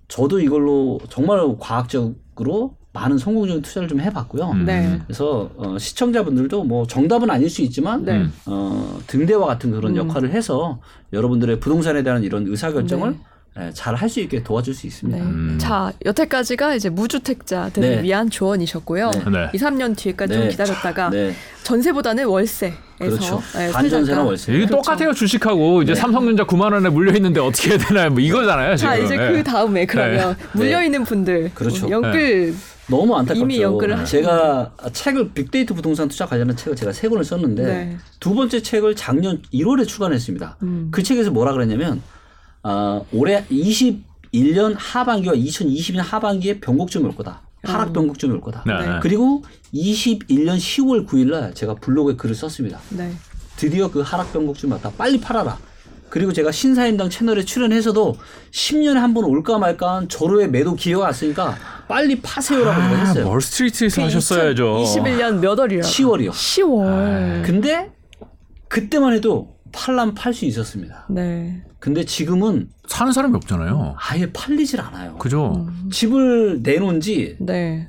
[0.08, 4.50] 저도 이걸로 정말 과학적으로 많은 성공적인 투자를 좀 해봤고요.
[4.50, 4.64] 음.
[4.64, 5.00] 네.
[5.06, 8.12] 그래서 어, 시청자분들도 뭐 정답은 아닐 수 있지만 네.
[8.16, 8.32] 음.
[8.46, 9.96] 어, 등대와 같은 그런 음.
[9.96, 10.80] 역할을 해서
[11.12, 13.14] 여러분들의 부동산에 대한 이런 의사결정을
[13.56, 13.70] 네.
[13.72, 15.18] 잘할 수 있게 도와줄 수 있습니다.
[15.18, 15.24] 네.
[15.24, 15.58] 음.
[15.60, 18.02] 자, 여태까지가 이제 무주택자들을 네.
[18.02, 19.10] 위한 조언이셨고요.
[19.10, 19.30] 네.
[19.30, 19.50] 네.
[19.52, 20.48] 2, 3년 뒤에까지 좀 네.
[20.50, 21.34] 기다렸다가 네,
[21.64, 23.42] 전세보다는 월세에서 그렇죠.
[23.56, 24.52] 네, 반전세나 월세.
[24.52, 24.76] 이게 그렇죠.
[24.76, 26.00] 똑같아요 주식하고 이제 네.
[26.00, 28.10] 삼성전자 9만 원에 물려 있는데 어떻게 해야 되나요?
[28.10, 28.90] 뭐 이거잖아요 지금.
[28.90, 29.32] 자, 이제 네.
[29.32, 31.90] 그 다음에 그러면 물려 있는 분들 그렇죠.
[31.90, 32.54] 연끌
[32.90, 33.40] 너무 안타깝죠.
[33.44, 37.96] 이미 연끌을 하셨- 제가 책을 빅데이터 부동산 투자 관련한 책을 제가 세 권을 썼는데 네.
[38.18, 40.56] 두 번째 책을 작년 1월에 출간했습니다.
[40.62, 40.88] 음.
[40.90, 42.02] 그 책에서 뭐라 그랬냐면
[42.62, 47.42] 아, 올해 21년 하반기와 2020년 하반기에 변곡점이 올 거다.
[47.62, 47.92] 하락 음.
[47.92, 48.64] 변곡점이 올 거다.
[48.66, 48.72] 네.
[48.78, 48.86] 네.
[48.86, 48.98] 네.
[49.02, 49.42] 그리고
[49.74, 52.78] 21년 10월 9일 날 제가 블로그에 글을 썼습니다.
[52.90, 53.12] 네.
[53.56, 54.90] 드디어 그 하락 변곡점이 왔다.
[54.96, 55.58] 빨리 팔아라.
[56.10, 58.16] 그리고 제가 신사임당 채널에 출연해서도
[58.52, 61.56] 10년에 한 번 올까 말까 한 절호의 매도 기회가 왔으니까
[61.88, 63.24] 빨리 파세요라고 아, 했어요.
[63.28, 64.64] 멀스트리트에서 하셨어야죠.
[64.84, 65.82] 21년 몇 월이라?
[65.82, 66.30] 10월이요.
[66.30, 67.44] 10월.
[67.44, 67.90] 근데
[68.68, 71.06] 그때만 해도 팔라면 팔수 있었습니다.
[71.10, 71.62] 네.
[71.78, 73.96] 근데 지금은 사는 사람이 없잖아요.
[73.98, 75.16] 아예 팔리질 않아요.
[75.18, 75.52] 그죠?
[75.68, 75.90] 음.
[75.92, 77.88] 집을 내놓은 지 네.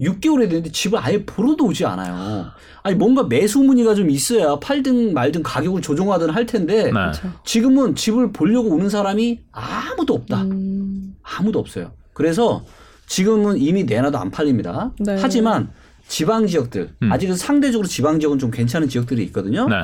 [0.00, 2.46] 6개월이 됐는데 집을 아예 보러도 오지 않아요.
[2.82, 6.90] 아니 뭔가 매수 문의가 좀 있어야 팔든 말든 가격을 조정하든 할 텐데 네.
[6.90, 7.32] 그렇죠.
[7.44, 10.42] 지금은 집을 보려고 오는 사람이 아무도 없다.
[10.42, 11.16] 음.
[11.22, 11.92] 아무도 없어요.
[12.12, 12.64] 그래서
[13.06, 14.92] 지금은 이미 내놔도 안 팔립니다.
[15.00, 15.16] 네.
[15.20, 15.70] 하지만
[16.06, 17.12] 지방 지역들 음.
[17.12, 19.68] 아직은 상대적으로 지방 지역은 좀 괜찮은 지역들이 있거든요.
[19.68, 19.74] 네.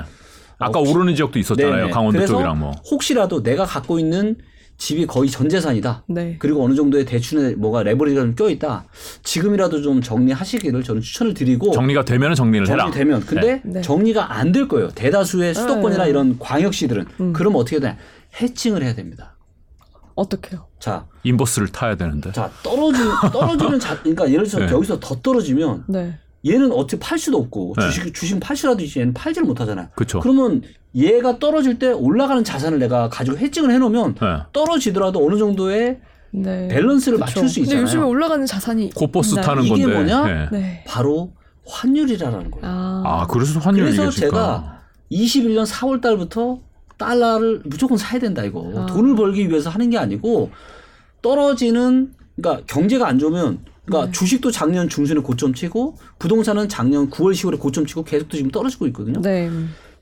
[0.59, 1.77] 아까 혹시- 오르는 지역도 있었잖아요.
[1.77, 1.91] 네네.
[1.91, 2.71] 강원도 그래서 쪽이랑 뭐.
[2.91, 4.37] 혹시라도 내가 갖고 있는
[4.77, 6.05] 집이 거의 전 재산이다.
[6.09, 6.37] 네.
[6.39, 8.85] 그리고 어느 정도의 대출에 뭐가 레버리지가 좀 껴있다.
[9.23, 12.85] 지금이라도 좀 정리하시기를 저는 추천을 드리고 정리가 되면은 정리를 해라.
[12.85, 13.81] 정리되면 근데 네.
[13.81, 14.89] 정리가 안 될 거예요.
[14.91, 16.11] 대다수의 수도권이나 네.
[16.11, 17.33] 이런 광역시들은 음.
[17.33, 17.97] 그럼 어떻게 되냐?
[18.41, 19.37] 해칭을 해야 됩니다.
[20.15, 20.67] 어떻게요?
[20.79, 22.31] 자, 인버스를 타야 되는데.
[22.31, 22.99] 자 떨어지
[23.33, 24.73] 떨어지는 자, 그러니까 예를 들어서 네.
[24.73, 26.19] 여기서 더 떨어지면 네.
[26.47, 27.89] 얘는 어떻게 팔 수도 없고 네.
[27.89, 29.89] 주식 주식 팔 수라도 있지 얘는 팔지를 못하잖아요.
[29.95, 30.21] 그렇죠.
[30.21, 30.63] 그러면
[30.95, 34.27] 얘가 떨어질 때 올라가는 자산을 내가 가지고 해칭을 해놓으면 네.
[34.53, 36.69] 떨어지더라도 어느 정도의 네.
[36.69, 37.25] 밸런스를 그쵸.
[37.25, 37.83] 맞출 수 있잖아요.
[37.83, 39.37] 요즘에 올라가는 자산이 고버스?
[39.37, 39.95] 타는 이게 건데.
[39.95, 40.31] 뭐냐?
[40.31, 40.49] 예.
[40.57, 40.85] 네.
[40.87, 41.33] 바로
[41.67, 42.67] 환율이라는 거예요.
[42.67, 44.37] 아, 아, 그래서 환율이 그래서 얘기하실까?
[44.37, 44.81] 제가
[45.11, 46.61] 21년 4월 달부터
[46.99, 48.71] 달러를 무조건 사야 된다 이거.
[48.77, 48.87] 아.
[48.87, 50.51] 돈을 벌기 위해서 하는 게 아니고
[51.23, 54.13] 떨어지는 그러니까 경제가 안 좋으면 그러니까 네.
[54.13, 58.87] 주식도 작년 중순에 고점 치고 부동산은 작년 9월 10월에 고점 치고 계속 또 지금 떨어지고
[58.89, 59.21] 있거든요.
[59.21, 59.51] 네.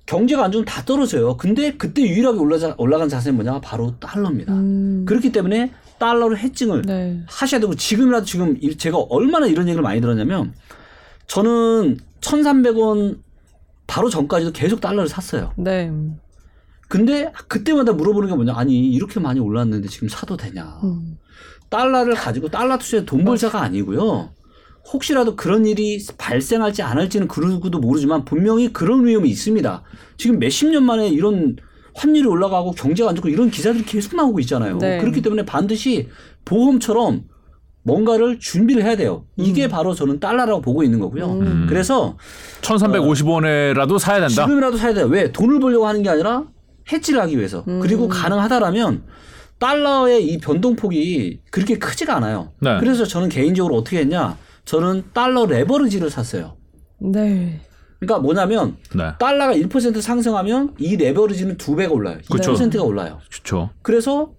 [0.07, 1.37] 경제가 안 좋으면 다 떨어져요.
[1.37, 3.61] 근데 그때 유일하게 올라자, 올라간 자세는 뭐냐?
[3.61, 4.53] 바로 달러입니다.
[4.53, 7.23] 음, 그렇기 때문에 달러로 해칭을 네.
[7.29, 10.55] 하셔야 되고 지금이라도 지금 이- 제가 얼마나 이런 얘기를 많이 들었냐면
[11.29, 13.19] 저는 1,300원
[13.87, 15.53] 바로 전까지도 계속 달러를 샀어요.
[15.57, 15.93] 네.
[16.89, 18.55] 근데 그때마다 물어보는 게 뭐냐?
[18.57, 20.81] 아니 이렇게 많이 올랐는데 지금 사도 되냐?
[20.85, 21.17] 음.
[21.73, 24.31] 달러를 가지고 달러 투자에 돈 벌자가 아니고요.
[24.93, 29.83] 혹시라도 그런 일이 발생할지 안 할지는 그러고도 모르지만 분명히 그런 위험이 있습니다.
[30.19, 31.57] 지금 몇십 년 만에 이런
[31.95, 34.79] 환율이 올라가고 경제가 안 좋고 이런 기사들이 계속 나오고 있잖아요.
[34.79, 34.99] 네.
[34.99, 36.09] 그렇기 때문에 반드시
[36.45, 37.25] 보험처럼
[37.85, 39.25] 뭔가를 준비를 해야 돼요.
[39.37, 41.27] 이게 바로 저는 달러라고 보고 있는 거고요.
[41.33, 41.67] 음.
[41.69, 42.17] 그래서
[42.61, 44.45] 1350원에라도 사야 된다.
[44.45, 45.07] 지금이라도 사야 돼요.
[45.07, 45.33] 왜?
[45.33, 46.45] 돈을 벌려고 하는 게 아니라
[46.93, 47.65] 해지를 하기 위해서.
[47.69, 47.81] 음.
[47.81, 49.03] 그리고 가능하다라면
[49.63, 52.53] 달러의 이 변동폭이 그렇게 크지가 않아요.
[52.59, 52.79] 네.
[52.81, 54.37] 그래서 저는 개인적으로 어떻게 했냐?
[54.65, 56.57] 저는 달러 레버리지를 샀어요.
[56.99, 57.61] 네.
[58.01, 59.13] 그러니까 뭐냐면 네.
[59.21, 62.19] 달러가 1% 상승하면 이 레버리지는 두 배가 올라요.
[62.29, 62.55] 그쵸.
[62.55, 63.21] 2%가 올라요.
[63.31, 63.71] 좋죠.
[63.83, 64.33] 그래서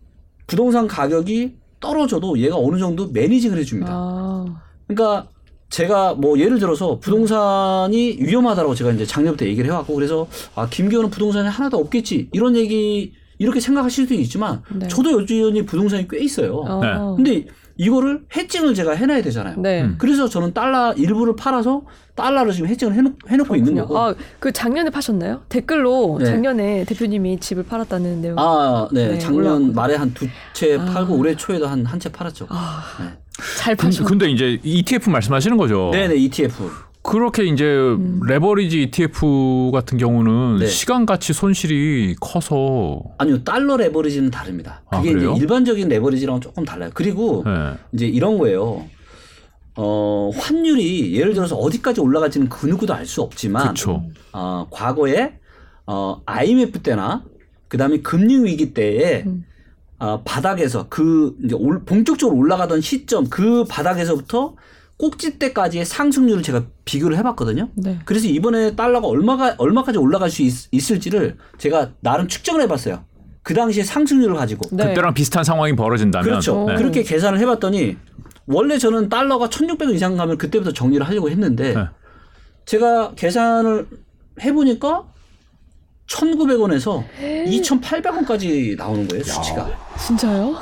[0.45, 3.91] 부동산 가격이 떨어져도 얘가 어느 정도 매니징을 해줍니다.
[3.93, 5.29] 아, 그러니까
[5.69, 11.47] 제가 뭐 예를 들어서 부동산이 위험하다라고 제가 이제 작년부터 얘기를 해왔고 그래서 아 김기현은 부동산이
[11.47, 14.87] 하나도 없겠지 이런 얘기 이렇게 생각하실 수도 있지만 네.
[14.87, 16.57] 저도 여전히 부동산이 꽤 있어요.
[16.57, 16.79] 어.
[16.81, 16.87] 네.
[17.15, 19.59] 근데 이거를 해칭을 제가 해놔야 되잖아요.
[19.59, 19.81] 네.
[19.81, 19.95] 음.
[19.97, 21.81] 그래서 저는 달러 일부를 팔아서
[22.15, 23.87] 달러를 지금 해칭을 해놓, 해놓고 있는 그렇군요.
[23.87, 23.99] 거고.
[23.99, 25.41] 아, 그 작년에 파셨나요?
[25.49, 26.25] 댓글로 네.
[26.25, 28.37] 작년에 대표님이 집을 팔았다는 내용.
[28.37, 29.07] 아, 네.
[29.09, 29.73] 네, 작년.
[29.73, 30.85] 말에 한 두채 아.
[30.85, 32.45] 팔고 올해 초에도 한 한 채 팔았죠.
[32.49, 33.05] 아, 네.
[33.57, 34.07] 잘 근데, 파셨.
[34.07, 35.89] 근데 이제 ETF 말씀하시는 거죠.
[35.91, 36.69] 네 네 ETF.
[37.03, 38.21] 그렇게 이제 음.
[38.25, 40.65] 레버리지 ETF 같은 경우는 네.
[40.67, 44.81] 시간 가치 손실이 커서 아니요 달러 레버리지는 다릅니다.
[44.89, 45.35] 아, 그게 이제 그래요?
[45.37, 46.91] 일반적인 레버리지랑은 조금 달라요.
[46.93, 47.73] 그리고 네.
[47.91, 48.85] 이제 이런 거예요.
[49.75, 54.03] 어, 환율이 예를 들어서 어디까지 올라갈지는 그 누구도 알 수 없지만 그렇죠.
[54.31, 55.33] 어, 과거에
[55.85, 57.25] 어, IMF 때나
[57.67, 59.43] 그다음에 금융 위기 때에 음.
[59.99, 64.55] 어, 바닥에서 그 이제 올, 본격적으로 올라가던 시점 그 바닥에서부터
[64.97, 67.69] 꼭지 때까지의 상승률을 제가 비교를 해봤거든요.
[67.75, 67.99] 네.
[68.05, 73.03] 그래서 이번에 달러가 얼마가 얼마까지 올라갈 수 있, 을지를 제가 나름 측정을 해봤어요.
[73.41, 74.87] 그 당시에 상승률을 가지고 네.
[74.87, 76.65] 그때랑 비슷한 상황이 벌어진다면 그렇죠.
[76.67, 76.75] 네.
[76.75, 77.97] 그렇게 계산을 해봤더니
[78.45, 81.85] 원래 저는 달러가 1,600원 이상 가면 그때부터 정리를 하려고 했는데 네.
[82.65, 83.87] 제가 계산을
[84.41, 85.03] 해보니까
[86.07, 89.69] 1,900원에서 2,800원까지 나오는 거예요 수치가.
[89.97, 90.55] 진짜요?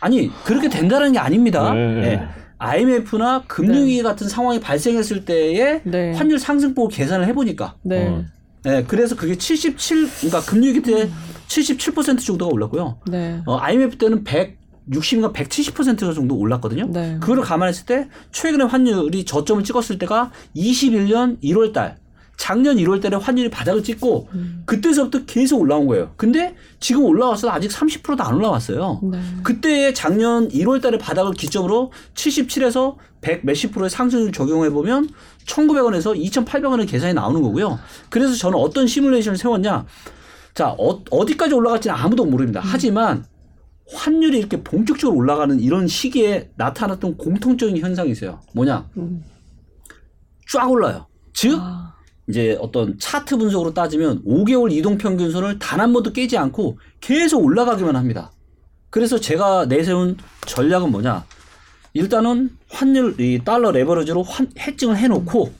[0.00, 1.72] 아니 그렇게 된다는 게 아닙니다.
[1.72, 2.28] 네.
[2.60, 2.66] 예.
[2.66, 6.12] IMF나 금융위기 같은 상황이 발생했을 때의 네.
[6.12, 8.08] 환율 상승폭 계산을 해보니까 네.
[8.08, 8.24] 어.
[8.66, 11.08] 예, 그래서 그게 77, 그러니까 금융위기 때
[11.46, 12.98] 77% 정도가 올랐고요.
[13.08, 13.40] 네.
[13.46, 16.88] 어, IMF 때는 160인가 170% 정도 올랐거든요.
[16.90, 17.18] 네.
[17.20, 21.98] 그거를 감안했을 때 최근에 환율이 저점을 찍었을 때가 21년 1월 달.
[22.38, 24.62] 작년 1월 달에 환율이 바닥을 찍고 음.
[24.64, 26.12] 그때서부터 계속 올라온 거예요.
[26.16, 29.00] 근데 지금 올라와서 아직 30%도 안 올라왔어요.
[29.02, 29.20] 네.
[29.42, 35.10] 그때의 작년 1월 달에 바닥을 기점으로 77에서 100 몇십 프로의 상승을 적용해 보면
[35.46, 37.80] 1,900원에서 2,800원의 계산이 나오는 거고요.
[38.08, 39.84] 그래서 저는 어떤 시뮬레이션을 세웠냐?
[40.54, 42.60] 자, 어, 디까지 올라갈지는 아무도 모릅니다.
[42.62, 43.24] 하지만
[43.92, 48.40] 환율이 이렇게 본격적으로 올라가는 이런 시기에 나타났던 공통적인 현상이 있어요.
[48.54, 48.88] 뭐냐?
[48.96, 49.24] 음.
[50.52, 51.06] 쫙 올라요.
[51.32, 51.97] 즉, 아,
[52.28, 57.94] 이제 어떤 차트 분석으로 따지면 5개월 이동 평균선을 단 한 번도 깨지 않고 계속 올라가기만
[57.96, 58.32] 합니다.
[58.90, 60.16] 그래서 제가 내세운
[60.46, 61.24] 전략은 뭐냐?
[61.94, 65.52] 일단은 환율 이 달러 레버리지로 환, 해증을 해놓고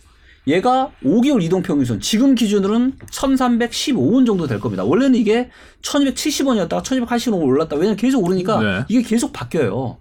[0.48, 4.82] 얘가 5개월 이동 평균선 지금 기준으로는 1,315원 정도 될 겁니다.
[4.84, 5.50] 원래는 이게
[5.82, 7.76] 1,270원이었다가 1,280원 올랐다.
[7.76, 8.84] 왜냐면 계속 오르니까 네.
[8.88, 9.98] 이게 계속 바뀌어요.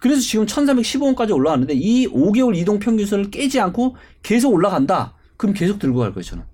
[0.00, 5.14] 그래서 지금 1,315원까지 올라왔는데 이 5개월 이동 평균선을 깨지 않고 계속 올라간다.
[5.36, 6.44] 그럼 계속 들고 갈 거예요, 저는.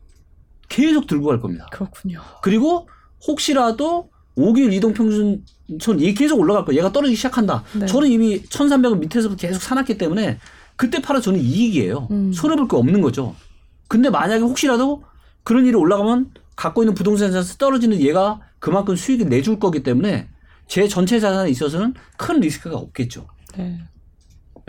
[0.69, 1.67] 계속 들고 갈 겁니다.
[1.73, 2.21] 그렇군요.
[2.43, 2.89] 그리고
[3.27, 6.79] 혹시라도 5개월 이동 평균선 얘 계속 올라갈 거예요.
[6.79, 7.65] 얘가 떨어지기 시작한다.
[7.79, 7.87] 네.
[7.87, 10.39] 저는 이미 1,300원 밑에서부터 계속 사놨기 때문에
[10.77, 12.09] 그때 팔아 저는 이익이에요.
[12.11, 12.33] 음.
[12.33, 13.35] 손해볼 게 없는 거죠.
[13.89, 15.03] 근데 만약에 혹시라도
[15.43, 20.29] 그런 일이 올라가면 갖고 있는 부동산 자산 떨어지는 얘가 그만큼 수익을 내줄 거기 때문에
[20.69, 23.27] 제 전체 자산에 있어서는 큰 리스크가 없겠죠.
[23.57, 23.81] 네.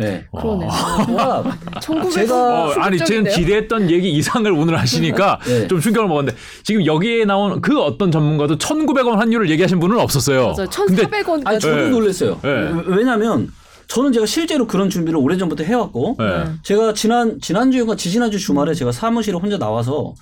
[0.01, 0.25] 네.
[0.37, 0.69] 그러네요.
[1.15, 1.43] 와,
[1.81, 2.27] 1900.
[2.27, 5.67] 제가- 어, 아니 지금 기대했던 얘기 이상을 오늘 하시니까 네.
[5.67, 10.53] 좀 충격을 먹었는데 지금 여기에 나온 그 어떤 전문가도 1,900원 환율을 얘기하신 분은 없었어요.
[10.57, 10.67] 맞아요.
[10.87, 11.41] 근데 1,400원.
[11.45, 11.89] 아니 저도 네.
[11.89, 12.39] 놀랐어요.
[12.41, 12.49] 네.
[12.49, 13.51] 왜- 왜냐하면
[13.87, 16.45] 저는 제가 실제로 그런 준비를 오래 전부터 해왔고 네.
[16.63, 20.13] 제가 지난 지난 주인가 지지난주 주말에 제가 사무실에 혼자 나와서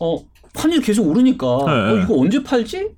[0.00, 0.18] 어
[0.54, 1.72] 환율 계속 오르니까 네.
[1.72, 2.88] 어 이거 언제 팔지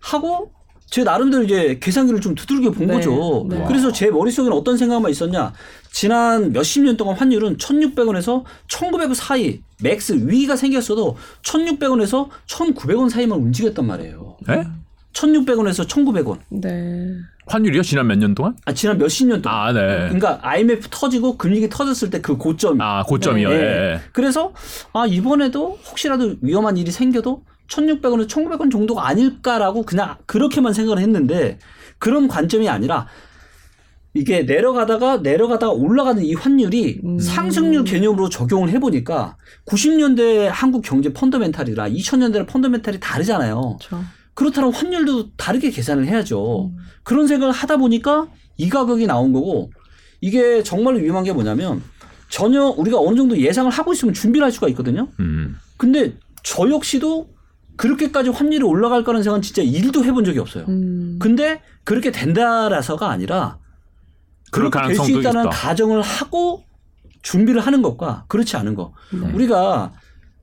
[0.00, 0.50] 하고
[0.90, 2.94] 제 나름대로 이제 계산기를 좀 두들겨 본 네.
[2.94, 3.46] 거죠.
[3.48, 3.62] 네.
[3.68, 5.52] 그래서 제 머릿속에는 어떤 생각만 있었냐.
[5.92, 13.86] 지난 몇십 년 동안 환율은 1,600원에서 1,900원 사이 max 위기가 생겼어도 1,600원에서 1,900원 사이만 움직였단
[13.86, 14.36] 말이에요.
[14.46, 14.64] 네?
[15.12, 16.38] 1,600원에서 1,900원.
[16.50, 17.14] 네.
[17.46, 17.82] 환율이요?
[17.82, 18.56] 지난 몇 년 동안?
[18.66, 19.58] 아, 지난 몇십 년 동안.
[19.58, 19.80] 아, 네.
[20.08, 22.80] 그러니까 IMF 터지고 금융위기 터졌을 때 그 고점.
[22.80, 23.50] 아, 고점이요.
[23.50, 23.54] 예.
[23.54, 24.00] 예.
[24.12, 24.52] 그래서
[24.92, 31.58] 아 이번에도 혹시라도 위험한 일이 생겨도 1,600원에서 1,900원 정도가 아닐까라고 그냥 그렇게만 생각을 했는데
[31.98, 33.06] 그런 관점이 아니라
[34.14, 37.18] 이게 내려가다가 내려가다가 올라가는 이 환율이 음.
[37.18, 43.76] 상승률 개념으로 적용을 해보니까 90년대 한국 경제 펀더멘탈이라 2000년대 펀더멘탈이 다르잖아요.
[43.78, 44.04] 그렇죠.
[44.34, 46.70] 그렇다면 환율도 다르게 계산을 해야죠.
[46.72, 46.76] 음.
[47.02, 49.70] 그런 생각을 하다 보니까 이 가격이 나온 거고
[50.20, 51.82] 이게 정말로 위험한 게 뭐냐면
[52.28, 55.08] 전혀 우리가 어느 정도 예상을 하고 있으면 준비를 할 수가 있거든요.
[55.20, 55.56] 음.
[55.76, 57.28] 근데 저 역시도
[57.78, 60.66] 그렇게까지 환율이 올라갈 거라는 생각은 진짜 일도 해본 적이 없어요.
[60.68, 61.16] 음.
[61.18, 63.58] 근데 그렇게 된다라서가 아니라
[64.50, 65.50] 그렇게 될 수 있다는 있다.
[65.50, 66.64] 가정을 하고
[67.22, 68.92] 준비를 하는 것과 그렇지 않은 것.
[69.12, 69.32] 네.
[69.32, 69.92] 우리가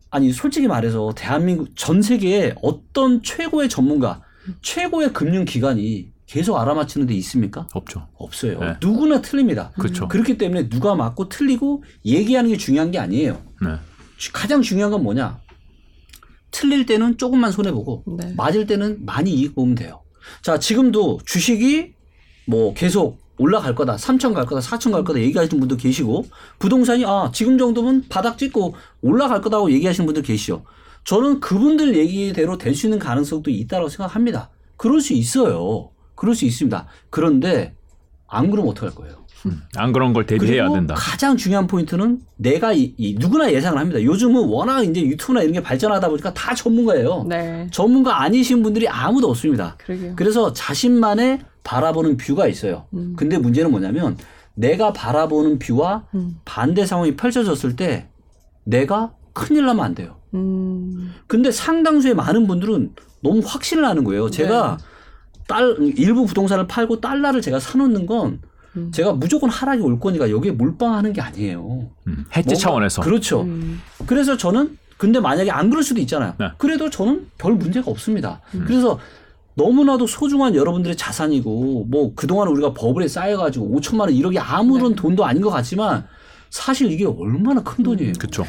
[0.10, 4.22] 아니 솔직히 말해서 대한민국 전 세계에 어떤 최고의 전문가,
[4.62, 7.68] 최고의 금융 기관이 계속 알아맞히는 데 있습니까?
[7.74, 8.08] 없죠.
[8.16, 8.60] 없어요.
[8.60, 8.76] 네.
[8.82, 9.72] 누구나 틀립니다.
[9.78, 10.08] 그렇죠.
[10.08, 13.42] 그렇기 때문에 누가 맞고 틀리고 얘기하는 게 중요한 게 아니에요.
[13.62, 13.76] 네.
[14.34, 15.40] 가장 중요한 건 뭐냐?
[16.56, 18.34] 틀릴 때는 조금만 손해 보고 네.
[18.38, 20.02] 맞을 때는 많이 이익 보면 돼요.
[20.42, 21.94] 자, 지금도 주식이
[22.48, 26.26] 뭐 계속 올라갈 거다, 3천 갈 거다, 4천 갈 거다 얘기하시는 분도 계시고
[26.60, 30.64] 부동산이 아 지금 정도면 바닥 찍고 올라갈 거다고 얘기하시는 분들 계시죠.
[31.04, 34.50] 저는 그분들 얘기대로 될 수 있는 가능성도 있다고 생각합니다.
[34.78, 35.92] 그럴 수 있어요.
[36.16, 36.88] 그럴 수 있습니다.
[37.10, 37.76] 그런데
[38.28, 39.25] 안 그러면 어떡할 거예요?
[39.76, 40.96] 안 그런 걸 대비해야 그리고 된다.
[40.98, 44.02] 가장 중요한 포인트는 내가 이, 이 누구나 예상을 합니다.
[44.02, 47.26] 요즘은 워낙 이제 유튜브나 이런 게 발전하다 보니까 다 전문가예요.
[47.28, 47.68] 네.
[47.72, 49.76] 전문가 아니신 분들이 아무도 없습니다.
[49.78, 50.14] 그러게요.
[50.16, 52.86] 그래서 자신만의 바라보는 뷰가 있어요.
[52.94, 53.16] 음.
[53.18, 54.18] 근데 문제는 뭐냐면
[54.54, 56.38] 내가 바라보는 뷰와 음.
[56.46, 58.08] 반대 상황이 펼쳐졌을 때
[58.64, 60.16] 내가 큰일 나면 안 돼요.
[60.34, 61.14] 음.
[61.28, 64.30] 근데 상당수의 많은 분들은 너무 확신을 하는 거예요.
[64.30, 64.86] 제가 네.
[65.48, 68.42] 딸 일부 부동산을 팔고 달러를 제가 사놓는 건
[68.76, 68.92] 음.
[68.92, 71.90] 제가 무조건 하락이 올 거니까 여기에 몰빵하는 게 아니에요.
[72.08, 72.26] 음.
[72.36, 73.02] 해지 뭔가- 차원에서.
[73.02, 73.42] 그렇죠.
[73.42, 73.80] 음.
[74.06, 76.34] 그래서 저는 근데 만약에 안 그럴 수도 있잖아요.
[76.40, 76.48] 네.
[76.58, 78.42] 그래도 저는 별 문제가 없습니다.
[78.66, 78.98] 그래서
[79.56, 84.96] 너무나도 소중한 여러분들의 자산이고 뭐 그동안 우리가 버블에 쌓여가지고 5천만 원 1억이 아무런 네.
[84.96, 86.06] 돈도 아닌 것 같지만
[86.50, 88.14] 사실 이게 얼마나 큰 돈이에요.
[88.18, 88.46] 그렇죠.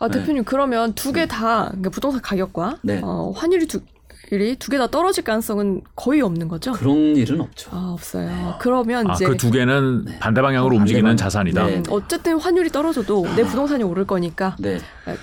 [0.00, 0.20] 아 네.
[0.20, 3.00] 대표님 그러면 두 개다 그러니까 부동산 가격과 네.
[3.02, 3.80] 어, 환율이 두
[4.30, 6.72] 일이 두 개 다 떨어질 가능성은 거의 없는 거죠?
[6.72, 7.70] 그런 일은 없죠.
[7.72, 8.56] 아 없어요.
[8.60, 10.18] 그러면 아, 이제 그 두 개는 네.
[10.18, 11.16] 반대 방향으로 반대 움직이는 방향.
[11.16, 11.66] 자산이다.
[11.66, 11.76] 네.
[11.78, 14.78] 음, 어쨌든 환율이 떨어져도 내 부동산이 오를 거니까 네.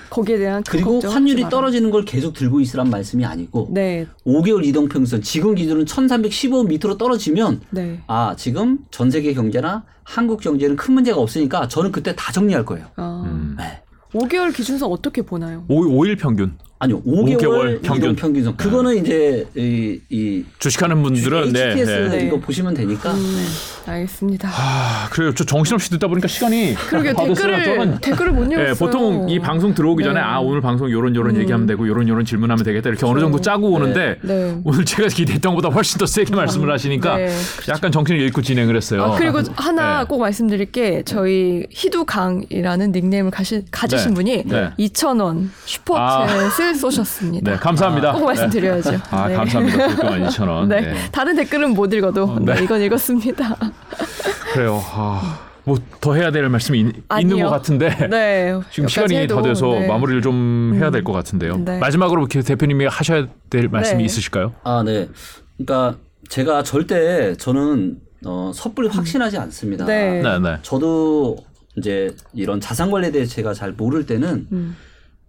[0.10, 1.50] 거기에 대한 큰 그리고 환율이.
[1.50, 7.62] 떨어지는 걸 계속 들고 있으란 말씀이 아니고 네, 5개월 이동평선 지금 기준은 1315 밑으로 떨어지면
[7.70, 8.02] 네.
[8.08, 12.86] 아 지금 전 세계 경제나 한국 경제는 큰 문제가 없으니까 저는 그때 다 정리할 거예요.
[12.96, 13.56] 아, 음.
[13.58, 13.82] 네.
[14.14, 15.66] 5개월 기준선 어떻게 보나요?
[15.68, 16.58] 5, 5일 평균.
[16.86, 18.16] 아니요, 5개월, 5개월 평균.
[18.16, 18.58] 평균선.
[18.58, 22.28] 그거는 이제 이, 이 주식하는 분들은 네, HTS 네.
[22.28, 23.12] 이거 보시면 되니까.
[23.12, 23.46] 음,
[23.88, 24.50] 알겠습니다.
[24.52, 25.34] 아, 그래요.
[25.34, 27.14] 저 정신없이 듣다 보니까 시간이 그러게.
[27.14, 28.70] 댓글을 저는 댓글을 못 읽었어요.
[28.70, 30.26] 예, 보통 이 방송 들어오기 전에 네.
[30.26, 31.42] 아 오늘 방송 요런 요런 음.
[31.42, 34.58] 얘기하면 되고 요런 요런 질문하면 되겠다 이렇게 어느 정도 짜고 오는데 네.
[34.64, 37.32] 오늘 제가 기대했던 것보다 훨씬 더 세게 말씀을 하시니까 네,
[37.70, 39.04] 약간 정신을 잃고 진행을 했어요.
[39.04, 40.06] 아, 그리고 하나 네.
[40.08, 44.14] 꼭 말씀드릴 게 저희 희두강이라는 닉네임을 가시, 가지신 네.
[44.16, 44.70] 분이 네.
[44.78, 46.50] 2,000원 슈퍼챗을
[46.80, 47.52] 쏘셨습니다.
[47.52, 48.14] 네, 감사합니다.
[48.14, 48.92] 꼭 말씀드려야죠.
[48.92, 48.98] 네.
[49.12, 49.36] 아, 네.
[49.36, 49.88] 감사합니다.
[49.88, 50.68] 그동안 2,000원.
[50.70, 50.82] 네.
[50.82, 50.96] 네.
[51.12, 52.56] 다른 댓글은 못 읽어도 네.
[52.56, 53.56] 네, 이건 읽었습니다.
[54.54, 54.82] 그래요.
[54.94, 57.22] 아, 뭐더 해야 될 말씀이 있, 아니요.
[57.36, 58.54] 있는 것 같은데 네.
[58.72, 59.88] 지금 시간이 해도, 더 돼서 네.
[59.88, 61.58] 마무리를 좀 해야 될 것 같은데요.
[61.58, 61.80] 네.
[61.80, 64.04] 마지막으로 이렇게 대표님이 하셔야 될 말씀이 네.
[64.06, 64.54] 있으실까요?
[64.64, 65.10] 아, 네.
[65.58, 65.98] 그러니까
[66.30, 69.86] 제가 절대 저는 어, 섣불리 확신하지 않습니다.
[69.86, 70.22] 네.
[70.22, 70.58] 네, 네.
[70.62, 71.38] 저도
[71.78, 74.76] 이제 이런 자산 관리에 대해 제가 잘 모를 때는 음.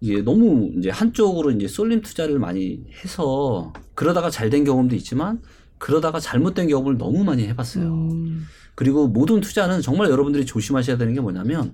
[0.07, 5.41] 이게 너무 이제 한쪽으로 이제 쏠림 투자를 많이 해서 그러다가 잘 된 경험도 있지만
[5.79, 7.85] 그러다가 잘못된 경험을 너무 많이 해봤어요.
[7.93, 8.47] 음.
[8.77, 11.73] 그리고 모든 투자는 정말 여러분들이 조심하셔야 되는 게 뭐냐면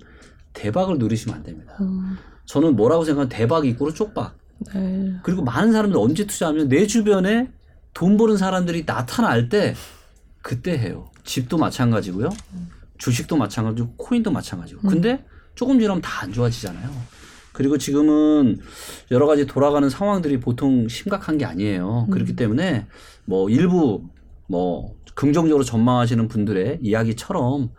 [0.53, 1.77] 대박을 누리시면 안 됩니다.
[1.81, 2.17] 음.
[2.45, 4.35] 저는 뭐라고 생각하면 대박 이꾸로 쪽박.
[4.73, 5.13] 네.
[5.23, 7.51] 그리고 많은 사람들 언제 투자하면 내 주변에
[7.93, 9.75] 돈 버는 사람들이 나타날 때
[10.41, 11.11] 그때 해요.
[11.23, 12.29] 집도 마찬가지고요.
[12.97, 14.81] 주식도 마찬가지고 코인도 마찬가지고.
[14.85, 14.89] 음.
[14.89, 15.23] 근데
[15.55, 16.89] 조금 지나면 다 안 좋아지잖아요.
[17.53, 18.59] 그리고 지금은
[19.11, 22.07] 여러 가지 돌아가는 상황들이 보통 심각한 게 아니에요.
[22.07, 22.11] 음.
[22.11, 22.87] 그렇기 때문에
[23.25, 24.09] 뭐 일부
[24.47, 27.69] 뭐 긍정적으로 전망하시는 분들의 이야기처럼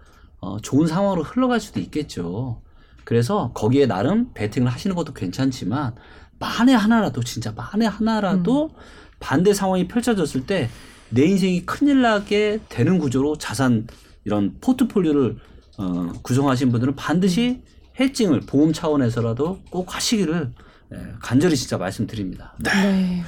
[0.40, 2.62] 어, 좋은 상황으로 흘러갈 수도 있겠죠.
[3.04, 5.94] 그래서 거기에 나름 베팅을 하시는 것도 괜찮지만
[6.38, 8.78] 만에 하나라도 진짜 만에 하나라도 음.
[9.20, 10.70] 반대 상황이 펼쳐졌을 때
[11.14, 13.86] 내 인생이 큰일 나게 되는 구조로 자산
[14.24, 15.36] 이런 포트폴리오를
[15.78, 17.62] 어, 구성하신 분들은 반드시
[17.98, 20.50] 해칭을 보험 차원에서라도 꼭 하시기를
[20.92, 22.54] 예, 간절히 진짜 말씀드립니다.
[22.58, 23.22] 네.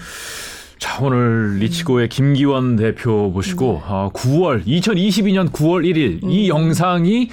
[0.78, 7.30] 자, 오늘 리치고의 김기원 대표 모시고 아, 9월 2022년 9월 1일 이 영상이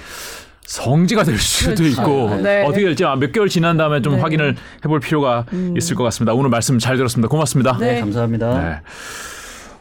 [0.62, 1.84] 성지가 될 수도 그렇죠.
[1.84, 2.64] 있고 네.
[2.64, 4.20] 어떻게 될지 아, 몇 개월 지난 다음에 좀 네.
[4.20, 5.44] 확인을 해볼 필요가
[5.76, 6.32] 있을 것 같습니다.
[6.32, 7.28] 오늘 말씀 잘 들었습니다.
[7.28, 7.76] 고맙습니다.
[7.78, 7.94] 네.
[7.94, 8.60] 네, 감사합니다.
[8.62, 8.80] 네.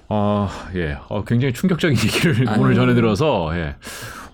[0.09, 0.97] 어, 예.
[1.07, 2.59] 어, 굉장히 충격적인 얘기를 아유.
[2.59, 3.75] 오늘 전해들어서 예.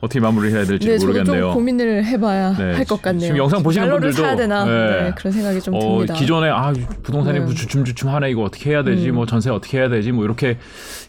[0.01, 1.41] 어떻게 마무리해야 될지 네, 모르겠네요.
[1.41, 3.21] 좀 고민을 해봐야 네, 할것 같네요.
[3.21, 4.71] 지금 영상 보시는 분들도 사야 되나 네.
[4.71, 6.13] 네, 그런 생각이 좀 어, 듭니다.
[6.13, 6.73] 기존에 아
[7.03, 7.45] 부동산이 네.
[7.45, 9.15] 뭐 주춤주춤하네 이거 어떻게 해야 되지 음.
[9.15, 10.57] 뭐 전세 어떻게 해야 되지 뭐 이렇게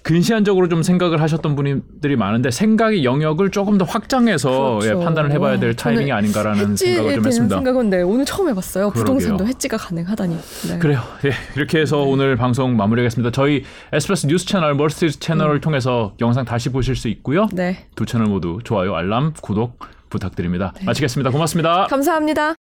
[0.03, 4.88] 근시안적으로 좀 생각을 하셨던 분들이 많은데 생각의 영역을 조금 더 확장해서 그렇죠.
[5.01, 7.57] 예, 판단을 해봐야 될 타이밍이 아닌가라는 생각을 좀 했습니다.
[7.57, 8.91] 생각은 네, 오늘 처음 해봤어요.
[8.91, 9.05] 그러게요.
[9.05, 10.36] 부동산도 해지가 가능하다니.
[10.68, 10.78] 네.
[10.78, 11.01] 그래요.
[11.24, 13.30] 예, 이렇게 해서 오늘 방송 마무리하겠습니다.
[13.32, 13.62] 저희
[13.93, 15.61] 에스프레소 뉴스 채널, 멀스트리트 채널을 음.
[15.61, 17.47] 통해서 영상 다시 보실 수 있고요.
[17.53, 17.86] 네.
[17.95, 19.78] 두 채널 모두 좋아요, 알람, 구독
[20.09, 20.72] 부탁드립니다.
[20.85, 21.31] 마치겠습니다.
[21.31, 21.87] 고맙습니다.
[21.89, 22.61] 감사합니다.